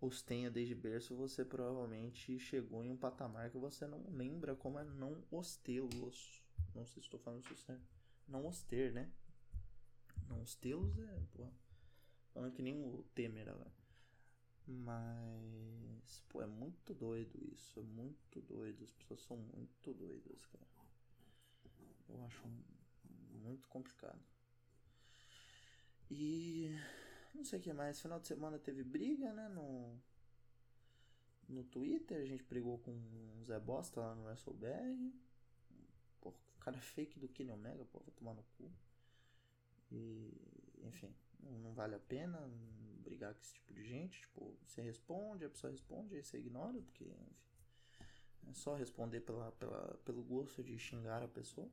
os 0.00 0.20
tenha 0.20 0.50
desde 0.50 0.74
berço, 0.74 1.14
você 1.14 1.44
provavelmente 1.44 2.38
chegou 2.40 2.84
em 2.84 2.90
um 2.90 2.96
patamar 2.96 3.48
que 3.48 3.56
você 3.56 3.86
não 3.86 4.04
lembra 4.10 4.56
como 4.56 4.80
é 4.80 4.84
não 4.84 5.24
os 5.30 5.56
tê-los. 5.58 6.42
Não 6.74 6.84
sei 6.86 6.94
se 6.94 7.06
estou 7.06 7.20
falando 7.20 7.44
isso 7.44 7.56
certo. 7.56 7.88
Não 8.26 8.46
os 8.48 8.62
ter, 8.64 8.92
né? 8.92 9.12
Não 10.28 10.42
os 10.42 10.56
tê-los 10.56 10.98
é, 10.98 11.22
porra. 11.32 11.52
Falando 12.34 12.52
que 12.52 12.62
nem 12.62 12.74
o 12.74 13.04
Temer 13.14 13.48
agora. 13.48 13.77
Mas, 14.70 16.22
pô, 16.28 16.42
é 16.42 16.46
muito 16.46 16.92
doido 16.92 17.42
isso. 17.54 17.80
É 17.80 17.82
muito 17.82 18.40
doido. 18.42 18.84
As 18.84 18.92
pessoas 18.92 19.22
são 19.22 19.36
muito 19.38 19.94
doidas, 19.94 20.44
cara. 20.44 20.66
Eu 22.10 22.22
acho 22.24 22.46
muito 23.32 23.66
complicado. 23.68 24.20
E. 26.10 26.70
Não 27.34 27.44
sei 27.44 27.58
o 27.58 27.62
que 27.62 27.72
mais. 27.72 27.98
Final 27.98 28.20
de 28.20 28.26
semana 28.26 28.58
teve 28.58 28.84
briga, 28.84 29.32
né? 29.32 29.48
No. 29.48 29.98
No 31.48 31.64
Twitter. 31.64 32.20
A 32.20 32.26
gente 32.26 32.44
brigou 32.44 32.78
com 32.78 32.90
o 32.90 33.44
Zé 33.46 33.58
Bosta 33.58 34.00
lá 34.00 34.14
no 34.14 34.24
WrestleBR. 34.24 35.14
Pô, 36.20 36.28
o 36.28 36.60
cara 36.60 36.76
é 36.76 36.80
fake 36.80 37.18
do 37.18 37.28
Kenny 37.28 37.52
Omega, 37.52 37.86
pô, 37.86 38.00
vou 38.00 38.12
tomar 38.14 38.34
no 38.34 38.42
cu. 38.58 38.70
E. 39.90 40.57
Enfim, 40.82 41.14
não, 41.40 41.72
vale 41.74 41.94
a 41.94 42.00
pena 42.00 42.38
brigar 43.02 43.34
com 43.34 43.40
esse 43.40 43.54
tipo 43.54 43.72
de 43.72 43.84
gente. 43.84 44.20
Tipo, 44.20 44.56
você 44.66 44.82
responde, 44.82 45.44
a 45.44 45.50
pessoa 45.50 45.70
responde, 45.70 46.14
aí 46.14 46.22
você 46.22 46.38
ignora, 46.38 46.80
porque 46.82 47.04
enfim, 47.04 47.48
é 48.48 48.54
só 48.54 48.74
responder 48.74 49.20
pela, 49.20 49.52
pela, 49.52 49.98
pelo 50.04 50.22
gosto 50.22 50.62
de 50.62 50.78
xingar 50.78 51.22
a 51.22 51.28
pessoa. 51.28 51.70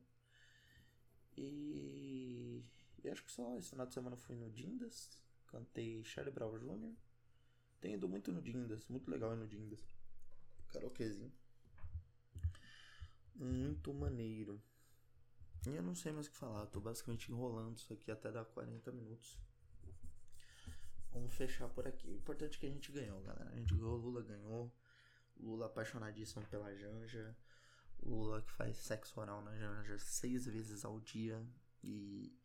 E, 1.36 2.64
e 3.02 3.08
acho 3.08 3.24
que 3.24 3.30
só 3.32 3.58
esse 3.58 3.70
final 3.70 3.86
de 3.86 3.94
semana 3.94 4.16
fui 4.16 4.36
no 4.36 4.50
Dindas, 4.50 5.20
cantei 5.46 6.02
Charlie 6.04 6.32
Brown 6.32 6.58
Jr. 6.58 6.94
Tenho 7.80 7.94
ido 7.94 8.08
muito 8.08 8.32
no 8.32 8.40
Dindas, 8.40 8.86
muito 8.88 9.10
legal 9.10 9.34
ir 9.34 9.36
no 9.36 9.46
Dindas. 9.46 9.86
Karaokezinho. 10.68 11.32
Muito 13.34 13.92
maneiro. 13.92 14.62
E 15.66 15.74
eu 15.74 15.82
não 15.82 15.94
sei 15.94 16.12
mais 16.12 16.26
o 16.26 16.30
que 16.30 16.36
falar, 16.36 16.66
tô 16.66 16.80
basicamente 16.80 17.30
enrolando 17.30 17.76
isso 17.76 17.92
aqui 17.92 18.10
até 18.10 18.30
dar 18.30 18.44
40 18.44 18.92
minutos. 18.92 19.36
Vamos 21.12 21.34
fechar 21.34 21.68
por 21.68 21.88
aqui. 21.88 22.08
O 22.08 22.14
importante 22.14 22.56
é 22.56 22.60
que 22.60 22.66
a 22.66 22.70
gente 22.70 22.92
ganhou, 22.92 23.20
galera. 23.22 23.50
A 23.50 23.56
gente 23.56 23.74
ganhou, 23.74 23.96
Lula 23.96 24.22
ganhou. 24.22 24.72
Lula 25.38 25.66
apaixonadíssimo 25.66 26.46
pela 26.46 26.74
Janja. 26.76 27.36
Lula 28.02 28.42
que 28.42 28.52
faz 28.52 28.76
sexo 28.76 29.18
oral 29.18 29.42
na 29.42 29.56
Janja 29.56 29.98
seis 29.98 30.46
vezes 30.46 30.84
ao 30.84 31.00
dia. 31.00 31.42
E. 31.82 32.38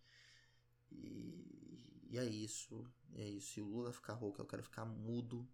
E, 0.90 2.08
e 2.10 2.18
é 2.18 2.26
isso. 2.26 2.86
E 3.14 3.22
é 3.22 3.30
isso. 3.30 3.54
Se 3.54 3.62
o 3.62 3.66
Lula 3.66 3.92
ficar 3.92 4.14
rouco, 4.14 4.42
eu 4.42 4.46
quero 4.46 4.64
ficar 4.64 4.86
mudo. 4.86 5.48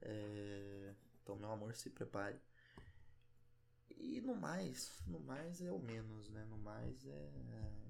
É, 0.00 0.94
então, 1.22 1.36
meu 1.36 1.50
amor, 1.50 1.74
se 1.74 1.90
prepare. 1.90 2.40
E 4.02 4.20
no 4.20 4.34
mais, 4.34 5.02
no 5.06 5.20
mais 5.20 5.62
é 5.62 5.72
o 5.72 5.78
menos, 5.78 6.28
né? 6.28 6.44
No 6.44 6.58
mais 6.58 7.06
é. 7.06 7.30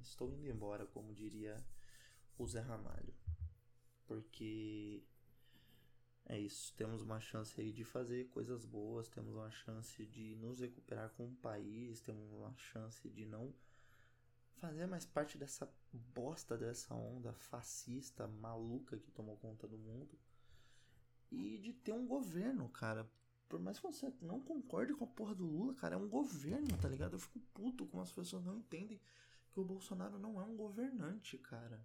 Estou 0.00 0.30
indo 0.30 0.48
embora, 0.48 0.86
como 0.86 1.12
diria 1.12 1.56
o 2.38 2.46
Zé 2.46 2.60
Ramalho 2.60 3.14
porque 4.12 5.02
é 6.26 6.38
isso, 6.38 6.74
temos 6.76 7.00
uma 7.00 7.18
chance 7.18 7.58
aí 7.58 7.72
de 7.72 7.82
fazer 7.82 8.28
coisas 8.28 8.64
boas, 8.66 9.08
temos 9.08 9.34
uma 9.34 9.50
chance 9.50 10.04
de 10.04 10.36
nos 10.36 10.60
recuperar 10.60 11.10
como 11.16 11.34
país, 11.36 12.00
temos 12.00 12.30
uma 12.30 12.54
chance 12.56 13.08
de 13.08 13.24
não 13.24 13.54
fazer 14.56 14.86
mais 14.86 15.06
parte 15.06 15.38
dessa 15.38 15.66
bosta 15.92 16.58
dessa 16.58 16.94
onda 16.94 17.32
fascista 17.32 18.28
maluca 18.28 18.98
que 18.98 19.10
tomou 19.10 19.36
conta 19.38 19.66
do 19.66 19.78
mundo 19.78 20.16
e 21.30 21.58
de 21.58 21.72
ter 21.72 21.92
um 21.92 22.06
governo, 22.06 22.68
cara. 22.68 23.10
Por 23.52 23.60
mais 23.60 23.78
que 23.78 23.86
você 23.86 24.10
não 24.22 24.40
concorde 24.40 24.94
com 24.94 25.04
a 25.04 25.08
porra 25.08 25.34
do 25.34 25.44
Lula, 25.44 25.74
cara, 25.74 25.94
é 25.94 25.98
um 25.98 26.08
governo, 26.08 26.74
tá 26.80 26.88
ligado? 26.88 27.12
Eu 27.16 27.18
fico 27.18 27.38
puto 27.52 27.84
como 27.84 28.02
as 28.02 28.10
pessoas 28.10 28.42
não 28.46 28.56
entendem 28.56 28.98
que 29.52 29.60
o 29.60 29.64
Bolsonaro 29.64 30.18
não 30.18 30.40
é 30.40 30.44
um 30.44 30.56
governante, 30.56 31.36
cara. 31.36 31.78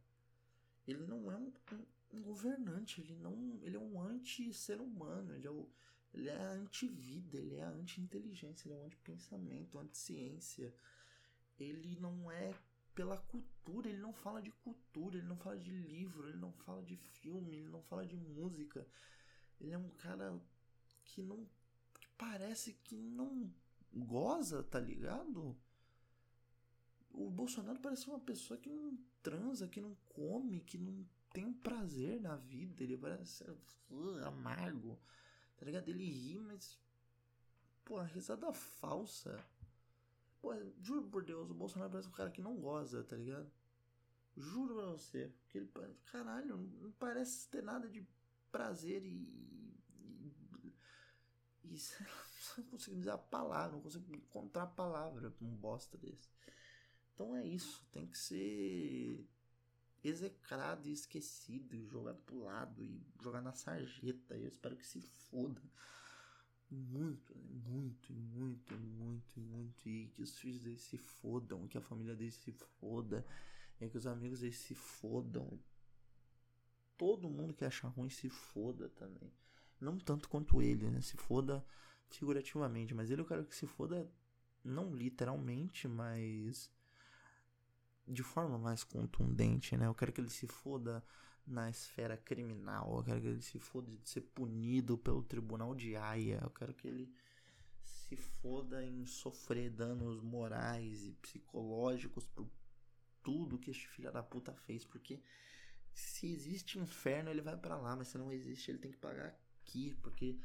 Ele 0.88 1.06
não 1.06 1.30
é 1.30 1.36
um, 1.36 1.52
um 1.74 1.86
um 2.14 2.22
governante, 2.22 3.02
ele 3.02 3.16
não, 3.16 3.60
ele 3.62 3.76
é 3.76 3.80
um 3.80 4.02
anti-ser 4.02 4.80
humano, 4.80 5.36
ele 5.36 5.46
é, 5.46 5.52
o, 5.52 5.70
ele 6.14 6.30
é 6.30 6.42
anti-vida, 6.42 7.38
ele 7.38 7.56
é 7.56 7.64
anti-inteligência, 7.64 8.70
ele 8.70 8.76
é 8.76 8.82
um 8.82 8.86
anti-pensamento, 8.86 9.78
anti-ciência. 9.78 10.74
Ele 11.60 11.98
não 12.00 12.32
é 12.32 12.54
pela 12.96 13.18
cultura, 13.18 13.90
ele 13.90 14.00
não 14.00 14.14
fala 14.14 14.42
de 14.42 14.52
cultura, 14.52 15.18
ele 15.18 15.28
não 15.28 15.36
fala 15.36 15.58
de 15.58 15.72
livro, 15.72 16.30
ele 16.30 16.38
não 16.38 16.54
fala 16.54 16.82
de 16.82 16.96
filme, 16.96 17.58
ele 17.58 17.68
não 17.68 17.82
fala 17.84 18.06
de 18.06 18.16
música. 18.16 18.88
Ele 19.60 19.74
é 19.74 19.78
um 19.78 19.90
cara 19.90 20.40
que 21.04 21.22
não 21.22 21.46
parece 22.18 22.74
que 22.84 22.96
não 22.96 23.54
goza, 23.94 24.64
tá 24.64 24.80
ligado? 24.80 25.56
O 27.12 27.30
Bolsonaro 27.30 27.80
parece 27.80 28.08
uma 28.08 28.20
pessoa 28.20 28.60
que 28.60 28.70
não 28.70 28.98
transa, 29.24 29.68
que 29.68 29.82
não 29.82 29.96
come, 30.10 30.62
que 30.62 30.78
não 30.78 31.06
tem 31.32 31.52
prazer 31.52 32.20
na 32.22 32.36
vida, 32.36 32.84
ele 32.84 32.98
parece 32.98 33.44
uh, 33.90 34.26
amargo, 34.26 35.00
tá 35.58 35.66
ligado? 35.66 35.90
Ele 35.90 36.06
ri, 36.06 36.40
mas. 36.40 36.80
Pô, 37.84 37.98
a 37.98 38.04
risada 38.04 38.52
falsa. 38.52 39.44
Pô, 40.42 40.54
juro 40.82 41.08
por 41.08 41.24
Deus, 41.24 41.50
o 41.50 41.54
Bolsonaro 41.54 41.92
parece 41.92 42.10
um 42.10 42.12
cara 42.12 42.32
que 42.32 42.42
não 42.42 42.58
goza, 42.58 43.04
tá 43.04 43.16
ligado? 43.16 43.52
Juro 44.36 44.76
pra 44.76 44.86
você. 44.88 45.32
Que 45.50 45.58
ele, 45.58 45.70
caralho, 46.06 46.58
não 46.58 46.92
parece 46.92 47.48
ter 47.50 47.64
nada 47.64 47.88
de 47.88 48.06
prazer 48.52 49.04
e. 49.04 49.67
Não 52.58 52.64
consigo 52.66 52.96
dizer 52.96 53.12
a 53.12 53.18
palavra, 53.18 53.76
não 53.76 53.82
consigo 53.82 54.16
encontrar 54.16 54.64
a 54.64 54.68
palavra 54.68 55.30
pra 55.30 55.46
um 55.46 55.56
bosta 55.56 55.98
desse. 55.98 56.30
Então 57.14 57.36
é 57.36 57.46
isso, 57.46 57.86
tem 57.92 58.08
que 58.08 58.18
ser 58.18 59.28
execrado 60.04 60.88
e 60.88 60.94
esquecido, 60.94 61.86
jogado 61.88 62.22
pro 62.24 62.44
lado 62.44 62.84
e 62.84 63.02
jogar 63.22 63.42
na 63.42 63.54
sarjeta. 63.54 64.36
Eu 64.36 64.48
espero 64.48 64.76
que 64.76 64.86
se 64.86 65.02
foda. 65.02 65.62
Muito, 66.70 67.34
muito, 67.36 68.14
muito, 68.14 68.76
muito, 68.76 69.40
muito. 69.40 69.90
E 69.90 70.08
que 70.10 70.22
os 70.22 70.38
filhos 70.38 70.62
dele 70.62 70.78
se 70.78 70.98
fodam, 70.98 71.68
que 71.68 71.78
a 71.78 71.82
família 71.82 72.16
dele 72.16 72.32
se 72.32 72.52
foda, 72.52 73.26
e 73.80 73.90
que 73.90 73.98
os 73.98 74.06
amigos 74.06 74.42
dele 74.42 74.54
se 74.54 74.76
fodam. 74.76 75.60
Todo 76.98 77.30
mundo 77.30 77.54
que 77.54 77.64
acha 77.64 77.88
ruim 77.88 78.10
se 78.10 78.30
foda 78.30 78.90
também. 78.90 79.32
Não 79.80 79.98
tanto 79.98 80.30
quanto 80.30 80.62
ele, 80.62 80.90
né? 80.90 81.02
Se 81.02 81.18
foda 81.18 81.66
figurativamente, 82.10 82.94
mas 82.94 83.12
ele 83.12 83.22
eu 83.22 83.26
quero 83.26 83.46
que 83.46 83.56
se 83.56 83.68
foda 83.68 84.10
não 84.64 84.94
literalmente, 84.96 85.88
mas 85.88 86.72
de 88.08 88.24
forma 88.24 88.58
mais 88.58 88.84
contundente, 88.84 89.76
né? 89.76 89.88
Eu 89.88 89.94
quero 89.94 90.12
que 90.14 90.22
ele 90.22 90.30
se 90.30 90.48
foda 90.48 91.04
na 91.46 91.70
esfera 91.70 92.18
criminal, 92.18 92.98
eu 92.98 93.04
quero 93.04 93.22
que 93.22 93.28
ele 93.28 93.42
se 93.42 93.60
foda 93.60 93.92
de 93.92 94.10
ser 94.10 94.22
punido 94.22 94.98
pelo 94.98 95.24
tribunal 95.24 95.74
de 95.76 95.96
Haia, 95.96 96.40
eu 96.44 96.50
quero 96.50 96.74
que 96.74 96.88
ele 96.88 97.14
se 97.84 98.16
foda 98.16 98.86
em 98.86 99.06
sofrer 99.06 99.70
danos 99.70 100.22
morais 100.22 101.06
e 101.06 101.14
psicológicos 101.14 102.26
por 102.28 102.50
tudo 103.24 103.58
que 103.58 103.72
este 103.72 103.88
filho 103.88 104.12
da 104.12 104.24
puta 104.24 104.54
fez, 104.54 104.86
porque 104.86 105.22
se 105.94 106.32
existe 106.32 106.80
inferno, 106.80 107.30
ele 107.30 107.42
vai 107.42 107.58
para 107.58 107.78
lá, 107.78 107.96
mas 107.96 108.10
se 108.10 108.18
não 108.18 108.32
existe, 108.32 108.72
ele 108.72 108.78
tem 108.78 108.92
que 108.92 108.98
pagar 108.98 109.38
aqui, 109.68 109.94
porque 110.02 110.40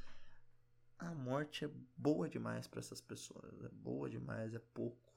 a 0.98 1.14
morte 1.14 1.64
é 1.64 1.70
boa 1.96 2.28
demais 2.28 2.66
para 2.66 2.80
essas 2.80 3.00
pessoas, 3.00 3.62
é 3.62 3.68
boa 3.68 4.10
demais, 4.10 4.52
é 4.54 4.58
pouco 4.58 5.12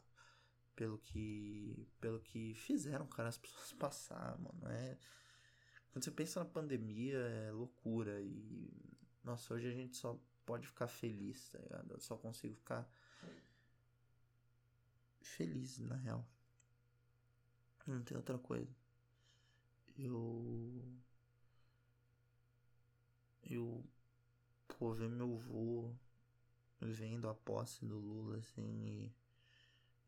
pelo 0.75 0.97
que 0.99 1.87
pelo 1.99 2.19
que 2.19 2.53
fizeram, 2.53 3.07
cara, 3.07 3.29
as 3.29 3.37
pessoas 3.39 3.73
passar, 3.73 4.37
mano, 4.37 4.67
é 4.67 4.97
quando 5.91 6.03
você 6.03 6.11
pensa 6.11 6.39
na 6.41 6.45
pandemia, 6.45 7.17
é 7.17 7.51
loucura 7.51 8.21
e 8.21 8.69
nossa, 9.23 9.53
hoje 9.53 9.67
a 9.67 9.71
gente 9.71 9.97
só 9.97 10.19
pode 10.45 10.67
ficar 10.67 10.87
feliz, 10.87 11.49
tá 11.49 11.57
ligado? 11.57 11.91
Eu 11.91 11.99
só 11.99 12.15
consigo 12.15 12.53
ficar 12.53 12.87
feliz, 15.21 15.79
na 15.79 15.95
real. 15.95 16.27
Não 17.87 18.03
tem 18.03 18.17
outra 18.17 18.37
coisa. 18.37 18.75
Eu 19.97 20.83
eu 23.43 23.83
pô, 24.67 24.93
ver 24.93 25.09
meu 25.09 25.35
avô 25.35 25.93
vendo 26.81 27.27
a 27.27 27.33
posse 27.33 27.85
do 27.85 27.97
Lula 27.97 28.37
assim 28.37 28.61
e, 28.85 29.15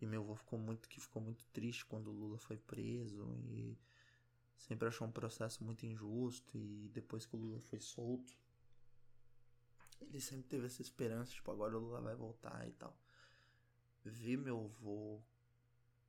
e 0.02 0.06
meu 0.06 0.22
avô 0.22 0.36
ficou 0.36 0.60
muito 0.60 0.88
que 0.90 1.00
ficou 1.00 1.22
muito 1.22 1.46
triste 1.48 1.86
quando 1.86 2.08
o 2.10 2.14
Lula 2.14 2.38
foi 2.38 2.58
preso 2.58 3.26
e 3.50 3.78
sempre 4.58 4.88
achou 4.88 5.08
um 5.08 5.12
processo 5.12 5.64
muito 5.64 5.86
injusto 5.86 6.58
e 6.58 6.90
depois 6.94 7.26
que 7.26 7.36
o 7.36 7.40
Lula 7.40 7.60
foi 7.62 7.80
solto 7.80 8.38
ele 10.02 10.22
sempre 10.22 10.48
teve 10.48 10.66
essa 10.68 10.82
esperança 10.82 11.32
tipo 11.32 11.52
agora 11.52 11.78
o 11.78 11.80
Lula 11.80 12.02
vai 12.02 12.16
voltar 12.16 12.68
e 12.68 12.72
tal. 12.74 12.96
Ver 14.04 14.38
meu 14.38 14.66
avô 14.66 15.22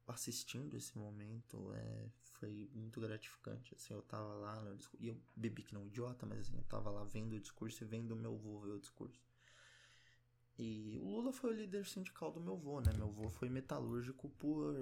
assistindo 0.08 0.76
esse 0.76 0.96
momento 0.96 1.72
é, 1.74 2.08
foi 2.38 2.68
muito 2.74 3.00
gratificante. 3.00 3.74
Assim, 3.74 3.92
eu 3.92 4.02
tava 4.02 4.34
lá 4.34 4.60
no 4.62 4.74
discurso. 4.76 5.04
E 5.04 5.08
eu 5.08 5.16
bebi 5.36 5.62
que 5.62 5.74
não 5.74 5.86
idiota, 5.86 6.24
mas 6.24 6.40
assim, 6.40 6.56
eu 6.56 6.64
tava 6.64 6.90
lá 6.90 7.04
vendo 7.04 7.34
o 7.34 7.40
discurso 7.40 7.84
e 7.84 7.86
vendo 7.86 8.12
o 8.12 8.16
meu 8.16 8.34
avô 8.34 8.58
ver 8.60 8.72
o 8.72 8.80
discurso. 8.80 9.20
E 10.58 10.98
o 11.00 11.08
Lula 11.08 11.32
foi 11.32 11.50
o 11.50 11.52
líder 11.52 11.86
sindical 11.86 12.32
do 12.32 12.40
meu 12.40 12.54
avô, 12.54 12.80
né? 12.80 12.92
Meu 12.96 13.06
avô 13.06 13.30
foi 13.30 13.48
metalúrgico 13.48 14.28
por, 14.30 14.74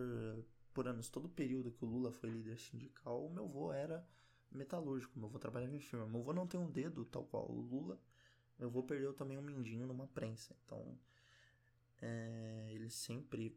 por 0.73 0.89
anos. 0.89 1.11
Todo 1.11 1.27
o 1.27 1.29
período 1.29 1.71
que 1.73 1.85
o 1.85 1.89
Lula 1.89 2.11
foi 2.13 2.31
líder 2.31 2.59
sindical, 2.59 3.27
o 3.27 3.31
meu 3.31 3.45
avô 3.45 3.73
era 3.73 4.07
metalúrgico. 4.51 5.19
Meu 5.19 5.29
avô 5.29 5.39
trabalhava 5.39 5.75
em 5.75 5.81
firma. 5.81 6.07
Meu 6.07 6.21
avô 6.21 6.33
não 6.33 6.47
tem 6.47 6.59
um 6.59 6.71
dedo, 6.71 7.05
tal 7.05 7.25
qual 7.25 7.51
o 7.51 7.61
Lula. 7.61 8.01
Meu 8.59 8.69
avô 8.69 8.83
perdeu 8.83 9.13
também 9.13 9.37
um 9.37 9.43
mindinho 9.43 9.87
numa 9.87 10.07
prensa. 10.07 10.57
Então, 10.65 10.97
é, 12.01 12.69
ele 12.71 12.89
sempre 12.89 13.55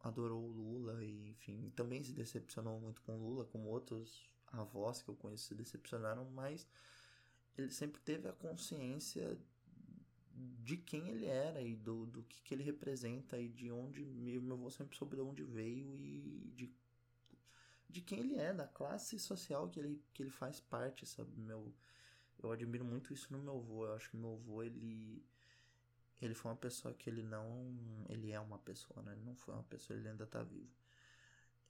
adorou 0.00 0.42
o 0.42 0.52
Lula 0.52 1.04
e, 1.04 1.30
enfim, 1.30 1.72
também 1.74 2.02
se 2.02 2.12
decepcionou 2.12 2.80
muito 2.80 3.02
com 3.02 3.16
Lula, 3.16 3.44
como 3.46 3.68
outros 3.68 4.28
avós 4.52 5.02
que 5.02 5.08
eu 5.08 5.16
conheço 5.16 5.48
se 5.48 5.54
decepcionaram, 5.54 6.24
mas 6.30 6.66
ele 7.56 7.70
sempre 7.70 8.00
teve 8.00 8.28
a 8.28 8.32
consciência 8.32 9.38
de 10.62 10.76
quem 10.76 11.08
ele 11.08 11.26
era 11.26 11.60
e 11.60 11.74
do, 11.74 12.06
do 12.06 12.22
que, 12.22 12.40
que 12.42 12.54
ele 12.54 12.62
representa 12.62 13.38
e 13.38 13.48
de 13.48 13.70
onde 13.70 14.04
meu 14.04 14.54
avô 14.54 14.70
sempre 14.70 14.96
soube 14.96 15.16
de 15.16 15.22
onde 15.22 15.42
veio 15.42 15.96
e 15.98 16.52
de, 16.54 16.72
de 17.88 18.00
quem 18.00 18.20
ele 18.20 18.36
é, 18.36 18.54
da 18.54 18.66
classe 18.66 19.18
social 19.18 19.68
que 19.68 19.80
ele, 19.80 20.00
que 20.14 20.22
ele 20.22 20.30
faz 20.30 20.60
parte, 20.60 21.04
sabe? 21.06 21.36
Meu, 21.36 21.74
eu 22.40 22.52
admiro 22.52 22.84
muito 22.84 23.12
isso 23.12 23.32
no 23.32 23.38
meu 23.38 23.56
avô. 23.56 23.86
Eu 23.86 23.94
acho 23.94 24.10
que 24.10 24.16
meu 24.16 24.34
avô, 24.34 24.62
ele 24.62 25.24
ele 26.20 26.34
foi 26.34 26.50
uma 26.50 26.56
pessoa 26.56 26.92
que 26.94 27.08
ele 27.08 27.22
não. 27.22 27.74
Ele 28.08 28.32
é 28.32 28.40
uma 28.40 28.58
pessoa, 28.58 29.02
né? 29.02 29.12
Ele 29.12 29.24
não 29.24 29.36
foi 29.36 29.54
uma 29.54 29.64
pessoa, 29.64 29.98
ele 29.98 30.08
ainda 30.08 30.26
tá 30.26 30.42
vivo. 30.42 30.70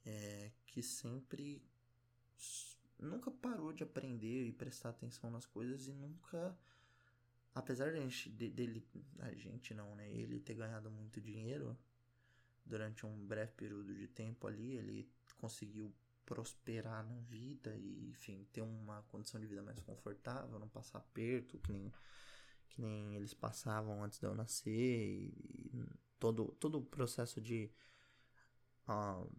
É, 0.05 0.51
que 0.65 0.81
sempre. 0.81 1.61
Nunca 2.99 3.31
parou 3.31 3.71
de 3.71 3.83
aprender 3.83 4.47
e 4.47 4.51
prestar 4.51 4.89
atenção 4.89 5.29
nas 5.29 5.45
coisas 5.45 5.87
e 5.87 5.93
nunca. 5.93 6.57
Apesar 7.53 7.91
de 7.91 7.97
a 7.97 8.01
gente, 8.01 8.29
de, 8.29 8.49
dele. 8.49 8.85
A 9.19 9.33
gente 9.33 9.73
não, 9.73 9.95
né? 9.95 10.09
Ele 10.11 10.39
ter 10.39 10.55
ganhado 10.55 10.89
muito 10.89 11.21
dinheiro 11.21 11.77
durante 12.65 13.05
um 13.05 13.25
breve 13.25 13.51
período 13.53 13.95
de 13.95 14.07
tempo 14.07 14.45
ali, 14.47 14.73
ele 14.77 15.09
conseguiu 15.37 15.91
prosperar 16.25 17.03
na 17.03 17.19
vida 17.21 17.75
e, 17.75 18.07
enfim, 18.09 18.45
ter 18.53 18.61
uma 18.61 19.01
condição 19.03 19.41
de 19.41 19.47
vida 19.47 19.63
mais 19.63 19.79
confortável, 19.79 20.59
não 20.59 20.69
passar 20.69 20.99
aperto, 20.99 21.57
que 21.57 21.71
nem 21.71 21.91
que 22.69 22.81
nem 22.81 23.15
eles 23.15 23.33
passavam 23.33 24.03
antes 24.03 24.19
de 24.19 24.25
eu 24.25 24.35
nascer 24.35 24.71
e, 24.71 25.33
todo, 26.19 26.55
todo 26.59 26.79
o 26.79 26.85
processo 26.85 27.41
de 27.41 27.71
uh, 28.87 29.29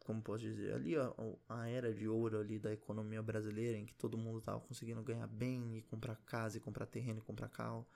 como 0.00 0.22
posso 0.22 0.44
dizer 0.44 0.72
ali 0.74 0.96
a, 0.96 1.12
a 1.48 1.68
era 1.68 1.92
de 1.92 2.08
ouro 2.08 2.38
ali 2.38 2.58
da 2.58 2.72
economia 2.72 3.22
brasileira 3.22 3.76
em 3.76 3.84
que 3.84 3.94
todo 3.94 4.16
mundo 4.16 4.38
estava 4.38 4.60
conseguindo 4.60 5.02
ganhar 5.02 5.26
bem 5.26 5.78
e 5.78 5.82
comprar 5.82 6.16
casa 6.24 6.56
e 6.56 6.60
comprar 6.60 6.86
terreno 6.86 7.18
e 7.18 7.22
comprar 7.22 7.48
carro 7.48 7.86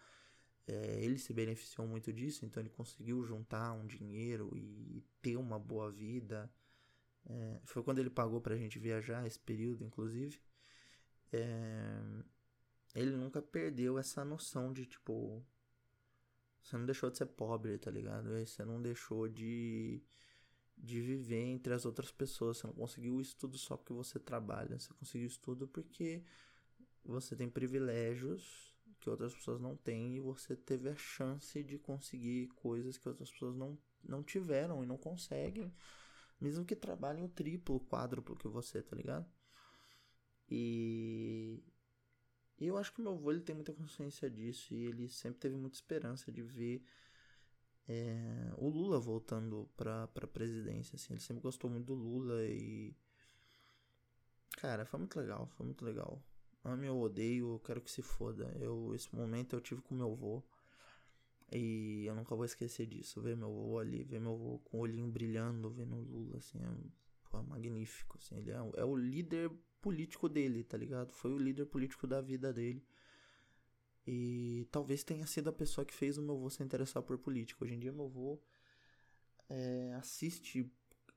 é, 0.66 1.02
ele 1.02 1.18
se 1.18 1.32
beneficiou 1.32 1.86
muito 1.86 2.12
disso 2.12 2.44
então 2.44 2.62
ele 2.62 2.70
conseguiu 2.70 3.24
juntar 3.24 3.72
um 3.72 3.86
dinheiro 3.86 4.50
e 4.56 5.02
ter 5.20 5.36
uma 5.36 5.58
boa 5.58 5.90
vida. 5.90 6.50
É, 7.26 7.60
foi 7.64 7.82
quando 7.82 7.98
ele 7.98 8.10
pagou 8.10 8.40
pra 8.40 8.56
gente 8.56 8.78
viajar 8.78 9.26
esse 9.26 9.38
período 9.38 9.84
inclusive. 9.84 10.40
É, 11.32 12.00
ele 12.94 13.16
nunca 13.16 13.40
perdeu 13.40 13.98
essa 13.98 14.24
noção 14.24 14.72
de 14.72 14.86
tipo. 14.86 15.44
Você 16.62 16.76
não 16.76 16.84
deixou 16.84 17.10
de 17.10 17.18
ser 17.18 17.26
pobre, 17.26 17.78
tá 17.78 17.90
ligado? 17.90 18.30
Você 18.44 18.64
não 18.64 18.82
deixou 18.82 19.28
de, 19.28 20.02
de 20.76 21.00
viver 21.00 21.42
entre 21.42 21.72
as 21.72 21.84
outras 21.86 22.10
pessoas. 22.12 22.58
Você 22.58 22.66
não 22.66 22.74
conseguiu 22.74 23.20
isso 23.20 23.36
tudo 23.36 23.56
só 23.56 23.76
porque 23.76 23.92
você 23.92 24.18
trabalha. 24.18 24.78
Você 24.78 24.92
conseguiu 24.94 25.26
isso 25.26 25.40
tudo 25.40 25.66
porque 25.66 26.22
você 27.04 27.34
tem 27.34 27.48
privilégios 27.48 28.70
que 29.00 29.08
outras 29.08 29.34
pessoas 29.34 29.60
não 29.60 29.74
têm 29.76 30.16
e 30.16 30.20
você 30.20 30.54
teve 30.54 30.88
a 30.88 30.94
chance 30.94 31.62
de 31.62 31.78
conseguir 31.78 32.48
coisas 32.48 32.98
que 32.98 33.08
outras 33.08 33.30
pessoas 33.30 33.56
não, 33.56 33.78
não 34.04 34.22
tiveram 34.22 34.82
e 34.82 34.86
não 34.86 34.98
conseguem, 34.98 35.72
mesmo 36.38 36.66
que 36.66 36.76
trabalhem 36.76 37.24
o 37.24 37.28
triplo, 37.28 37.76
o 37.76 37.80
quádruplo 37.80 38.36
que 38.36 38.46
você, 38.46 38.82
tá 38.82 38.94
ligado? 38.94 39.26
E 40.50 41.62
e 42.60 42.66
eu 42.66 42.76
acho 42.76 42.92
que 42.92 43.00
meu 43.00 43.12
avô 43.12 43.30
ele 43.32 43.40
tem 43.40 43.54
muita 43.54 43.72
consciência 43.72 44.30
disso 44.30 44.74
e 44.74 44.84
ele 44.84 45.08
sempre 45.08 45.40
teve 45.40 45.56
muita 45.56 45.76
esperança 45.76 46.30
de 46.30 46.42
ver 46.42 46.84
é, 47.88 48.52
o 48.56 48.68
Lula 48.68 49.00
voltando 49.00 49.68
pra, 49.76 50.06
pra 50.08 50.26
presidência. 50.26 50.94
Assim. 50.94 51.14
Ele 51.14 51.20
sempre 51.20 51.42
gostou 51.42 51.68
muito 51.68 51.86
do 51.86 51.94
Lula 51.94 52.44
e. 52.44 52.94
Cara, 54.58 54.84
foi 54.84 55.00
muito 55.00 55.18
legal, 55.18 55.48
foi 55.56 55.66
muito 55.66 55.84
legal. 55.84 56.22
Ame 56.62 56.88
ou 56.88 57.02
odeio, 57.02 57.54
eu 57.54 57.58
quero 57.60 57.80
que 57.80 57.90
se 57.90 58.02
foda. 58.02 58.54
Eu, 58.60 58.94
esse 58.94 59.14
momento 59.14 59.56
eu 59.56 59.60
tive 59.60 59.80
com 59.80 59.94
meu 59.94 60.12
avô. 60.12 60.42
E 61.52 62.04
eu 62.06 62.14
nunca 62.14 62.36
vou 62.36 62.44
esquecer 62.44 62.86
disso. 62.86 63.20
Ver 63.20 63.36
meu 63.36 63.48
avô 63.48 63.78
ali, 63.78 64.04
ver 64.04 64.20
meu 64.20 64.34
avô 64.34 64.58
com 64.60 64.78
o 64.78 64.80
olhinho 64.82 65.08
brilhando, 65.08 65.70
vendo 65.70 65.96
o 65.96 66.02
Lula, 66.02 66.38
assim, 66.38 66.58
é, 66.58 66.68
pô, 67.28 67.42
magnífico. 67.42 68.18
Assim, 68.18 68.36
ele 68.36 68.52
é, 68.52 68.58
é 68.76 68.84
o 68.84 68.94
líder 68.94 69.50
político 69.80 70.28
dele, 70.28 70.64
tá 70.64 70.76
ligado? 70.76 71.12
Foi 71.12 71.32
o 71.32 71.38
líder 71.38 71.66
político 71.66 72.06
da 72.06 72.20
vida 72.20 72.52
dele. 72.52 72.84
E 74.06 74.66
talvez 74.70 75.04
tenha 75.04 75.26
sido 75.26 75.50
a 75.50 75.52
pessoa 75.52 75.84
que 75.84 75.94
fez 75.94 76.18
o 76.18 76.22
meu 76.22 76.36
avô 76.36 76.50
se 76.50 76.62
interessar 76.62 77.02
por 77.02 77.18
política. 77.18 77.64
Hoje 77.64 77.74
em 77.74 77.78
dia, 77.78 77.92
meu 77.92 78.06
avô 78.06 78.40
é, 79.48 79.94
assiste 79.94 80.70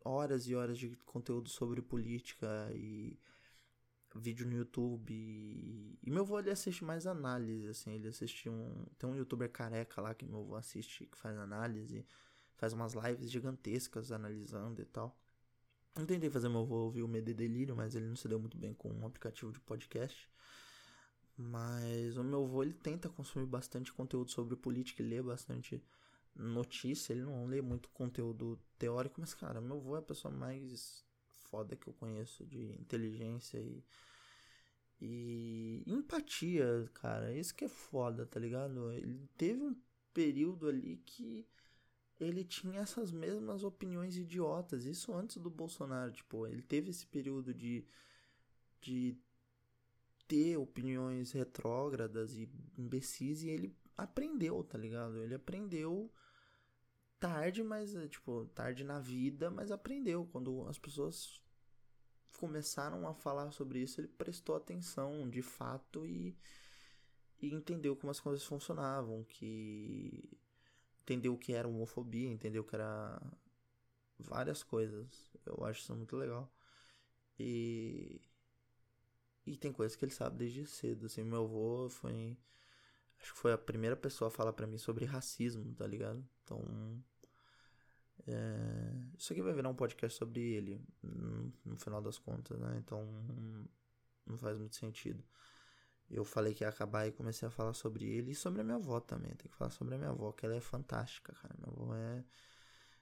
horas 0.03 0.47
e 0.47 0.55
horas 0.55 0.78
de 0.78 0.95
conteúdo 1.05 1.49
sobre 1.49 1.82
política 1.82 2.70
e 2.76 3.18
vídeo 4.16 4.45
no 4.45 4.55
YouTube. 4.55 5.14
E, 5.14 5.97
e 6.03 6.11
meu 6.11 6.24
avô 6.24 6.39
ele 6.39 6.51
assiste 6.51 6.84
mais 6.84 7.07
análise, 7.07 7.68
assim. 7.68 7.93
Ele 7.93 8.07
assiste 8.09 8.49
um. 8.49 8.86
Tem 8.97 9.09
um 9.09 9.16
youtuber 9.16 9.49
careca 9.51 10.01
lá 10.01 10.14
que 10.14 10.26
meu 10.26 10.41
avô 10.41 10.55
assiste 10.55 11.05
que 11.05 11.18
faz 11.18 11.38
análise. 11.38 12.05
Faz 12.55 12.74
umas 12.74 12.93
lives 12.93 13.32
gigantescas 13.32 14.11
analisando 14.11 14.82
e 14.82 14.86
tal. 14.86 15.18
Eu 15.95 16.05
tentei 16.07 16.29
fazer 16.29 16.49
meu 16.49 16.61
avô 16.61 16.75
ouvir 16.85 17.03
o 17.03 17.07
Medo 17.07 17.29
e 17.29 17.33
Delírio, 17.33 17.75
mas 17.75 17.95
ele 17.95 18.07
não 18.07 18.15
se 18.15 18.27
deu 18.27 18.39
muito 18.39 18.57
bem 18.57 18.73
com 18.73 18.89
um 18.89 19.05
aplicativo 19.05 19.51
de 19.51 19.59
podcast. 19.59 20.27
Mas 21.37 22.17
o 22.17 22.23
meu 22.23 22.43
avô 22.43 22.63
ele 22.63 22.73
tenta 22.73 23.09
consumir 23.09 23.45
bastante 23.45 23.93
conteúdo 23.93 24.31
sobre 24.31 24.55
política 24.55 25.03
e 25.03 25.05
lê 25.05 25.21
bastante 25.21 25.83
notícia. 26.35 27.13
Ele 27.13 27.23
não 27.23 27.45
lê 27.45 27.61
muito 27.61 27.89
conteúdo 27.89 28.59
teórico, 28.77 29.21
mas 29.21 29.33
cara, 29.33 29.61
meu 29.61 29.77
avô 29.77 29.95
é 29.95 29.99
a 29.99 30.01
pessoa 30.03 30.33
mais 30.33 31.05
foda 31.35 31.75
que 31.75 31.87
eu 31.87 31.93
conheço 31.93 32.45
de 32.45 32.73
inteligência 32.79 33.59
e 33.59 33.83
e 35.01 35.83
empatia, 35.85 36.89
cara. 36.93 37.33
Isso 37.33 37.53
que 37.53 37.65
é 37.65 37.69
foda, 37.69 38.25
tá 38.25 38.39
ligado? 38.39 38.91
Ele 38.93 39.27
teve 39.37 39.61
um 39.61 39.75
período 40.13 40.67
ali 40.67 40.97
que 41.05 41.45
ele 42.24 42.43
tinha 42.43 42.82
essas 42.82 43.11
mesmas 43.11 43.63
opiniões 43.63 44.17
idiotas. 44.17 44.86
Isso 44.86 45.13
antes 45.13 45.38
do 45.38 45.49
Bolsonaro, 45.49 46.11
tipo, 46.11 46.47
ele 46.47 46.61
teve 46.61 46.89
esse 46.91 47.05
período 47.05 47.53
de 47.53 47.86
de 48.82 49.17
ter 50.28 50.57
opiniões 50.57 51.32
retrógradas 51.32 52.36
e 52.36 52.49
imbecis 52.78 53.43
e 53.43 53.49
ele 53.49 53.76
aprendeu, 53.97 54.63
tá 54.63 54.78
ligado? 54.78 55.17
Ele 55.17 55.36
aprendeu 55.36 56.11
tarde, 57.19 57.63
mas 57.63 57.95
tipo, 58.09 58.45
tarde 58.53 58.84
na 58.84 58.99
vida, 58.99 59.49
mas 59.49 59.71
aprendeu 59.71 60.28
quando 60.32 60.67
as 60.67 60.78
pessoas 60.78 61.41
começaram 62.38 63.07
a 63.07 63.13
falar 63.13 63.51
sobre 63.51 63.80
isso, 63.80 64.01
ele 64.01 64.07
prestou 64.07 64.55
atenção 64.55 65.30
de 65.30 65.41
fato 65.41 66.05
e, 66.05 66.36
e 67.41 67.53
entendeu 67.53 67.95
como 67.95 68.11
as 68.11 68.19
coisas 68.19 68.43
funcionavam, 68.43 69.24
que 69.24 70.38
entendeu 71.04 71.34
o 71.34 71.38
que 71.38 71.54
era 71.54 71.68
homofobia, 71.68 72.30
entendeu 72.30 72.64
que 72.64 72.76
era 72.76 73.22
várias 74.20 74.64
coisas. 74.64 75.32
Eu 75.45 75.64
acho 75.66 75.82
isso 75.82 75.95
muito 75.95 76.16
legal. 76.18 76.51
E 77.39 78.22
e 79.45 79.58
tem 79.58 79.74
coisas 79.74 79.95
que 79.95 80.06
ele 80.06 80.14
sabe 80.14 80.38
desde 80.38 80.66
cedo, 80.66 81.06
assim, 81.06 81.24
meu 81.24 81.43
avô 81.43 81.89
foi 81.89 82.38
acho 83.20 83.34
que 83.34 83.39
foi 83.39 83.54
a 83.54 83.58
primeira 83.58 83.95
pessoa 83.95 84.28
a 84.28 84.32
falar 84.32 84.54
para 84.54 84.68
mim 84.68 84.78
sobre 84.78 85.06
racismo, 85.06 85.74
tá 85.76 85.88
ligado? 85.88 86.26
Então, 86.43 87.04
é, 88.28 88.93
isso 89.18 89.34
aqui 89.34 89.41
vai 89.41 89.54
virar 89.54 89.70
um 89.70 89.76
podcast 89.76 90.18
sobre 90.18 90.41
ele, 90.41 90.82
no, 91.01 91.54
no 91.66 91.78
final 91.78 92.01
das 92.01 92.18
contas, 92.18 92.60
né? 92.60 92.78
Então, 92.78 93.06
não 94.26 94.38
faz 94.38 94.58
muito 94.58 94.76
sentido. 94.76 95.24
Eu 96.10 96.24
falei 96.24 96.54
que 96.54 96.64
ia 96.64 96.70
acabar 96.70 97.08
e 97.08 97.12
comecei 97.12 97.47
a 97.47 97.51
falar 97.51 97.74
sobre 97.74 98.06
ele 98.06 98.32
e 98.32 98.36
sobre 98.36 98.62
a 98.62 98.64
minha 98.64 98.78
avó 98.78 98.99
também. 98.99 99.34
Tem 99.36 99.49
que 99.49 99.56
falar 99.56 99.72
sobre 99.72 99.95
a 99.95 99.97
minha 99.97 100.12
avó, 100.12 100.32
que 100.32 100.45
ela 100.45 100.56
é 100.56 100.62
fantástica, 100.62 101.34
cara. 101.34 101.56
Minha 101.58 101.72
avó 101.72 101.95
é. 101.95 102.24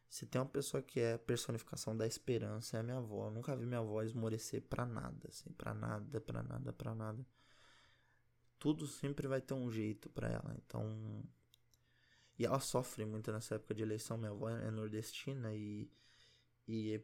Se 0.10 0.26
tem 0.26 0.42
uma 0.42 0.48
pessoa 0.48 0.84
que 0.84 1.00
é 1.00 1.18
personificação 1.18 1.96
da 1.96 2.06
esperança, 2.06 2.78
é 2.78 2.80
a 2.82 2.84
minha 2.84 2.98
avó. 2.98 3.28
Eu 3.28 3.32
nunca 3.32 3.56
vi 3.56 3.66
minha 3.66 3.80
avó 3.80 4.02
esmorecer 4.04 4.62
pra 4.64 4.86
nada, 4.86 5.30
assim, 5.30 5.52
pra 5.54 5.74
nada, 5.74 6.22
pra 6.22 6.44
nada, 6.44 6.74
pra 6.74 6.96
nada. 6.96 7.26
Tudo 8.60 8.86
sempre 8.88 9.28
vai 9.28 9.42
ter 9.42 9.54
um 9.54 9.72
jeito 9.72 10.10
para 10.10 10.30
ela. 10.30 10.56
Então, 10.66 11.24
e 12.38 12.46
ela 12.46 12.60
sofre 12.60 13.06
muito 13.06 13.32
nessa 13.32 13.56
época 13.56 13.74
de 13.74 13.84
eleição. 13.84 14.18
Minha 14.18 14.32
avó 14.32 14.50
é 14.50 14.72
nordestina 14.72 15.54
e, 15.54 15.90
e 16.68 17.04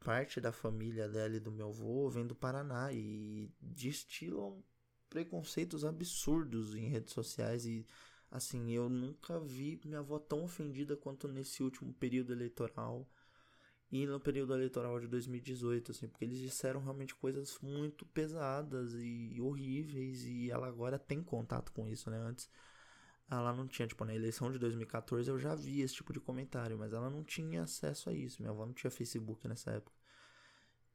parte 0.00 0.40
da 0.40 0.52
família 0.52 1.08
dela 1.08 1.36
e 1.36 1.40
do 1.40 1.50
meu 1.50 1.68
avô 1.68 2.08
vem 2.08 2.26
do 2.26 2.34
Paraná 2.34 2.92
e 2.92 3.50
destilam 3.60 4.62
preconceitos 5.08 5.84
absurdos 5.84 6.74
em 6.74 6.88
redes 6.88 7.12
sociais 7.12 7.66
e 7.66 7.86
assim, 8.30 8.72
eu 8.72 8.88
nunca 8.88 9.38
vi 9.40 9.80
minha 9.84 10.00
avó 10.00 10.18
tão 10.18 10.44
ofendida 10.44 10.96
quanto 10.96 11.28
nesse 11.28 11.62
último 11.62 11.92
período 11.94 12.32
eleitoral 12.32 13.08
e 13.90 14.04
no 14.06 14.18
período 14.18 14.52
eleitoral 14.52 14.98
de 14.98 15.06
2018, 15.06 15.92
assim, 15.92 16.08
porque 16.08 16.24
eles 16.24 16.38
disseram 16.38 16.80
realmente 16.80 17.14
coisas 17.14 17.58
muito 17.62 18.04
pesadas 18.06 18.94
e 18.94 19.40
horríveis 19.40 20.24
e 20.24 20.50
ela 20.50 20.66
agora 20.66 20.98
tem 20.98 21.22
contato 21.22 21.72
com 21.72 21.86
isso, 21.86 22.10
né? 22.10 22.18
Antes 22.18 22.50
ela 23.30 23.52
não 23.52 23.66
tinha, 23.66 23.86
tipo, 23.88 24.04
na 24.04 24.14
eleição 24.14 24.50
de 24.52 24.58
2014 24.58 25.28
eu 25.30 25.38
já 25.38 25.54
vi 25.54 25.80
esse 25.80 25.94
tipo 25.94 26.12
de 26.12 26.20
comentário, 26.20 26.78
mas 26.78 26.92
ela 26.92 27.10
não 27.10 27.24
tinha 27.24 27.62
acesso 27.62 28.08
a 28.08 28.12
isso. 28.14 28.40
Minha 28.40 28.52
avó 28.52 28.64
não 28.66 28.72
tinha 28.72 28.90
Facebook 28.90 29.46
nessa 29.48 29.72
época. 29.72 29.96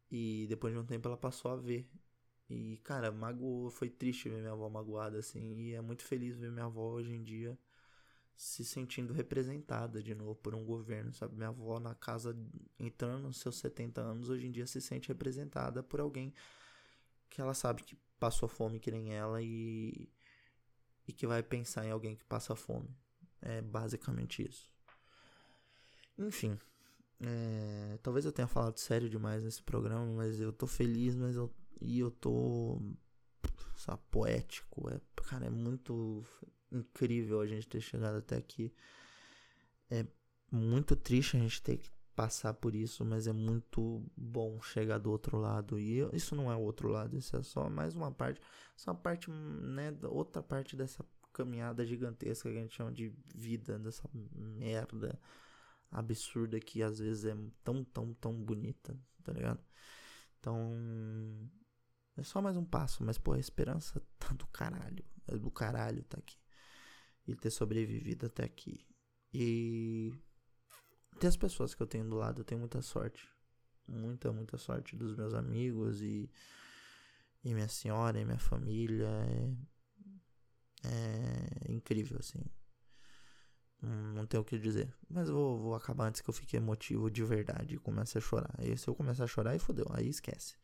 E 0.10 0.46
depois 0.48 0.74
de 0.74 0.80
um 0.80 0.86
tempo 0.86 1.08
ela 1.08 1.18
passou 1.18 1.52
a 1.52 1.56
ver. 1.56 1.90
E, 2.54 2.78
cara, 2.84 3.12
magoou, 3.12 3.70
foi 3.70 3.90
triste 3.90 4.30
ver 4.30 4.40
minha 4.40 4.52
avó 4.52 4.70
magoada, 4.70 5.20
assim. 5.20 5.54
E 5.58 5.74
é 5.74 5.82
muito 5.82 6.04
feliz 6.04 6.38
ver 6.38 6.52
minha 6.52 6.66
avó 6.66 6.92
hoje 6.92 7.14
em 7.14 7.24
dia 7.24 7.58
se 8.36 8.66
sentindo 8.66 9.14
representada 9.14 10.02
de 10.02 10.16
novo 10.16 10.34
por 10.36 10.56
um 10.56 10.66
governo, 10.66 11.14
sabe? 11.14 11.36
Minha 11.36 11.50
avó 11.50 11.80
na 11.80 11.94
casa, 11.94 12.36
entrando 12.80 13.28
nos 13.28 13.38
seus 13.38 13.58
70 13.58 14.02
anos, 14.02 14.30
hoje 14.30 14.48
em 14.48 14.52
dia 14.52 14.66
se 14.66 14.82
sente 14.82 15.10
representada 15.10 15.84
por 15.84 16.00
alguém 16.00 16.34
que 17.30 17.40
ela 17.40 17.54
sabe 17.54 17.84
que 17.84 17.96
passou 18.20 18.50
fome 18.50 18.80
que 18.80 18.90
nem 18.90 19.14
ela 19.14 19.42
e 19.44 20.10
e 21.08 21.14
que 21.14 21.28
vai 21.28 21.44
pensar 21.44 21.86
em 21.86 21.92
alguém 21.92 22.16
que 22.16 22.26
passa 22.26 22.56
fome. 22.56 22.90
É 23.42 23.62
basicamente 23.62 24.42
isso. 24.48 24.72
Enfim. 26.18 26.58
É, 27.20 28.00
talvez 28.02 28.26
eu 28.26 28.32
tenha 28.32 28.48
falado 28.48 28.78
sério 28.80 29.10
demais 29.10 29.44
nesse 29.44 29.62
programa, 29.62 30.06
mas 30.14 30.40
eu 30.40 30.52
tô 30.52 30.66
feliz, 30.66 31.16
mas 31.16 31.36
eu, 31.36 31.54
e 31.82 32.00
eu 32.00 32.12
tô 32.12 32.82
sabe, 33.76 34.02
poético. 34.10 34.90
É, 34.90 35.00
cara, 35.24 35.48
é 35.48 35.50
muito 35.50 36.24
incrível 36.72 37.42
a 37.42 37.48
gente 37.48 37.68
ter 37.68 37.82
chegado 37.82 38.18
até 38.18 38.38
aqui. 38.38 38.74
É 39.90 40.06
muito 40.52 40.96
triste 40.96 41.38
a 41.38 41.40
gente 41.40 41.62
ter 41.62 41.78
que 41.78 41.90
passar 42.16 42.54
por 42.54 42.76
isso, 42.76 43.04
mas 43.04 43.28
é 43.28 43.34
muito 43.34 44.04
bom 44.16 44.62
chegar 44.62 45.00
do 45.00 45.12
outro 45.12 45.38
lado. 45.38 45.80
E 45.80 46.00
isso 46.14 46.36
não 46.36 46.52
é 46.52 46.56
o 46.56 46.62
outro 46.62 46.88
lado, 46.88 47.18
isso 47.18 47.36
é 47.36 47.44
só 47.44 47.70
mais 47.70 47.96
uma 47.96 48.12
parte, 48.12 48.40
só 48.76 48.92
uma 48.92 48.98
parte, 48.98 49.30
né, 49.30 49.98
outra 50.04 50.42
parte 50.44 50.76
dessa 50.76 51.06
caminhada 51.34 51.86
gigantesca 51.86 52.50
que 52.50 52.58
a 52.58 52.62
gente 52.62 52.76
chama 52.76 52.92
de 52.92 53.14
vida, 53.34 53.80
dessa 53.80 54.08
merda 54.14 55.20
absurda 55.92 56.60
que 56.60 56.82
às 56.82 57.00
vezes 57.00 57.26
é 57.26 57.36
tão, 57.64 57.84
tão, 57.84 58.14
tão 58.14 58.34
bonita, 58.34 58.98
tá 59.24 59.34
ligado? 59.34 59.60
Então, 60.40 60.72
é 62.18 62.24
só 62.24 62.42
mais 62.42 62.58
um 62.58 62.66
passo, 62.66 63.04
mas 63.04 63.18
pô, 63.18 63.34
a 63.34 63.40
esperança 63.40 64.02
tá 64.20 64.34
do 64.34 64.46
caralho, 64.48 65.04
é 65.28 65.38
do 65.38 65.52
caralho 65.52 66.04
tá 66.04 66.18
aqui. 66.18 66.38
E 67.28 67.36
ter 67.36 67.52
sobrevivido 67.52 68.26
até 68.26 68.44
aqui. 68.44 68.86
E 69.34 70.14
ter 71.20 71.28
as 71.28 71.38
pessoas 71.38 71.74
que 71.74 71.82
eu 71.82 71.88
tenho 71.88 72.10
do 72.10 72.16
lado, 72.16 72.42
eu 72.42 72.46
tenho 72.46 72.60
muita 72.60 72.82
sorte. 72.82 73.30
Muita, 73.88 74.32
muita 74.32 74.58
sorte 74.58 74.96
dos 74.96 75.16
meus 75.16 75.34
amigos 75.34 76.02
e, 76.02 76.30
e 77.44 77.54
minha 77.54 77.68
senhora 77.68 78.20
e 78.20 78.26
minha 78.26 78.40
família. 78.40 79.08
É, 80.84 81.70
é 81.70 81.72
incrível, 81.72 82.18
assim. 82.20 82.44
Não, 83.82 84.26
tenho 84.28 84.42
o 84.42 84.46
que 84.46 84.60
dizer. 84.60 84.94
Mas 85.10 85.30
vou, 85.30 85.60
vou 85.60 85.76
acabar 85.76 86.08
antes 86.08 86.22
que 86.22 86.30
eu 86.30 86.34
fique 86.34 86.56
emotivo 86.56 87.10
de 87.10 87.24
verdade 87.24 87.76
e 87.76 87.80
comece 87.80 88.18
a 88.18 88.22
chorar. 88.22 88.54
Aí 88.58 88.78
se 88.78 88.88
eu 88.88 88.94
começar 88.94 89.24
a 89.24 89.28
chorar, 89.28 89.52
aí 89.52 89.60
fodeu. 89.60 89.88
Aí 89.90 90.08
esquece. 90.08 90.56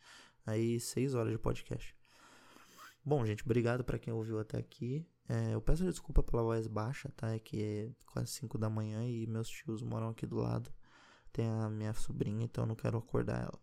Aí 0.47 0.79
seis 0.79 1.13
horas 1.13 1.33
de 1.33 1.37
podcast. 1.37 1.93
Bom, 3.03 3.25
gente, 3.25 3.43
obrigado 3.43 3.83
para 3.83 3.99
quem 3.99 4.13
ouviu 4.13 4.39
até 4.39 4.57
aqui. 4.57 5.05
É, 5.27 5.53
eu 5.53 5.61
peço 5.61 5.83
desculpa 5.83 6.23
pela 6.23 6.41
voz 6.41 6.67
baixa, 6.67 7.09
tá? 7.17 7.35
É 7.35 7.39
que 7.39 7.61
é 7.61 7.91
quase 8.05 8.31
5 8.31 8.57
da 8.57 8.69
manhã 8.69 9.05
e 9.05 9.27
meus 9.27 9.49
tios 9.49 9.83
moram 9.83 10.07
aqui 10.07 10.25
do 10.25 10.37
lado. 10.37 10.71
Tem 11.33 11.45
a 11.45 11.69
minha 11.69 11.93
sobrinha, 11.93 12.45
então 12.45 12.63
eu 12.63 12.67
não 12.67 12.75
quero 12.75 12.97
acordar 12.97 13.41
ela. 13.43 13.59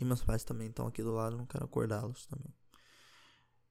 E 0.00 0.04
meus 0.04 0.22
pais 0.22 0.44
também 0.44 0.68
estão 0.68 0.86
aqui 0.86 1.02
do 1.02 1.12
lado, 1.12 1.36
não 1.36 1.44
quero 1.44 1.66
acordá-los 1.66 2.26
também. 2.26 2.54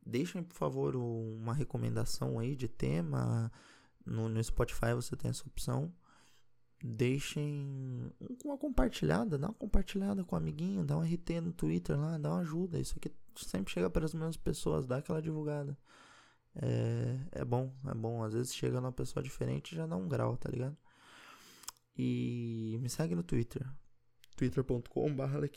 Deixem, 0.05 0.43
por 0.43 0.55
favor, 0.55 0.95
uma 0.95 1.55
recomendação 1.55 2.37
aí 2.37 2.55
de 2.55 2.67
tema. 2.67 3.51
No, 4.05 4.29
no 4.29 4.43
Spotify 4.43 4.93
você 4.93 5.15
tem 5.15 5.31
essa 5.31 5.47
opção. 5.47 5.91
Deixem 6.85 8.11
uma 8.43 8.57
compartilhada, 8.57 9.37
dá 9.37 9.47
uma 9.47 9.53
compartilhada 9.53 10.21
com 10.25 10.35
o 10.35 10.37
um 10.37 10.41
amiguinho, 10.41 10.83
dá 10.83 10.97
um 10.97 11.01
RT 11.01 11.39
no 11.41 11.53
Twitter 11.53 11.97
lá, 11.97 12.17
dá 12.17 12.31
uma 12.31 12.41
ajuda. 12.41 12.77
Isso 12.77 12.95
aqui 12.97 13.09
sempre 13.37 13.73
chega 13.73 13.89
para 13.89 14.03
as 14.03 14.13
mesmas 14.13 14.35
pessoas, 14.35 14.85
dá 14.85 14.97
aquela 14.97 15.21
divulgada. 15.21 15.77
É, 16.55 17.19
é 17.31 17.45
bom, 17.45 17.73
é 17.87 17.93
bom. 17.93 18.21
Às 18.21 18.33
vezes 18.33 18.53
chega 18.53 18.81
numa 18.81 18.91
pessoa 18.91 19.23
diferente 19.23 19.71
e 19.71 19.75
já 19.77 19.87
dá 19.87 19.95
um 19.95 20.09
grau, 20.09 20.35
tá 20.35 20.49
ligado? 20.49 20.77
E 21.97 22.77
me 22.81 22.89
segue 22.89 23.15
no 23.15 23.23
Twitter. 23.23 23.65
twitter.com.br 24.35 25.47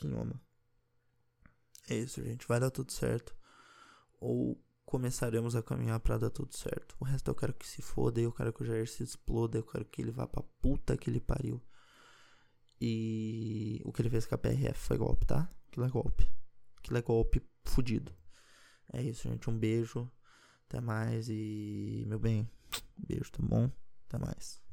É 1.89 1.95
isso, 1.95 2.23
gente. 2.23 2.47
Vai 2.47 2.61
dar 2.61 2.71
tudo 2.71 2.91
certo. 2.93 3.35
Ou 4.19 4.57
começaremos 4.87 5.53
a 5.53 5.61
caminhar 5.61 5.99
para 5.99 6.17
dar 6.17 6.29
tudo 6.29 6.55
certo. 6.55 6.95
O 6.97 7.03
resto 7.03 7.29
eu 7.29 7.35
quero 7.35 7.53
que 7.53 7.67
se 7.67 7.81
foda, 7.81 8.21
eu 8.21 8.31
quero 8.31 8.53
que 8.53 8.63
o 8.63 8.65
Jair 8.65 8.87
se 8.87 9.03
exploda, 9.03 9.57
eu 9.57 9.63
quero 9.63 9.83
que 9.83 10.01
ele 10.01 10.11
vá 10.11 10.25
pra 10.25 10.41
puta 10.61 10.95
que 10.95 11.09
ele 11.09 11.19
pariu. 11.19 11.61
E 12.79 13.81
o 13.83 13.91
que 13.91 14.01
ele 14.01 14.09
fez 14.09 14.25
com 14.25 14.35
a 14.35 14.37
PRF 14.37 14.79
foi 14.79 14.97
golpe, 14.97 15.25
tá? 15.25 15.51
Aquilo 15.67 15.85
é 15.85 15.89
golpe. 15.89 16.31
aquilo 16.77 16.97
é 16.97 17.01
golpe 17.01 17.41
fudido. 17.65 18.15
É 18.93 19.01
isso, 19.01 19.27
gente. 19.27 19.49
Um 19.49 19.59
beijo. 19.59 20.09
Até 20.69 20.79
mais 20.79 21.27
e. 21.29 22.05
Meu 22.07 22.19
bem, 22.19 22.49
beijo, 22.97 23.29
tá 23.31 23.39
bom? 23.43 23.69
Até 24.07 24.17
mais. 24.17 24.66